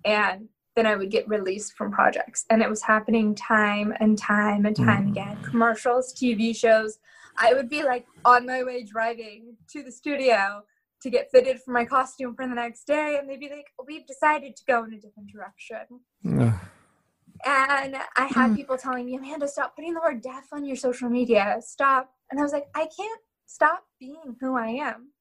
And 0.04 0.48
then 0.76 0.86
I 0.86 0.96
would 0.96 1.10
get 1.10 1.28
released 1.28 1.74
from 1.74 1.90
projects. 1.92 2.44
And 2.50 2.60
it 2.60 2.68
was 2.68 2.82
happening 2.82 3.34
time 3.34 3.94
and 4.00 4.18
time 4.18 4.66
and 4.66 4.76
time 4.76 5.06
Mm. 5.06 5.10
again 5.10 5.38
commercials, 5.42 6.12
TV 6.12 6.54
shows. 6.54 6.98
I 7.38 7.54
would 7.54 7.68
be 7.68 7.82
like 7.82 8.06
on 8.24 8.46
my 8.46 8.62
way 8.62 8.84
driving 8.84 9.56
to 9.72 9.82
the 9.82 9.90
studio 9.92 10.62
to 11.02 11.10
get 11.10 11.30
fitted 11.30 11.60
for 11.60 11.72
my 11.72 11.84
costume 11.84 12.34
for 12.34 12.46
the 12.46 12.54
next 12.54 12.86
day. 12.86 13.18
And 13.18 13.28
they'd 13.28 13.40
be 13.40 13.48
like, 13.50 13.66
We've 13.86 14.06
decided 14.06 14.56
to 14.56 14.64
go 14.66 14.84
in 14.84 14.92
a 14.94 14.98
different 14.98 15.30
direction. 15.32 16.00
And 17.44 17.96
I 18.16 18.24
had 18.26 18.50
Mm. 18.52 18.56
people 18.56 18.76
telling 18.78 19.04
me, 19.06 19.16
Amanda, 19.16 19.46
stop 19.46 19.76
putting 19.76 19.94
the 19.94 20.00
word 20.00 20.22
deaf 20.22 20.52
on 20.52 20.64
your 20.64 20.76
social 20.76 21.10
media. 21.10 21.56
Stop. 21.60 22.14
And 22.30 22.40
I 22.40 22.42
was 22.42 22.52
like, 22.52 22.68
I 22.74 22.86
can't 22.86 23.20
stop 23.46 23.86
being 24.00 24.36
who 24.40 24.56
I 24.56 24.68
am. 24.68 25.12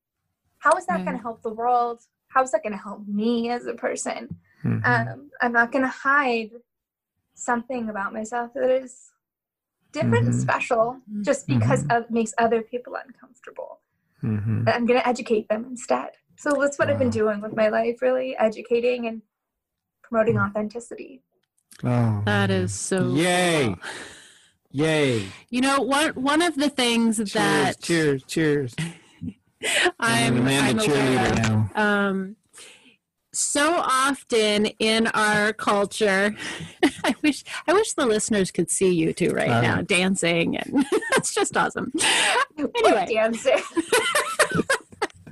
How 0.59 0.71
is 0.77 0.85
that 0.85 0.97
Right. 0.97 1.05
going 1.05 1.17
to 1.17 1.21
help 1.21 1.41
the 1.41 1.51
world? 1.53 2.01
How 2.29 2.41
is 2.41 2.51
that 2.51 2.63
going 2.63 2.73
to 2.73 2.79
help 2.79 3.05
me 3.07 3.49
as 3.49 3.65
a 3.65 3.73
person? 3.73 4.39
Mhm. 4.63 4.85
Um, 4.85 5.31
I'm 5.41 5.51
not 5.51 5.71
going 5.71 5.83
to 5.83 5.89
hide 5.89 6.51
something 7.35 7.89
about 7.89 8.13
myself 8.13 8.53
that 8.53 8.69
is 8.69 9.11
different 9.91 10.25
and 10.25 10.33
Mhm. 10.33 10.39
special 10.39 11.01
just 11.21 11.45
because 11.47 11.83
Mhm. 11.85 11.97
it 12.03 12.11
makes 12.11 12.33
other 12.37 12.61
people 12.61 12.95
uncomfortable. 12.95 13.81
Mhm. 14.21 14.67
I'm 14.67 14.85
going 14.85 14.99
to 14.99 15.07
educate 15.07 15.49
them 15.49 15.65
instead. 15.65 16.17
So 16.37 16.51
that's 16.53 16.79
what 16.79 16.89
I've 16.89 16.97
been 16.97 17.09
doing 17.09 17.41
with 17.41 17.55
my 17.55 17.67
life, 17.67 18.01
really 18.01 18.35
educating 18.37 19.07
and 19.07 19.21
promoting 20.01 20.35
Mm. 20.37 20.49
authenticity. 20.49 21.21
Oh, 21.83 22.21
That 22.25 22.49
man. 22.49 22.51
is 22.51 22.73
so 22.73 23.09
Yay. 23.13 23.65
cool. 23.67 23.75
Yay! 24.75 25.27
You 25.51 25.61
know, 25.61 25.81
one 25.81 26.09
one 26.15 26.41
of 26.41 26.55
the 26.55 26.69
things 26.69 27.17
Cheers! 27.17 27.31
that 27.33 27.79
Cheers! 27.81 28.23
Cheers! 28.23 28.75
I'm, 29.99 30.33
an 30.33 30.39
Amanda 30.39 30.69
I'm 30.83 30.89
aware 30.89 30.97
cheerleader 31.29 31.73
now. 31.75 32.07
um, 32.09 32.35
so 33.31 33.75
often 33.77 34.65
in 34.79 35.07
our 35.07 35.53
culture, 35.53 36.35
I 37.03 37.15
wish 37.21 37.43
I 37.67 37.73
wish 37.73 37.93
the 37.93 38.05
listeners 38.05 38.49
could 38.51 38.69
see 38.71 38.91
you 38.93 39.13
two 39.13 39.29
right 39.31 39.49
I 39.49 39.61
now 39.61 39.81
dancing, 39.81 40.57
and 40.57 40.85
that's 41.13 41.33
just 41.35 41.55
awesome. 41.55 41.91
Anyway, 42.57 43.07
dancing. 43.13 43.57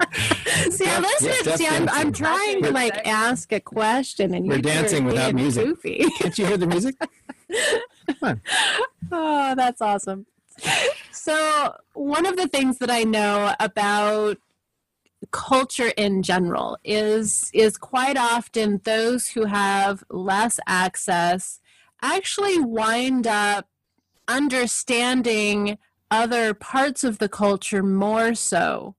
see, 0.70 0.86
our 0.86 0.92
Yeah, 0.94 1.00
listeners, 1.00 1.46
yeah, 1.48 1.56
see, 1.56 1.68
I'm, 1.68 1.90
I'm 1.90 2.12
dancing. 2.12 2.14
trying 2.14 2.64
to 2.64 2.72
like 2.72 3.08
ask 3.08 3.52
a 3.52 3.60
question, 3.60 4.34
and 4.34 4.48
We're 4.48 4.56
you're 4.56 4.62
dancing 4.62 5.06
without 5.06 5.34
music. 5.36 5.66
Goofy. 5.66 6.06
Can't 6.20 6.38
you 6.38 6.46
hear 6.46 6.58
the 6.58 6.68
music? 6.68 6.96
Oh, 9.14 9.56
that's 9.56 9.82
awesome. 9.82 10.26
So, 11.12 11.76
one 11.94 12.26
of 12.26 12.38
the 12.38 12.48
things 12.48 12.78
that 12.80 12.90
I 12.90 13.04
know 13.04 13.54
about 13.60 14.38
culture 15.32 15.92
in 15.98 16.24
general 16.24 16.78
is 16.84 17.50
is 17.54 17.78
quite 17.78 18.18
often 18.18 18.82
those 18.84 19.28
who 19.30 19.46
have 19.46 20.04
less 20.10 20.60
access 20.68 21.60
actually 22.02 22.60
wind 22.60 23.28
up 23.28 23.68
understanding 24.28 25.78
other 26.10 26.54
parts 26.54 27.04
of 27.04 27.20
the 27.20 27.30
culture 27.30 27.84
more 27.84 28.34
so 28.34 28.96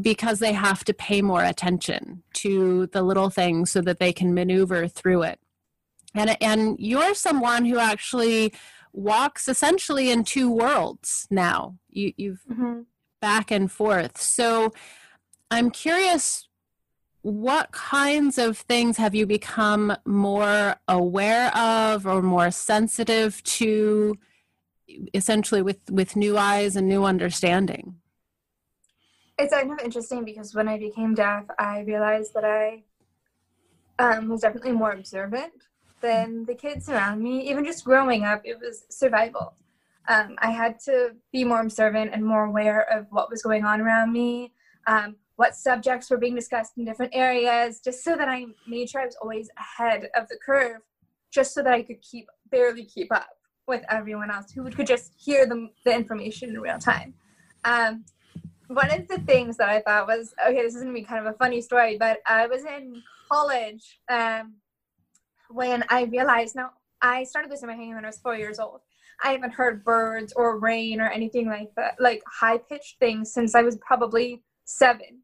because 0.00 0.38
they 0.38 0.52
have 0.52 0.84
to 0.84 0.94
pay 0.94 1.22
more 1.22 1.44
attention 1.44 2.22
to 2.34 2.86
the 2.88 3.02
little 3.02 3.30
things 3.30 3.70
so 3.70 3.80
that 3.82 3.98
they 3.98 4.12
can 4.12 4.34
maneuver 4.34 4.88
through 4.88 5.22
it. 5.22 5.38
And 6.14 6.36
and 6.42 6.76
you're 6.78 7.14
someone 7.14 7.64
who 7.64 7.78
actually 7.78 8.52
walks 8.92 9.48
essentially 9.48 10.10
in 10.10 10.24
two 10.24 10.50
worlds 10.50 11.26
now. 11.30 11.76
You 11.90 12.12
you've 12.16 12.44
Mhm. 12.50 12.86
back 13.20 13.50
and 13.50 13.70
forth. 13.70 14.20
So 14.20 14.72
I'm 15.50 15.70
curious 15.70 16.48
what 17.22 17.72
kinds 17.72 18.36
of 18.36 18.58
things 18.58 18.98
have 18.98 19.14
you 19.14 19.26
become 19.26 19.96
more 20.04 20.76
aware 20.86 21.56
of 21.56 22.06
or 22.06 22.20
more 22.20 22.50
sensitive 22.50 23.42
to 23.44 24.14
essentially 25.14 25.62
with 25.62 25.90
with 25.90 26.16
new 26.16 26.36
eyes 26.36 26.76
and 26.76 26.86
new 26.86 27.04
understanding 27.04 27.96
It's 29.36 29.52
kind 29.52 29.70
of 29.72 29.80
interesting 29.80 30.24
because 30.24 30.54
when 30.54 30.68
I 30.68 30.78
became 30.78 31.14
deaf, 31.14 31.44
I 31.58 31.80
realized 31.80 32.34
that 32.34 32.44
I 32.44 32.84
um, 33.98 34.28
was 34.28 34.42
definitely 34.42 34.72
more 34.72 34.92
observant 34.92 35.52
than 36.00 36.44
the 36.44 36.54
kids 36.54 36.88
around 36.88 37.22
me. 37.22 37.48
Even 37.50 37.64
just 37.64 37.84
growing 37.84 38.24
up, 38.24 38.42
it 38.44 38.58
was 38.60 38.84
survival. 38.90 39.54
Um, 40.08 40.36
I 40.38 40.50
had 40.50 40.78
to 40.80 41.16
be 41.32 41.44
more 41.44 41.62
observant 41.62 42.12
and 42.12 42.24
more 42.24 42.44
aware 42.44 42.82
of 42.96 43.06
what 43.10 43.30
was 43.30 43.42
going 43.42 43.64
on 43.64 43.80
around 43.80 44.12
me, 44.12 44.52
um, 44.86 45.16
what 45.36 45.56
subjects 45.56 46.10
were 46.10 46.18
being 46.18 46.34
discussed 46.34 46.72
in 46.76 46.84
different 46.84 47.12
areas, 47.14 47.80
just 47.80 48.04
so 48.04 48.14
that 48.16 48.28
I 48.28 48.46
made 48.68 48.90
sure 48.90 49.00
I 49.00 49.06
was 49.06 49.16
always 49.20 49.48
ahead 49.58 50.10
of 50.14 50.28
the 50.28 50.38
curve, 50.44 50.82
just 51.32 51.54
so 51.54 51.62
that 51.62 51.72
I 51.72 51.82
could 51.82 52.00
keep 52.02 52.26
barely 52.50 52.84
keep 52.84 53.12
up 53.12 53.30
with 53.66 53.82
everyone 53.88 54.30
else 54.30 54.52
who 54.52 54.70
could 54.70 54.86
just 54.86 55.12
hear 55.16 55.46
the, 55.46 55.70
the 55.84 55.92
information 55.92 56.50
in 56.50 56.60
real 56.60 56.78
time. 56.78 57.14
Um, 57.64 58.04
one 58.68 58.90
of 58.90 59.06
the 59.08 59.18
things 59.20 59.56
that 59.58 59.68
I 59.68 59.80
thought 59.80 60.06
was 60.06 60.34
okay, 60.46 60.62
this 60.62 60.74
is 60.74 60.82
gonna 60.82 60.94
be 60.94 61.02
kind 61.02 61.26
of 61.26 61.34
a 61.34 61.38
funny 61.38 61.60
story, 61.60 61.96
but 61.98 62.18
I 62.26 62.46
was 62.46 62.64
in 62.64 63.02
college 63.30 64.00
um, 64.08 64.54
when 65.50 65.84
I 65.88 66.04
realized 66.04 66.56
now 66.56 66.70
I 67.02 67.24
started 67.24 67.50
losing 67.50 67.68
my 67.68 67.74
hearing 67.74 67.94
when 67.94 68.04
I 68.04 68.08
was 68.08 68.18
four 68.18 68.36
years 68.36 68.58
old. 68.58 68.80
I 69.22 69.32
haven't 69.32 69.52
heard 69.52 69.84
birds 69.84 70.32
or 70.34 70.58
rain 70.58 71.00
or 71.00 71.08
anything 71.08 71.46
like 71.46 71.70
that, 71.76 71.96
like 72.00 72.22
high 72.26 72.58
pitched 72.58 72.98
things 72.98 73.32
since 73.32 73.54
I 73.54 73.62
was 73.62 73.76
probably 73.76 74.42
seven. 74.64 75.20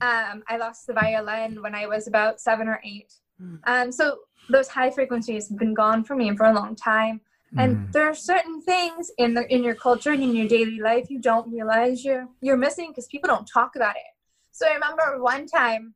Um, 0.00 0.42
I 0.48 0.56
lost 0.58 0.86
the 0.86 0.92
violin 0.92 1.62
when 1.62 1.74
I 1.74 1.86
was 1.86 2.06
about 2.06 2.40
seven 2.40 2.68
or 2.68 2.80
eight. 2.84 3.12
Mm. 3.40 3.58
Um, 3.66 3.92
so 3.92 4.18
those 4.50 4.68
high 4.68 4.90
frequencies 4.90 5.48
have 5.48 5.58
been 5.58 5.74
gone 5.74 6.04
for 6.04 6.14
me 6.14 6.36
for 6.36 6.46
a 6.46 6.54
long 6.54 6.76
time 6.76 7.20
and 7.56 7.76
Mm. 7.76 7.92
there 7.92 8.06
are 8.08 8.14
certain 8.14 8.60
things 8.60 9.10
in 9.18 9.34
the 9.34 9.42
in 9.54 9.62
your 9.62 9.74
culture 9.74 10.10
and 10.10 10.22
in 10.22 10.34
your 10.34 10.48
daily 10.48 10.80
life 10.80 11.06
you 11.10 11.18
don't 11.20 11.50
realize 11.52 12.04
you're 12.04 12.26
you're 12.40 12.56
missing 12.56 12.88
because 12.90 13.06
people 13.06 13.28
don't 13.28 13.46
talk 13.46 13.76
about 13.76 13.96
it 13.96 14.12
so 14.50 14.66
i 14.68 14.72
remember 14.74 15.22
one 15.22 15.46
time 15.46 15.94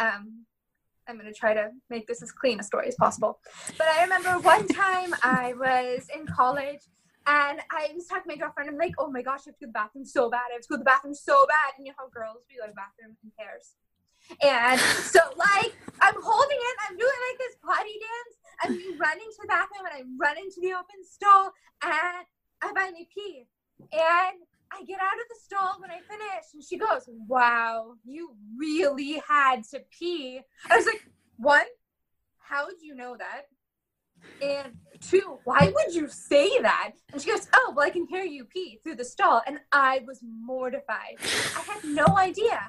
um 0.00 0.44
i'm 1.08 1.16
going 1.18 1.32
to 1.32 1.38
try 1.38 1.52
to 1.54 1.70
make 1.90 2.06
this 2.06 2.22
as 2.22 2.30
clean 2.32 2.60
a 2.60 2.62
story 2.62 2.86
as 2.88 2.96
possible 2.96 3.40
but 3.78 3.86
i 3.96 4.02
remember 4.02 4.38
one 4.40 4.66
time 4.68 5.14
i 5.22 5.52
was 5.54 6.06
in 6.16 6.26
college 6.26 6.82
And 7.24 7.58
I 7.70 7.82
was 7.94 8.06
talking 8.08 8.26
to 8.28 8.30
my 8.34 8.36
girlfriend. 8.42 8.68
I'm 8.68 8.76
like, 8.84 8.96
oh 8.98 9.08
my 9.16 9.22
gosh, 9.22 9.42
I 9.46 9.50
have 9.50 9.58
to 9.58 9.62
go 9.62 9.66
to 9.66 9.72
the 9.72 9.78
bathroom 9.80 10.04
so 10.04 10.22
bad. 10.28 10.46
I 10.50 10.54
have 10.54 10.62
to 10.66 10.70
go 10.70 10.74
to 10.74 10.82
the 10.84 10.90
bathroom 10.92 11.14
so 11.14 11.36
bad. 11.46 11.68
And 11.78 11.86
you 11.86 11.92
know 11.92 11.98
how 12.02 12.08
girls 12.18 12.42
we 12.50 12.58
go 12.58 12.66
to 12.66 12.72
the 12.74 12.80
bathroom 12.84 13.12
in 13.22 13.30
pairs. 13.38 13.66
And 14.42 14.80
so 14.80 15.20
like 15.36 15.74
I'm 16.00 16.14
holding 16.20 16.58
it, 16.60 16.76
I'm 16.88 16.96
doing 16.96 17.20
like 17.30 17.38
this 17.38 17.56
potty 17.64 17.96
dance, 18.00 18.34
I'm 18.62 18.98
running 18.98 19.28
to 19.30 19.38
the 19.42 19.48
bathroom 19.48 19.86
and 19.86 19.94
I 19.94 20.02
run 20.18 20.38
into 20.38 20.60
the 20.60 20.72
open 20.72 21.04
stall 21.08 21.52
and 21.82 22.26
I 22.62 22.72
finally 22.74 23.08
pee. 23.12 23.46
And 23.92 24.38
I 24.72 24.84
get 24.84 25.00
out 25.00 25.20
of 25.20 25.28
the 25.28 25.36
stall 25.42 25.80
when 25.80 25.90
I 25.90 25.98
finish, 26.08 26.44
and 26.54 26.62
she 26.62 26.78
goes, 26.78 27.02
Wow, 27.28 27.94
you 28.04 28.34
really 28.56 29.22
had 29.28 29.64
to 29.70 29.80
pee. 29.90 30.40
I 30.70 30.76
was 30.76 30.86
like, 30.86 31.04
One, 31.36 31.66
how 32.38 32.66
would 32.66 32.80
you 32.80 32.94
know 32.94 33.16
that? 33.18 33.42
And 34.40 34.74
two, 35.00 35.38
why 35.44 35.72
would 35.74 35.94
you 35.94 36.08
say 36.08 36.60
that? 36.62 36.92
And 37.12 37.20
she 37.20 37.30
goes, 37.30 37.48
Oh, 37.54 37.74
well, 37.76 37.86
I 37.86 37.90
can 37.90 38.06
hear 38.06 38.24
you 38.24 38.44
pee 38.44 38.80
through 38.82 38.96
the 38.96 39.04
stall. 39.04 39.42
And 39.46 39.58
I 39.72 40.00
was 40.06 40.20
mortified. 40.22 41.16
I 41.20 41.60
had 41.60 41.84
no 41.84 42.06
idea. 42.16 42.60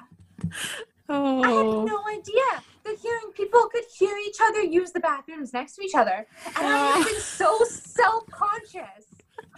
I 1.08 1.14
had 1.14 1.66
Oh. 1.66 1.84
no 1.84 2.00
idea 2.08 2.62
that 2.84 2.96
hearing 3.00 3.32
people 3.34 3.68
could 3.68 3.84
hear 3.98 4.16
each 4.26 4.38
other 4.42 4.62
use 4.62 4.92
the 4.92 5.00
bathrooms 5.00 5.52
next 5.52 5.76
to 5.76 5.82
each 5.82 5.94
other. 5.94 6.26
And 6.46 6.66
I 6.66 6.76
have 6.98 7.06
been 7.06 7.20
so 7.20 7.58
ah. 7.60 7.64
self 7.64 8.24
conscious 8.30 9.06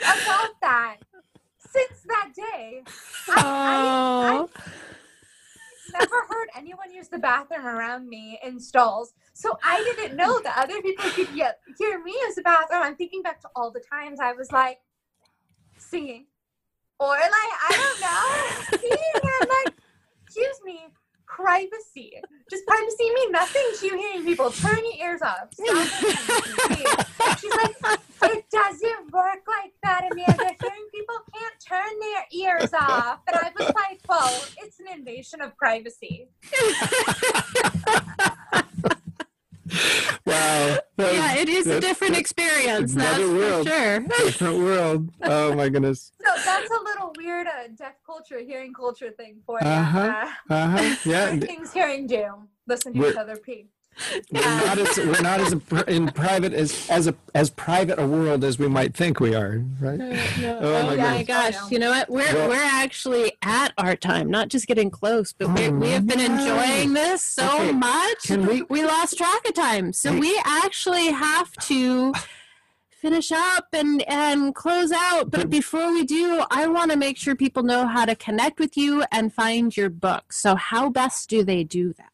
about 0.00 0.60
that 0.60 0.96
since 1.58 2.00
that 2.08 2.30
day. 2.34 2.82
I, 3.30 3.34
I, 3.36 4.38
Oh. 4.38 4.50
I've 5.94 6.00
never 6.00 6.20
heard 6.28 6.48
anyone 6.56 6.92
use 6.92 7.08
the 7.08 7.18
bathroom 7.18 7.64
around 7.66 8.08
me 8.08 8.38
in 8.44 8.58
stalls. 8.60 9.14
So 9.34 9.56
I 9.62 9.82
didn't 9.96 10.16
know 10.16 10.40
that 10.40 10.58
other 10.58 10.82
people 10.82 11.08
could 11.10 11.28
hear, 11.28 11.52
hear 11.78 12.02
me 12.02 12.12
use 12.12 12.34
the 12.34 12.42
bathroom. 12.42 12.82
I'm 12.82 12.96
thinking 12.96 13.22
back 13.22 13.40
to 13.42 13.48
all 13.54 13.70
the 13.70 13.80
times 13.90 14.18
I 14.20 14.32
was 14.32 14.50
like 14.52 14.80
singing 15.78 16.26
or 16.98 17.08
like, 17.08 17.20
I 17.30 17.70
don't 17.70 18.00
know. 18.00 18.90
And 19.22 19.30
I'm 19.42 19.48
like, 19.48 19.74
excuse 20.24 20.60
me, 20.64 20.86
privacy. 21.26 22.12
Just 22.50 22.66
privacy 22.66 23.10
mean 23.14 23.32
nothing 23.32 23.62
to 23.78 23.86
you 23.86 23.98
hearing 23.98 24.24
people. 24.24 24.50
Turn 24.50 24.78
your 24.78 25.08
ears 25.10 25.22
off. 25.22 25.48
Stop 25.52 25.74
listening 25.74 26.56
to 26.56 26.68
me. 26.70 26.84
She's 27.40 27.54
like, 27.54 27.76
it 28.22 28.44
doesn't 28.50 29.12
work 29.12 29.42
like 29.46 29.72
that, 29.82 30.08
Amanda. 30.10 30.54
Hearing 30.60 30.86
people 30.92 31.16
can't 31.34 31.60
turn 31.60 31.98
their 32.00 32.24
ears 32.32 32.72
off. 32.72 33.20
And 33.26 33.36
I 33.36 33.52
was 33.58 33.74
like, 33.74 34.00
well, 34.08 34.44
it's 34.58 34.80
an 34.80 34.86
invasion 34.92 35.40
of 35.40 35.56
privacy. 35.56 36.28
Wow. 40.26 40.78
Yeah, 40.98 41.34
it 41.36 41.48
is 41.50 41.66
a 41.66 41.78
different 41.78 42.14
that- 42.14 42.20
experience. 42.20 42.94
That's 42.94 43.18
another 43.18 43.62
for 43.62 43.68
sure. 43.68 44.00
Different 44.24 44.58
world. 44.58 45.10
Oh 45.22 45.54
my 45.54 45.68
goodness. 45.68 46.10
So 46.26 46.32
that's 46.44 46.70
a 46.70 46.80
little 46.82 47.12
weird 47.16 47.46
uh, 47.46 47.68
deaf 47.76 47.94
culture, 48.04 48.40
hearing 48.40 48.72
culture 48.72 49.10
thing 49.10 49.36
for 49.46 49.58
you. 49.62 49.68
Uh-huh. 49.68 50.26
Uh, 50.50 50.54
Uh 50.54 50.68
huh. 50.68 50.96
Yeah. 51.04 51.28
and 51.28 51.42
things 51.44 51.72
hearing 51.72 52.06
do. 52.06 52.24
Listen 52.66 52.92
to 52.94 52.98
We're- 52.98 53.10
each 53.12 53.16
other 53.18 53.36
pee. 53.36 53.66
We're 54.30 54.40
not 54.42 54.78
as 54.78 54.96
we're 54.98 55.20
not 55.22 55.40
as 55.40 55.52
a, 55.54 55.84
in 55.90 56.08
private 56.08 56.52
as 56.52 56.88
as 56.90 57.06
a 57.06 57.14
as 57.34 57.48
private 57.50 57.98
a 57.98 58.06
world 58.06 58.44
as 58.44 58.58
we 58.58 58.68
might 58.68 58.94
think 58.94 59.20
we 59.20 59.34
are, 59.34 59.64
right? 59.80 59.98
Oh 60.00 60.58
Oh 60.60 60.82
my 60.86 60.92
oh, 60.92 60.96
my 60.96 61.22
goodness. 61.22 61.26
gosh! 61.60 61.70
You 61.70 61.78
know 61.78 61.90
what? 61.90 62.10
We're 62.10 62.32
Well- 62.34 62.48
we're 62.50 62.56
actually 62.62 63.32
at 63.42 63.72
our 63.78 63.96
time, 63.96 64.30
not 64.30 64.48
just 64.48 64.66
getting 64.66 64.90
close, 64.90 65.32
but 65.32 65.48
we 65.58 65.66
Oh, 65.68 65.70
we 65.72 65.90
have 65.90 66.06
been 66.06 66.20
enjoying 66.20 66.92
this 66.92 67.22
so 67.22 67.46
Okay, 67.54 67.72
much. 67.72 68.22
can 68.24 68.46
we- 68.46 68.62
We 68.68 68.84
lost 68.84 69.16
track 69.16 69.48
of 69.48 69.54
time, 69.54 69.92
so 69.92 70.12
Hey. 70.12 70.20
we 70.20 70.40
actually 70.44 71.06
have 71.10 71.52
to 71.72 72.12
finish 73.00 73.30
up 73.32 73.68
and 73.72 74.02
and 74.08 74.54
close 74.54 74.92
out. 74.92 75.30
But 75.30 75.42
But- 75.42 75.50
before 75.50 75.92
we 75.92 76.04
do, 76.04 76.44
I 76.50 76.66
want 76.66 76.90
to 76.90 76.98
make 76.98 77.16
sure 77.16 77.34
people 77.34 77.62
know 77.62 77.86
how 77.86 78.04
to 78.04 78.14
connect 78.14 78.58
with 78.58 78.76
you 78.76 79.04
and 79.10 79.32
find 79.32 79.74
your 79.76 79.88
book. 79.90 80.32
So 80.32 80.54
how 80.54 80.90
best 80.90 81.30
do 81.30 81.42
they 81.44 81.64
do 81.64 81.94
that? 81.94 82.10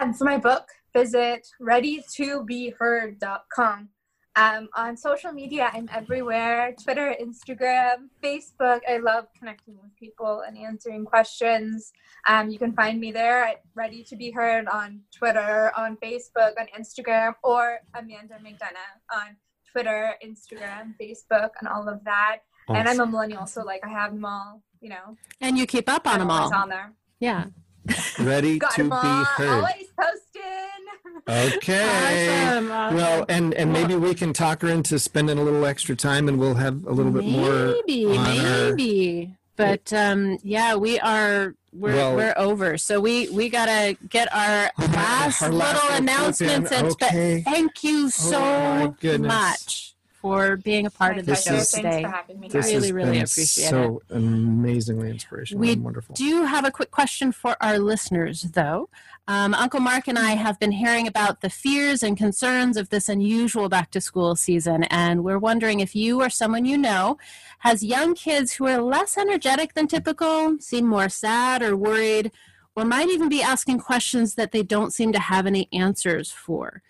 And 0.00 0.16
for 0.16 0.24
my 0.24 0.38
book, 0.38 0.66
visit 0.94 1.46
readytobeheard.com. 1.60 3.88
Um, 4.36 4.68
on 4.74 4.96
social 4.96 5.32
media, 5.32 5.70
I'm 5.74 5.90
everywhere 5.92 6.74
Twitter, 6.82 7.14
Instagram, 7.20 8.08
Facebook. 8.24 8.80
I 8.88 8.96
love 8.96 9.26
connecting 9.38 9.76
with 9.82 9.94
people 9.96 10.42
and 10.46 10.56
answering 10.56 11.04
questions. 11.04 11.92
Um, 12.26 12.48
you 12.48 12.58
can 12.58 12.72
find 12.72 12.98
me 12.98 13.12
there 13.12 13.44
at 13.44 13.60
Ready 13.74 14.02
to 14.04 14.16
Be 14.16 14.30
Heard 14.30 14.68
on 14.68 15.02
Twitter, 15.14 15.70
on 15.76 15.98
Facebook, 15.98 16.52
on 16.58 16.66
Instagram, 16.78 17.34
or 17.44 17.80
Amanda 17.94 18.36
McDonough 18.42 19.02
on 19.12 19.36
Twitter, 19.70 20.14
Instagram, 20.24 20.94
Facebook, 20.98 21.50
and 21.60 21.68
all 21.68 21.90
of 21.90 22.02
that. 22.04 22.38
And 22.68 22.88
I'm 22.88 23.00
a 23.00 23.06
millennial, 23.06 23.44
so 23.46 23.62
like 23.64 23.84
I 23.84 23.88
have 23.90 24.14
them 24.14 24.24
all, 24.24 24.62
you 24.80 24.88
know, 24.88 25.18
And 25.42 25.58
you 25.58 25.66
keep 25.66 25.90
up 25.90 26.06
on 26.06 26.20
them 26.20 26.30
always 26.30 26.52
all. 26.52 26.62
on 26.62 26.70
there. 26.70 26.94
Yeah. 27.18 27.48
ready 28.20 28.58
Got 28.58 28.72
to 28.74 28.84
be 28.84 28.90
all, 28.90 29.24
heard. 29.24 29.48
always 29.48 29.86
posting. 29.98 31.56
Okay. 31.58 32.48
Awesome, 32.52 32.70
awesome. 32.72 32.96
Well, 32.96 33.24
and 33.28 33.54
and 33.54 33.72
maybe 33.72 33.94
we 33.94 34.14
can 34.14 34.32
talk 34.32 34.62
her 34.62 34.68
into 34.68 34.98
spending 34.98 35.38
a 35.38 35.42
little 35.42 35.64
extra 35.64 35.94
time, 35.94 36.28
and 36.28 36.38
we'll 36.38 36.54
have 36.54 36.84
a 36.86 36.92
little 36.92 37.12
bit 37.12 37.24
more. 37.24 37.74
maybe 37.86 38.06
on 38.06 38.16
our- 38.18 38.70
maybe 38.74 39.36
but 39.56 39.92
um 39.92 40.38
yeah 40.42 40.74
we 40.74 40.98
are 41.00 41.54
we're 41.74 41.94
Well- 41.94 42.16
we're 42.16 42.34
over 42.38 42.78
so 42.78 42.98
we 42.98 43.28
we 43.28 43.50
gotta 43.50 43.94
get 44.08 44.32
our 44.34 44.70
last 44.78 45.42
Our 45.42 45.50
little 45.50 45.58
last 45.58 45.82
little 45.84 45.96
announcements 45.98 46.68
clip 46.70 46.80
in. 46.80 46.86
and 46.86 46.96
but 46.98 47.08
Okay. 47.08 47.42
thank 47.42 47.84
you 47.84 48.08
so 48.08 48.96
goodness. 49.00 49.28
much 49.28 49.89
for 50.20 50.56
being 50.58 50.86
a 50.86 50.90
part 50.90 51.14
My 51.14 51.20
of 51.20 51.26
the 51.26 51.32
This 51.32 51.44
show 51.44 51.50
pleasure. 51.50 51.62
is- 51.62 51.70
Thanks 51.72 51.88
today 51.88 52.02
for 52.02 52.08
having 52.10 52.40
me. 52.40 52.48
This 52.48 52.66
guys. 52.66 52.74
Really, 52.74 52.86
has 52.86 52.92
really 52.92 53.10
been 53.12 53.22
appreciate 53.22 53.68
so 53.70 54.02
amazingly 54.10 55.10
inspirational 55.10 55.60
We 55.60 55.72
and 55.72 55.84
wonderful. 55.84 56.14
We 56.18 56.24
do 56.30 56.44
have 56.44 56.64
a 56.64 56.70
quick 56.70 56.90
question 56.90 57.32
for 57.32 57.56
our 57.62 57.78
listeners, 57.78 58.42
though. 58.42 58.88
Um, 59.28 59.54
Uncle 59.54 59.80
Mark 59.80 60.08
and 60.08 60.18
I 60.18 60.32
have 60.32 60.58
been 60.58 60.72
hearing 60.72 61.06
about 61.06 61.40
the 61.40 61.50
fears 61.50 62.02
and 62.02 62.16
concerns 62.16 62.76
of 62.76 62.88
this 62.90 63.08
unusual 63.08 63.68
back 63.68 63.90
to 63.92 64.00
school 64.00 64.34
season, 64.36 64.84
and 64.84 65.22
we're 65.24 65.38
wondering 65.38 65.80
if 65.80 65.94
you 65.94 66.20
or 66.20 66.28
someone 66.28 66.64
you 66.64 66.76
know 66.76 67.16
has 67.60 67.82
young 67.84 68.14
kids 68.14 68.54
who 68.54 68.66
are 68.66 68.80
less 68.80 69.16
energetic 69.16 69.74
than 69.74 69.86
typical, 69.86 70.58
seem 70.58 70.86
more 70.86 71.08
sad 71.08 71.62
or 71.62 71.76
worried, 71.76 72.32
or 72.76 72.84
might 72.84 73.08
even 73.08 73.28
be 73.28 73.42
asking 73.42 73.78
questions 73.78 74.34
that 74.34 74.52
they 74.52 74.62
don't 74.62 74.92
seem 74.92 75.12
to 75.12 75.18
have 75.20 75.46
any 75.46 75.68
answers 75.72 76.30
for. 76.30 76.82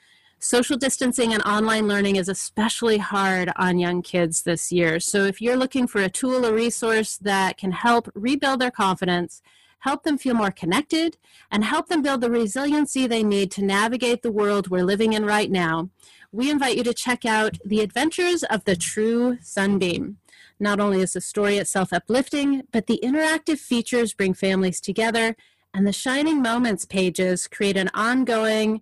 Social 0.42 0.78
distancing 0.78 1.34
and 1.34 1.42
online 1.42 1.86
learning 1.86 2.16
is 2.16 2.30
especially 2.30 2.96
hard 2.96 3.52
on 3.56 3.78
young 3.78 4.00
kids 4.00 4.40
this 4.40 4.72
year. 4.72 4.98
So, 4.98 5.24
if 5.24 5.42
you're 5.42 5.56
looking 5.56 5.86
for 5.86 6.00
a 6.00 6.08
tool 6.08 6.46
or 6.46 6.54
resource 6.54 7.18
that 7.18 7.58
can 7.58 7.72
help 7.72 8.10
rebuild 8.14 8.62
their 8.62 8.70
confidence, 8.70 9.42
help 9.80 10.02
them 10.02 10.16
feel 10.16 10.32
more 10.32 10.50
connected, 10.50 11.18
and 11.50 11.62
help 11.62 11.88
them 11.88 12.00
build 12.00 12.22
the 12.22 12.30
resiliency 12.30 13.06
they 13.06 13.22
need 13.22 13.50
to 13.50 13.62
navigate 13.62 14.22
the 14.22 14.32
world 14.32 14.68
we're 14.68 14.82
living 14.82 15.12
in 15.12 15.26
right 15.26 15.50
now, 15.50 15.90
we 16.32 16.50
invite 16.50 16.78
you 16.78 16.84
to 16.84 16.94
check 16.94 17.26
out 17.26 17.58
The 17.62 17.82
Adventures 17.82 18.42
of 18.44 18.64
the 18.64 18.76
True 18.76 19.36
Sunbeam. 19.42 20.16
Not 20.58 20.80
only 20.80 21.02
is 21.02 21.12
the 21.12 21.20
story 21.20 21.58
itself 21.58 21.92
uplifting, 21.92 22.62
but 22.72 22.86
the 22.86 23.00
interactive 23.04 23.58
features 23.58 24.14
bring 24.14 24.32
families 24.32 24.80
together, 24.80 25.36
and 25.74 25.86
the 25.86 25.92
Shining 25.92 26.40
Moments 26.40 26.86
pages 26.86 27.46
create 27.46 27.76
an 27.76 27.90
ongoing, 27.92 28.80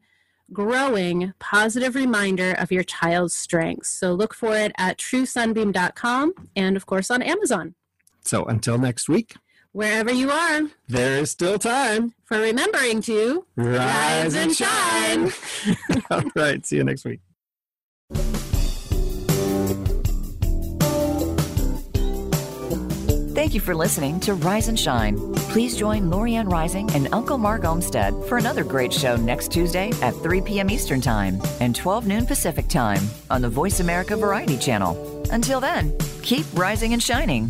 growing 0.53 1.33
positive 1.39 1.95
reminder 1.95 2.53
of 2.53 2.73
your 2.73 2.83
child's 2.83 3.35
strengths. 3.35 3.91
So 3.91 4.13
look 4.13 4.35
for 4.35 4.57
it 4.57 4.73
at 4.79 4.99
truesunbeam.com 4.99 6.33
and, 6.57 6.77
of 6.77 6.87
course, 6.87 7.11
on 7.11 7.23
Amazon. 7.23 7.75
So 8.25 8.45
until 8.45 8.79
next 8.79 9.09
week, 9.09 9.35
Wherever 9.73 10.11
you 10.11 10.31
are, 10.31 10.63
there 10.89 11.19
is 11.19 11.31
still 11.31 11.59
time. 11.59 12.15
for 12.25 12.41
remembering 12.41 13.03
to 13.03 13.45
Rise, 13.55 14.35
and 14.35 14.53
shine. 14.57 15.31
All 16.11 16.23
right. 16.35 16.65
See 16.65 16.77
you 16.77 16.85
next 16.85 17.05
week. 17.05 17.21
Thank 23.49 23.55
you 23.55 23.61
for 23.63 23.75
listening 23.75 24.21
to 24.21 24.35
Rise 24.35 24.69
and 24.69 24.79
Shine. 24.79 25.17
Please 25.49 25.75
join 25.75 26.11
Lorianne 26.11 26.53
Rising 26.53 26.91
and 26.91 27.09
Uncle 27.15 27.39
Mark 27.39 27.65
Olmsted 27.65 28.13
for 28.27 28.37
another 28.37 28.63
great 28.63 28.93
show 28.93 29.17
next 29.17 29.51
Tuesday 29.51 29.91
at 30.03 30.13
3 30.17 30.43
p.m. 30.43 30.69
Eastern 30.69 31.01
Time 31.01 31.41
and 31.59 31.75
12 31.75 32.07
noon 32.07 32.27
Pacific 32.27 32.69
Time 32.69 33.01
on 33.31 33.41
the 33.41 33.49
Voice 33.49 33.81
America 33.81 34.19
Variety 34.19 34.59
Channel. 34.59 35.25
Until 35.31 35.61
then, 35.61 35.97
keep 36.21 36.45
rising 36.53 36.93
and 36.93 37.03
shining. 37.03 37.49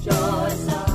joy 0.00 0.48
sound. 0.48 0.87